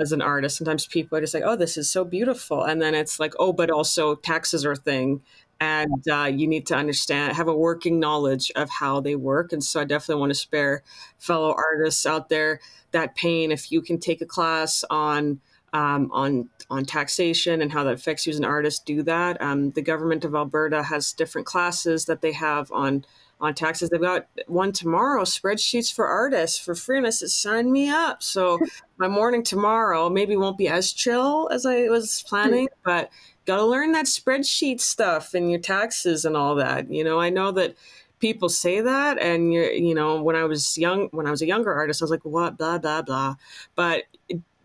as 0.00 0.12
an 0.12 0.22
artist. 0.22 0.56
Sometimes 0.56 0.86
people 0.86 1.18
are 1.18 1.20
just 1.20 1.34
like, 1.34 1.42
"Oh, 1.44 1.56
this 1.56 1.76
is 1.76 1.90
so 1.90 2.04
beautiful," 2.04 2.62
and 2.62 2.80
then 2.80 2.94
it's 2.94 3.18
like, 3.18 3.34
"Oh, 3.38 3.52
but 3.52 3.70
also 3.70 4.14
taxes 4.14 4.64
are 4.64 4.72
a 4.72 4.76
thing." 4.76 5.22
And 5.62 6.02
uh, 6.10 6.24
you 6.24 6.46
need 6.46 6.66
to 6.68 6.74
understand, 6.74 7.36
have 7.36 7.48
a 7.48 7.54
working 7.54 8.00
knowledge 8.00 8.50
of 8.56 8.70
how 8.70 9.00
they 9.00 9.14
work. 9.14 9.52
And 9.52 9.62
so, 9.62 9.80
I 9.80 9.84
definitely 9.84 10.20
want 10.20 10.30
to 10.30 10.34
spare 10.38 10.82
fellow 11.18 11.54
artists 11.54 12.06
out 12.06 12.28
there 12.30 12.60
that 12.92 13.14
pain. 13.14 13.52
If 13.52 13.70
you 13.70 13.82
can 13.82 13.98
take 13.98 14.22
a 14.22 14.26
class 14.26 14.84
on 14.90 15.40
um, 15.72 16.10
on 16.12 16.48
on 16.68 16.84
taxation 16.84 17.62
and 17.62 17.72
how 17.72 17.84
that 17.84 17.94
affects 17.94 18.26
you 18.26 18.30
as 18.30 18.38
an 18.38 18.44
artist, 18.44 18.86
do 18.86 19.02
that. 19.02 19.40
Um, 19.40 19.70
the 19.72 19.82
government 19.82 20.24
of 20.24 20.34
Alberta 20.34 20.82
has 20.82 21.12
different 21.12 21.46
classes 21.46 22.04
that 22.06 22.20
they 22.20 22.32
have 22.32 22.70
on 22.72 23.04
on 23.40 23.54
taxes. 23.54 23.88
They've 23.88 24.00
got 24.00 24.26
one 24.46 24.72
tomorrow, 24.72 25.22
spreadsheets 25.22 25.92
for 25.92 26.06
artists 26.06 26.58
for 26.58 26.74
free. 26.74 26.98
And 26.98 27.06
I 27.06 27.10
said, 27.10 27.30
sign 27.30 27.72
me 27.72 27.88
up. 27.88 28.22
So 28.22 28.58
my 28.98 29.08
morning 29.08 29.42
tomorrow 29.42 30.10
maybe 30.10 30.36
won't 30.36 30.58
be 30.58 30.68
as 30.68 30.92
chill 30.92 31.48
as 31.50 31.64
I 31.64 31.88
was 31.88 32.22
planning, 32.28 32.68
but 32.84 33.10
got 33.46 33.56
to 33.56 33.64
learn 33.64 33.92
that 33.92 34.06
spreadsheet 34.06 34.80
stuff 34.80 35.34
and 35.34 35.50
your 35.50 35.60
taxes 35.60 36.24
and 36.24 36.36
all 36.36 36.54
that. 36.56 36.90
You 36.92 37.02
know, 37.02 37.18
I 37.18 37.30
know 37.30 37.50
that 37.52 37.76
people 38.18 38.50
say 38.50 38.82
that 38.82 39.18
and 39.18 39.52
you're, 39.52 39.72
you 39.72 39.94
know, 39.94 40.22
when 40.22 40.36
I 40.36 40.44
was 40.44 40.76
young, 40.76 41.08
when 41.12 41.26
I 41.26 41.30
was 41.30 41.40
a 41.40 41.46
younger 41.46 41.72
artist, 41.72 42.02
I 42.02 42.04
was 42.04 42.10
like, 42.10 42.24
what, 42.24 42.58
blah, 42.58 42.78
blah, 42.78 43.02
blah. 43.02 43.36
But 43.74 44.04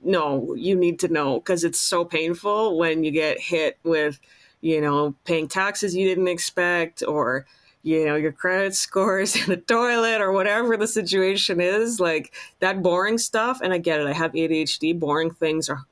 no, 0.05 0.53
you 0.55 0.75
need 0.75 0.99
to 0.99 1.07
know 1.07 1.39
because 1.39 1.63
it's 1.63 1.79
so 1.79 2.05
painful 2.05 2.77
when 2.77 3.03
you 3.03 3.11
get 3.11 3.39
hit 3.39 3.77
with, 3.83 4.19
you 4.61 4.79
know, 4.79 5.15
paying 5.25 5.47
taxes 5.47 5.95
you 5.95 6.07
didn't 6.07 6.27
expect 6.27 7.03
or, 7.07 7.45
you 7.85 8.03
know 8.03 8.15
your 8.15 8.31
credit 8.31 8.75
scores 8.75 9.35
in 9.41 9.45
the 9.47 9.57
toilet 9.57 10.19
or 10.19 10.31
whatever 10.31 10.75
the 10.75 10.87
situation 10.87 11.61
is 11.61 11.99
like 11.99 12.33
that 12.59 12.81
boring 12.81 13.17
stuff 13.17 13.59
and 13.63 13.71
i 13.71 13.77
get 13.77 14.01
it 14.01 14.07
i 14.07 14.11
have 14.11 14.31
adhd 14.33 14.99
boring 14.99 15.29
things 15.29 15.69
are 15.69 15.83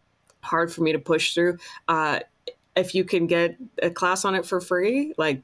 hard 0.42 0.74
for 0.74 0.82
me 0.82 0.92
to 0.92 1.00
push 1.00 1.34
through 1.34 1.58
uh, 1.88 2.20
if 2.76 2.96
you 2.96 3.04
can 3.04 3.28
get 3.28 3.56
a 3.82 3.90
class 3.90 4.26
on 4.26 4.36
it 4.36 4.46
for 4.46 4.60
free 4.60 5.14
like 5.18 5.44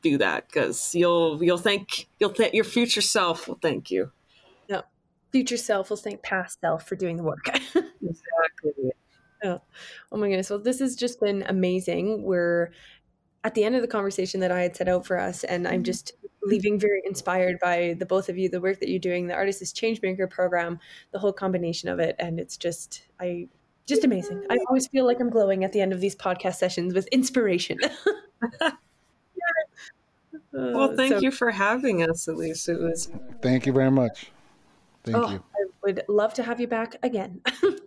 do 0.00 0.18
that 0.18 0.46
because 0.46 0.94
you'll 0.94 1.42
you'll 1.42 1.58
thank 1.58 2.08
you'll 2.18 2.30
thank 2.30 2.54
your 2.54 2.64
future 2.64 3.00
self 3.00 3.48
will 3.48 3.58
thank 3.60 3.90
you. 3.90 4.10
Yeah 4.68 4.82
future 5.32 5.56
self 5.56 5.90
will 5.90 5.96
thank 5.96 6.22
past 6.22 6.60
self 6.60 6.86
for 6.86 6.96
doing 6.96 7.16
the 7.16 7.22
work 7.22 7.50
exactly 8.02 8.92
Oh. 9.44 9.60
oh 10.10 10.16
my 10.16 10.28
goodness. 10.28 10.50
Well, 10.50 10.58
this 10.58 10.80
has 10.80 10.96
just 10.96 11.20
been 11.20 11.44
amazing. 11.46 12.22
We're 12.22 12.72
at 13.44 13.54
the 13.54 13.64
end 13.64 13.76
of 13.76 13.82
the 13.82 13.88
conversation 13.88 14.40
that 14.40 14.50
I 14.50 14.62
had 14.62 14.76
set 14.76 14.88
out 14.88 15.06
for 15.06 15.18
us, 15.18 15.44
and 15.44 15.66
I'm 15.66 15.74
mm-hmm. 15.74 15.84
just 15.84 16.12
leaving 16.42 16.78
very 16.78 17.02
inspired 17.04 17.58
by 17.60 17.94
the 17.98 18.06
both 18.06 18.28
of 18.28 18.36
you, 18.36 18.48
the 18.48 18.60
work 18.60 18.80
that 18.80 18.88
you're 18.88 18.98
doing, 18.98 19.26
the 19.26 19.34
Artist 19.34 19.62
is 19.62 19.72
Changemaker 19.72 20.28
program, 20.28 20.80
the 21.12 21.18
whole 21.18 21.32
combination 21.32 21.88
of 21.88 21.98
it, 21.98 22.16
and 22.18 22.40
it's 22.40 22.56
just 22.56 23.02
I 23.20 23.48
just 23.86 24.04
amazing. 24.04 24.44
I 24.50 24.58
always 24.68 24.86
feel 24.88 25.06
like 25.06 25.20
I'm 25.20 25.30
glowing 25.30 25.64
at 25.64 25.72
the 25.72 25.80
end 25.80 25.92
of 25.92 26.00
these 26.00 26.16
podcast 26.16 26.56
sessions 26.56 26.94
with 26.94 27.06
inspiration. 27.08 27.78
well, 30.52 30.94
thank 30.94 31.14
so, 31.14 31.20
you 31.20 31.30
for 31.30 31.50
having 31.50 32.02
us, 32.02 32.28
Elise. 32.28 32.68
It 32.68 32.80
was. 32.80 33.10
Thank 33.40 33.66
you 33.66 33.72
very 33.72 33.90
much. 33.90 34.30
Thank 35.04 35.16
oh, 35.16 35.30
you. 35.30 35.36
I 35.36 35.66
would 35.84 36.02
love 36.08 36.34
to 36.34 36.42
have 36.42 36.60
you 36.60 36.66
back 36.66 36.96
again 37.02 37.40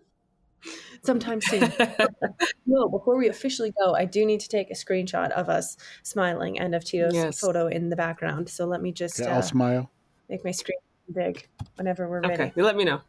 sometime 1.03 1.41
soon. 1.41 1.71
no, 2.65 2.89
before 2.89 3.17
we 3.17 3.27
officially 3.27 3.73
go, 3.83 3.95
I 3.95 4.05
do 4.05 4.25
need 4.25 4.39
to 4.41 4.47
take 4.47 4.69
a 4.69 4.73
screenshot 4.73 5.31
of 5.31 5.49
us 5.49 5.77
smiling 6.03 6.59
and 6.59 6.75
of 6.75 6.83
Tito's 6.83 7.13
yes. 7.13 7.39
photo 7.39 7.67
in 7.67 7.89
the 7.89 7.95
background. 7.95 8.49
So 8.49 8.65
let 8.65 8.81
me 8.81 8.91
just. 8.91 9.19
Okay, 9.19 9.29
I'll 9.29 9.39
uh, 9.39 9.41
smile. 9.41 9.91
Make 10.29 10.45
my 10.45 10.51
screen 10.51 10.77
big 11.13 11.47
whenever 11.75 12.07
we're 12.09 12.21
ready. 12.21 12.33
Okay, 12.33 12.53
you 12.55 12.63
let 12.63 12.75
me 12.75 12.85
know. 12.85 13.01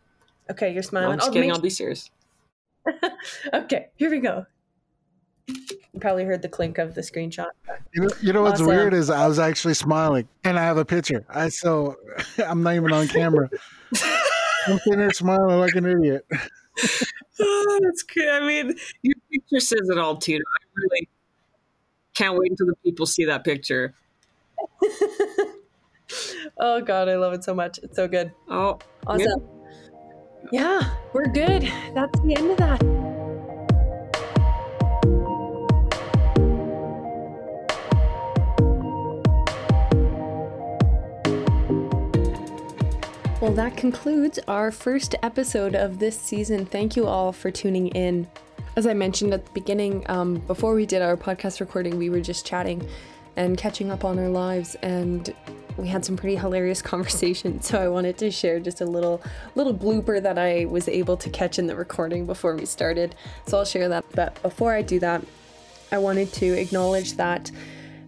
Okay, 0.51 0.73
you're 0.73 0.83
smiling. 0.83 1.09
No, 1.09 1.13
I'm 1.13 1.19
just 1.19 1.29
I'll 1.29 1.35
kidding. 1.35 1.53
I'll 1.53 1.61
be 1.61 1.71
serious. 1.71 2.11
okay, 3.55 3.89
here 3.97 4.11
we 4.11 4.19
go. 4.19 4.47
You 5.47 6.01
probably 6.01 6.25
heard 6.25 6.43
the 6.43 6.49
clink 6.49 6.79
of 6.79 6.95
the 6.95 7.01
screenshot. 7.01 7.49
You 7.95 8.03
know, 8.03 8.09
you 8.21 8.33
know 8.33 8.43
what's 8.43 8.61
awesome. 8.61 8.67
weird 8.75 8.95
is 8.95 9.11
I 9.11 9.27
was 9.27 9.39
actually 9.39 9.75
smiling 9.75 10.27
and 10.45 10.59
I 10.59 10.63
have 10.63 10.79
a 10.79 10.85
picture. 10.85 11.25
I 11.29 11.49
so 11.49 11.97
I'm 12.39 12.63
not 12.63 12.75
even 12.75 12.93
on 12.93 13.09
camera. 13.09 13.51
I'm 14.67 14.79
sitting 14.79 14.99
there 14.99 15.13
smiling 15.13 15.59
like 15.59 15.75
an 15.75 15.87
idiot 15.87 16.25
oh, 17.43 17.81
that's 17.83 18.03
good. 18.03 18.29
I 18.29 18.47
mean, 18.47 18.75
your 19.03 19.15
picture 19.31 19.61
says 19.61 19.89
it 19.91 19.99
all, 19.99 20.17
too. 20.17 20.37
I 20.37 20.65
really 20.77 21.09
can't 22.15 22.39
wait 22.39 22.51
until 22.51 22.67
the 22.67 22.77
people 22.85 23.07
see 23.07 23.25
that 23.25 23.45
picture. 23.45 23.95
oh 26.59 26.81
God, 26.81 27.09
I 27.09 27.17
love 27.17 27.33
it 27.33 27.45
so 27.45 27.55
much. 27.55 27.79
It's 27.83 27.97
so 27.97 28.09
good. 28.09 28.33
Oh, 28.49 28.79
awesome. 29.07 29.49
Yeah, 30.53 30.81
yeah 30.81 30.95
we're 31.13 31.29
good. 31.29 31.63
That's 31.95 32.19
the 32.21 32.35
end 32.37 32.51
of 32.51 32.57
that. 32.59 32.92
Well, 43.43 43.55
that 43.55 43.77
concludes 43.77 44.39
our 44.47 44.71
first 44.71 45.17
episode 45.21 45.75
of 45.75 45.99
this 45.99 46.17
season. 46.17 46.65
Thank 46.65 46.95
you 46.95 47.09
all 47.09 47.33
for 47.33 47.51
tuning 47.51 47.89
in. 47.89 48.29
As 48.77 48.87
I 48.87 48.95
mentioned 48.95 49.35
at 49.35 49.45
the 49.45 49.51
beginning, 49.51 50.09
um, 50.09 50.37
before 50.47 50.75
we 50.75 50.87
did 50.87 51.03
our 51.03 51.17
podcast 51.17 51.59
recording, 51.59 51.99
we 51.99 52.09
were 52.09 52.21
just 52.21 52.47
chatting 52.47 52.89
and 53.35 53.59
catching 53.59 53.91
up 53.91 54.05
on 54.05 54.17
our 54.21 54.29
lives, 54.29 54.77
and 54.77 55.35
we 55.77 55.89
had 55.89 56.05
some 56.05 56.17
pretty 56.17 56.37
hilarious 56.37 56.81
conversations. 56.93 57.67
So 57.67 57.83
I 57.83 57.89
wanted 57.89 58.17
to 58.19 58.31
share 58.31 58.61
just 58.61 58.81
a 58.81 58.87
little 58.87 59.21
little 59.57 59.75
blooper 59.75 60.23
that 60.23 60.39
I 60.39 60.67
was 60.67 60.87
able 60.87 61.17
to 61.17 61.29
catch 61.29 61.59
in 61.59 61.67
the 61.67 61.75
recording 61.75 62.27
before 62.27 62.55
we 62.55 62.65
started. 62.65 63.17
So 63.49 63.59
I'll 63.59 63.65
share 63.65 63.89
that. 63.89 64.05
But 64.15 64.41
before 64.43 64.73
I 64.73 64.83
do 64.83 65.01
that, 65.01 65.25
I 65.91 65.99
wanted 65.99 66.33
to 66.35 66.47
acknowledge 66.47 67.15
that 67.15 67.51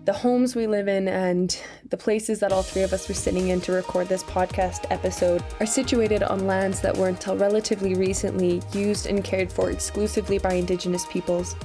the 0.05 0.13
homes 0.13 0.55
we 0.55 0.67
live 0.67 0.87
in 0.87 1.09
and 1.09 1.59
the 1.89 1.97
places 1.97 2.39
that 2.41 2.53
all 2.53 2.63
three 2.63 2.83
of 2.83 2.93
us 2.93 3.09
were 3.09 3.15
sitting 3.15 3.49
in 3.49 3.61
to 3.63 3.73
record 3.73 4.07
this 4.07 4.23
podcast 4.25 4.85
episode 4.91 5.43
are 5.61 5.67
situated 5.67 6.23
on 6.23 6.47
lands 6.47 6.81
that 6.81 6.95
were 6.95 7.09
until 7.09 7.37
relatively 7.37 7.95
recently 7.95 8.61
used 8.75 9.07
and 9.07 9.25
cared 9.25 9.51
for 9.51 9.71
exclusively 9.71 10.37
by 10.37 10.53
Indigenous 10.53 11.07
peoples. 11.07 11.57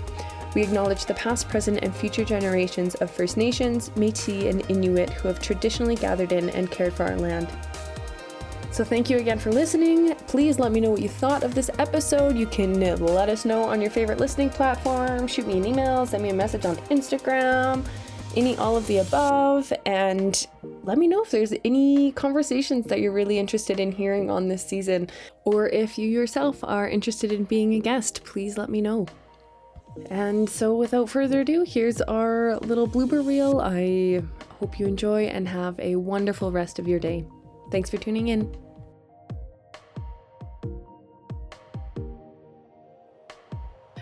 We 0.56 0.64
acknowledge 0.64 1.06
the 1.06 1.16
past, 1.16 1.50
present, 1.50 1.80
and 1.84 1.94
future 1.94 2.24
generations 2.24 2.96
of 2.96 3.12
First 3.12 3.36
Nations, 3.36 3.94
Metis, 3.98 4.46
and 4.46 4.70
Inuit 4.72 5.10
who 5.10 5.28
have 5.28 5.42
traditionally 5.42 5.96
gathered 5.96 6.32
in 6.32 6.50
and 6.52 6.72
cared 6.72 6.94
for 6.94 7.04
our 7.04 7.18
land. 7.18 7.50
So, 8.72 8.84
thank 8.84 9.10
you 9.10 9.18
again 9.18 9.40
for 9.40 9.52
listening. 9.52 10.16
Please 10.28 10.60
let 10.60 10.72
me 10.72 10.80
know 10.80 10.92
what 10.92 11.02
you 11.02 11.10
thought 11.10 11.44
of 11.44 11.56
this 11.56 11.70
episode. 11.80 12.38
You 12.38 12.46
can 12.46 12.82
uh, 12.82 12.96
let 12.98 13.28
us 13.28 13.44
know 13.44 13.64
on 13.64 13.82
your 13.82 13.90
favorite 13.92 14.20
listening 14.20 14.50
platform, 14.52 15.28
shoot 15.28 15.46
me 15.46 15.58
an 15.58 15.66
email, 15.66 16.06
send 16.06 16.24
me 16.24 16.30
a 16.30 16.34
message 16.34 16.66
on 16.66 16.78
Instagram 16.88 17.86
any 18.36 18.56
all 18.58 18.78
of 18.78 18.86
the 18.88 18.98
above 18.98 19.74
and 19.86 20.48
let 20.84 20.98
me 20.98 21.08
know 21.08 21.24
if 21.24 21.32
there's 21.32 21.54
any 21.66 22.12
conversations 22.12 22.86
that 22.86 23.00
you're 23.00 23.12
really 23.12 23.40
interested 23.40 23.80
in 23.80 23.92
hearing 23.92 24.30
on 24.30 24.48
this 24.48 24.66
season 24.66 25.10
or 25.46 25.68
if 25.70 25.98
you 25.98 26.08
yourself 26.08 26.64
are 26.64 26.88
interested 26.88 27.32
in 27.32 27.44
being 27.44 27.74
a 27.74 27.80
guest 27.80 28.24
please 28.24 28.58
let 28.58 28.70
me 28.70 28.82
know. 28.82 29.06
And 30.10 30.50
so 30.50 30.76
without 30.76 31.10
further 31.10 31.42
ado 31.42 31.64
here's 31.64 32.02
our 32.02 32.58
little 32.60 32.88
blooper 32.88 33.26
reel. 33.26 33.60
I 33.62 34.22
hope 34.60 34.80
you 34.80 34.86
enjoy 34.86 35.26
and 35.26 35.48
have 35.48 35.80
a 35.80 35.96
wonderful 35.96 36.52
rest 36.52 36.80
of 36.80 36.88
your 36.88 37.00
day. 37.00 37.26
Thanks 37.72 37.90
for 37.90 37.98
tuning 37.98 38.30
in 38.30 38.56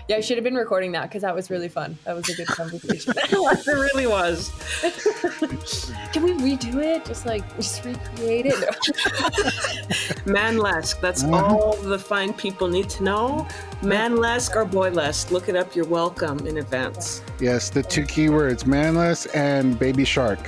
Yeah, 0.08 0.16
I 0.16 0.22
should 0.22 0.38
have 0.38 0.46
been 0.46 0.56
recording 0.56 0.94
that 0.94 1.04
because 1.04 1.24
that 1.24 1.36
was 1.36 1.50
really 1.50 1.68
fun. 1.68 1.98
That 2.06 2.16
was 2.16 2.30
a 2.30 2.34
good 2.34 2.48
conversation. 2.48 3.14
it 3.18 3.68
really 3.68 4.08
was. 4.08 4.52
Can 6.14 6.24
we 6.24 6.32
redo 6.32 6.76
it? 6.76 7.04
Just 7.04 7.26
like 7.26 7.44
just 7.58 7.84
recreate 7.84 8.46
it. 8.46 8.56
Manlesque. 10.26 11.02
That's 11.02 11.24
mm-hmm. 11.24 11.34
all 11.34 11.76
the 11.76 12.00
fine 12.00 12.32
people 12.32 12.70
need 12.70 12.90
to 12.92 13.04
know. 13.04 13.48
Manlesque 13.82 14.56
or 14.56 14.66
boylesque. 14.66 15.30
Look 15.32 15.50
it 15.50 15.58
up. 15.58 15.76
You're 15.76 15.86
welcome 15.86 16.40
in 16.48 16.60
advance. 16.60 17.22
Yes, 17.42 17.70
the 17.70 17.84
two 17.84 18.04
keywords, 18.04 18.66
manlesque 18.66 19.28
and 19.36 19.78
baby 19.78 20.06
shark. 20.06 20.40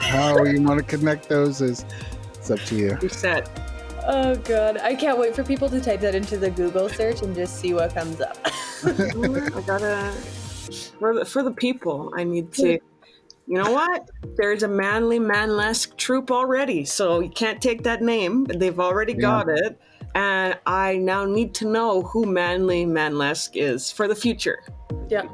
How 0.00 0.42
you 0.42 0.60
want 0.62 0.78
to 0.78 0.84
connect 0.84 1.28
those 1.28 1.60
is 1.60 1.84
it's 2.34 2.50
up 2.50 2.58
to 2.66 2.74
you. 2.74 2.98
You're 3.00 3.10
set. 3.10 3.67
Oh 4.10 4.36
god, 4.36 4.78
I 4.78 4.94
can't 4.94 5.18
wait 5.18 5.36
for 5.36 5.44
people 5.44 5.68
to 5.68 5.82
type 5.82 6.00
that 6.00 6.14
into 6.14 6.38
the 6.38 6.50
Google 6.50 6.88
search 6.88 7.20
and 7.20 7.34
just 7.34 7.60
see 7.60 7.74
what 7.74 7.92
comes 7.92 8.22
up. 8.22 8.38
I 8.84 9.62
gotta 9.66 10.12
for 10.98 11.14
the 11.14 11.26
for 11.26 11.42
the 11.42 11.52
people. 11.52 12.10
I 12.16 12.24
need 12.24 12.50
to. 12.54 12.78
You 13.46 13.62
know 13.62 13.70
what? 13.70 14.08
There's 14.36 14.62
a 14.62 14.68
manly 14.68 15.18
manlesque 15.18 15.96
troupe 15.96 16.30
already, 16.30 16.86
so 16.86 17.20
you 17.20 17.28
can't 17.28 17.60
take 17.60 17.82
that 17.82 18.02
name. 18.02 18.44
They've 18.44 18.80
already 18.80 19.12
got 19.12 19.46
yeah. 19.46 19.66
it, 19.66 19.80
and 20.14 20.58
I 20.66 20.96
now 20.96 21.26
need 21.26 21.54
to 21.56 21.66
know 21.66 22.02
who 22.02 22.24
manly 22.24 22.86
manlesque 22.86 23.56
is 23.56 23.92
for 23.92 24.08
the 24.08 24.16
future. 24.16 24.62
Yeah. 25.10 25.28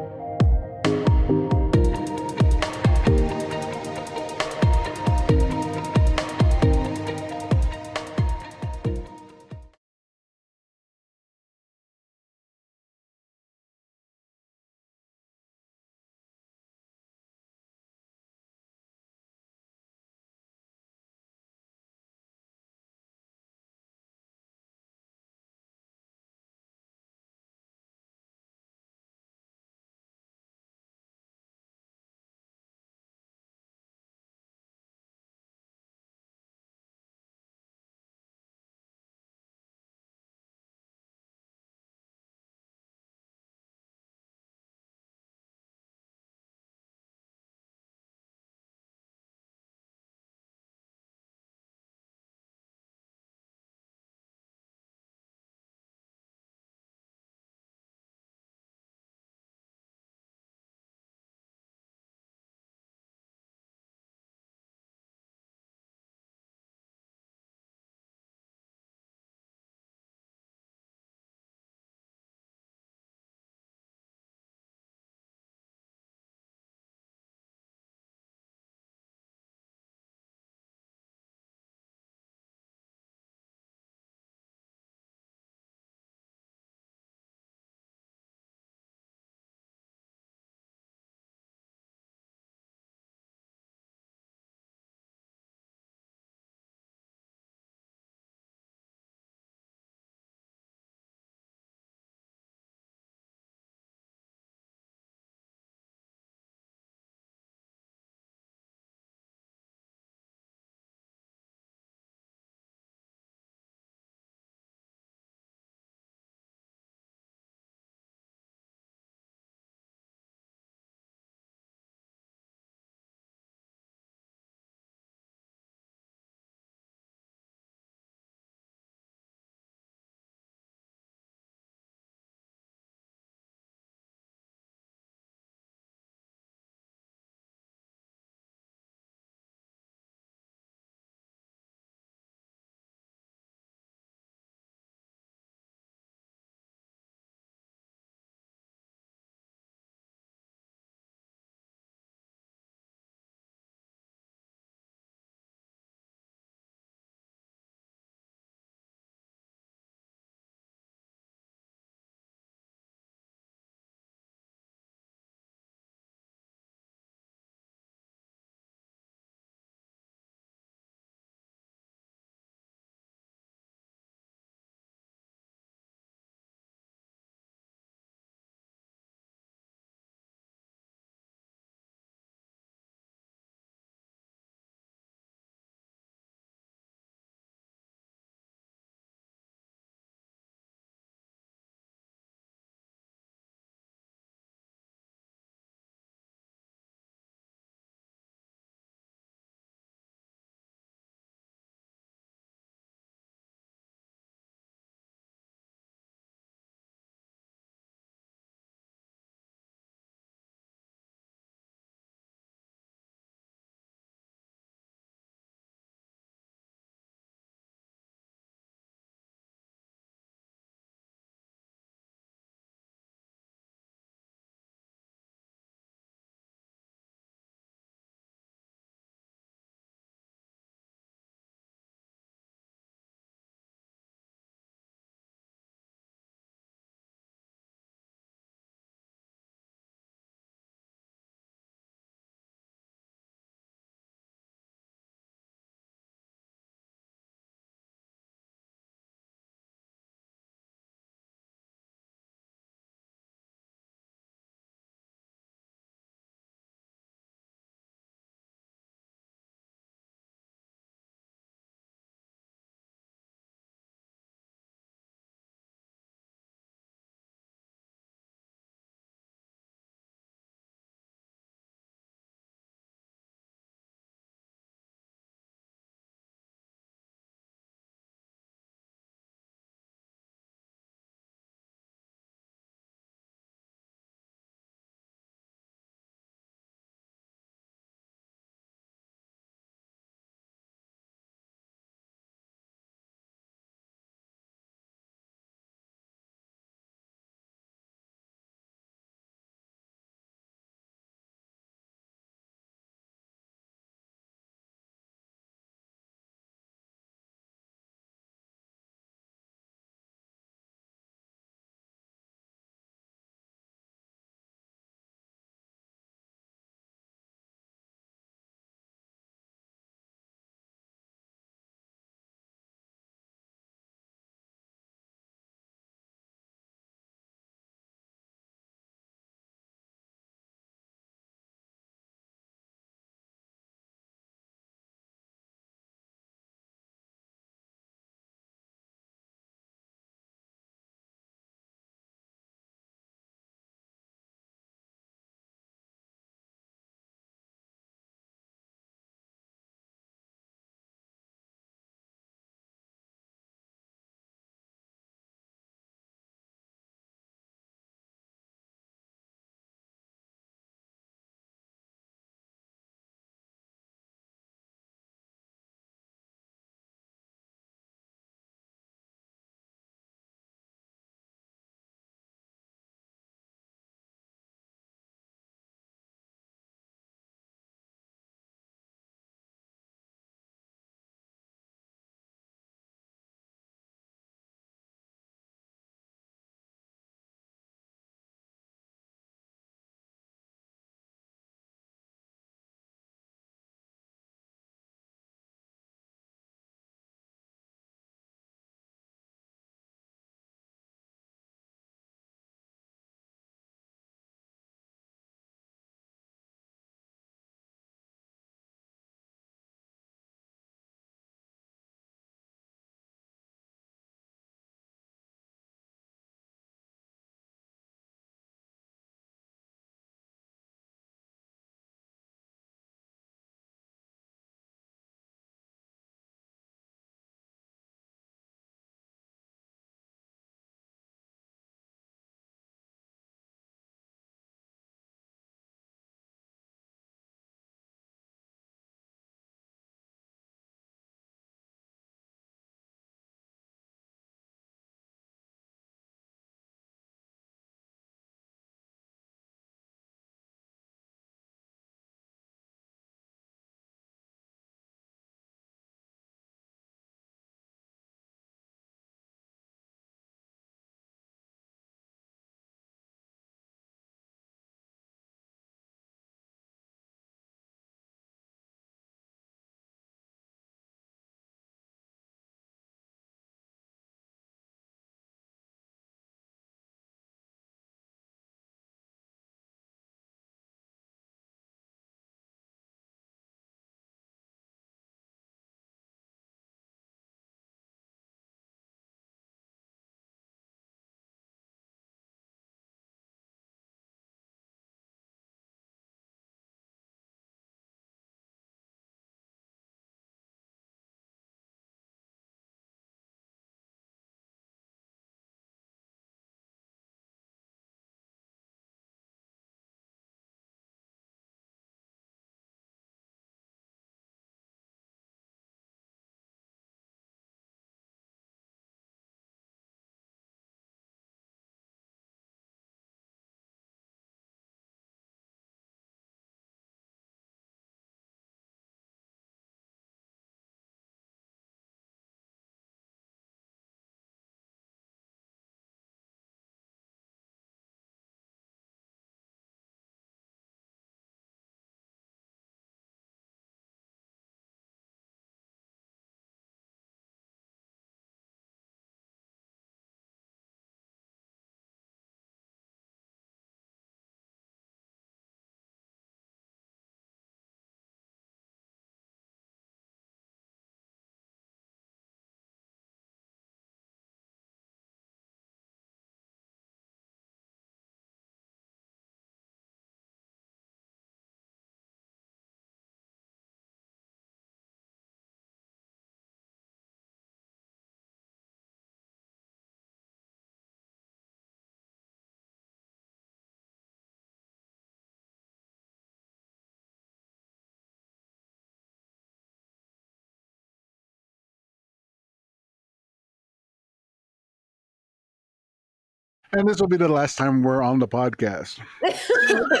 And 596.76 596.88
this 596.88 597.00
will 597.00 597.08
be 597.08 597.16
the 597.16 597.28
last 597.28 597.56
time 597.56 597.82
we're 597.82 598.02
on 598.02 598.18
the 598.18 598.28
podcast. 598.28 599.00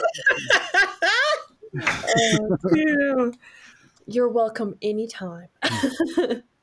Oh, 1.78 3.32
You're 4.06 4.30
welcome 4.30 4.78
anytime. 4.80 5.48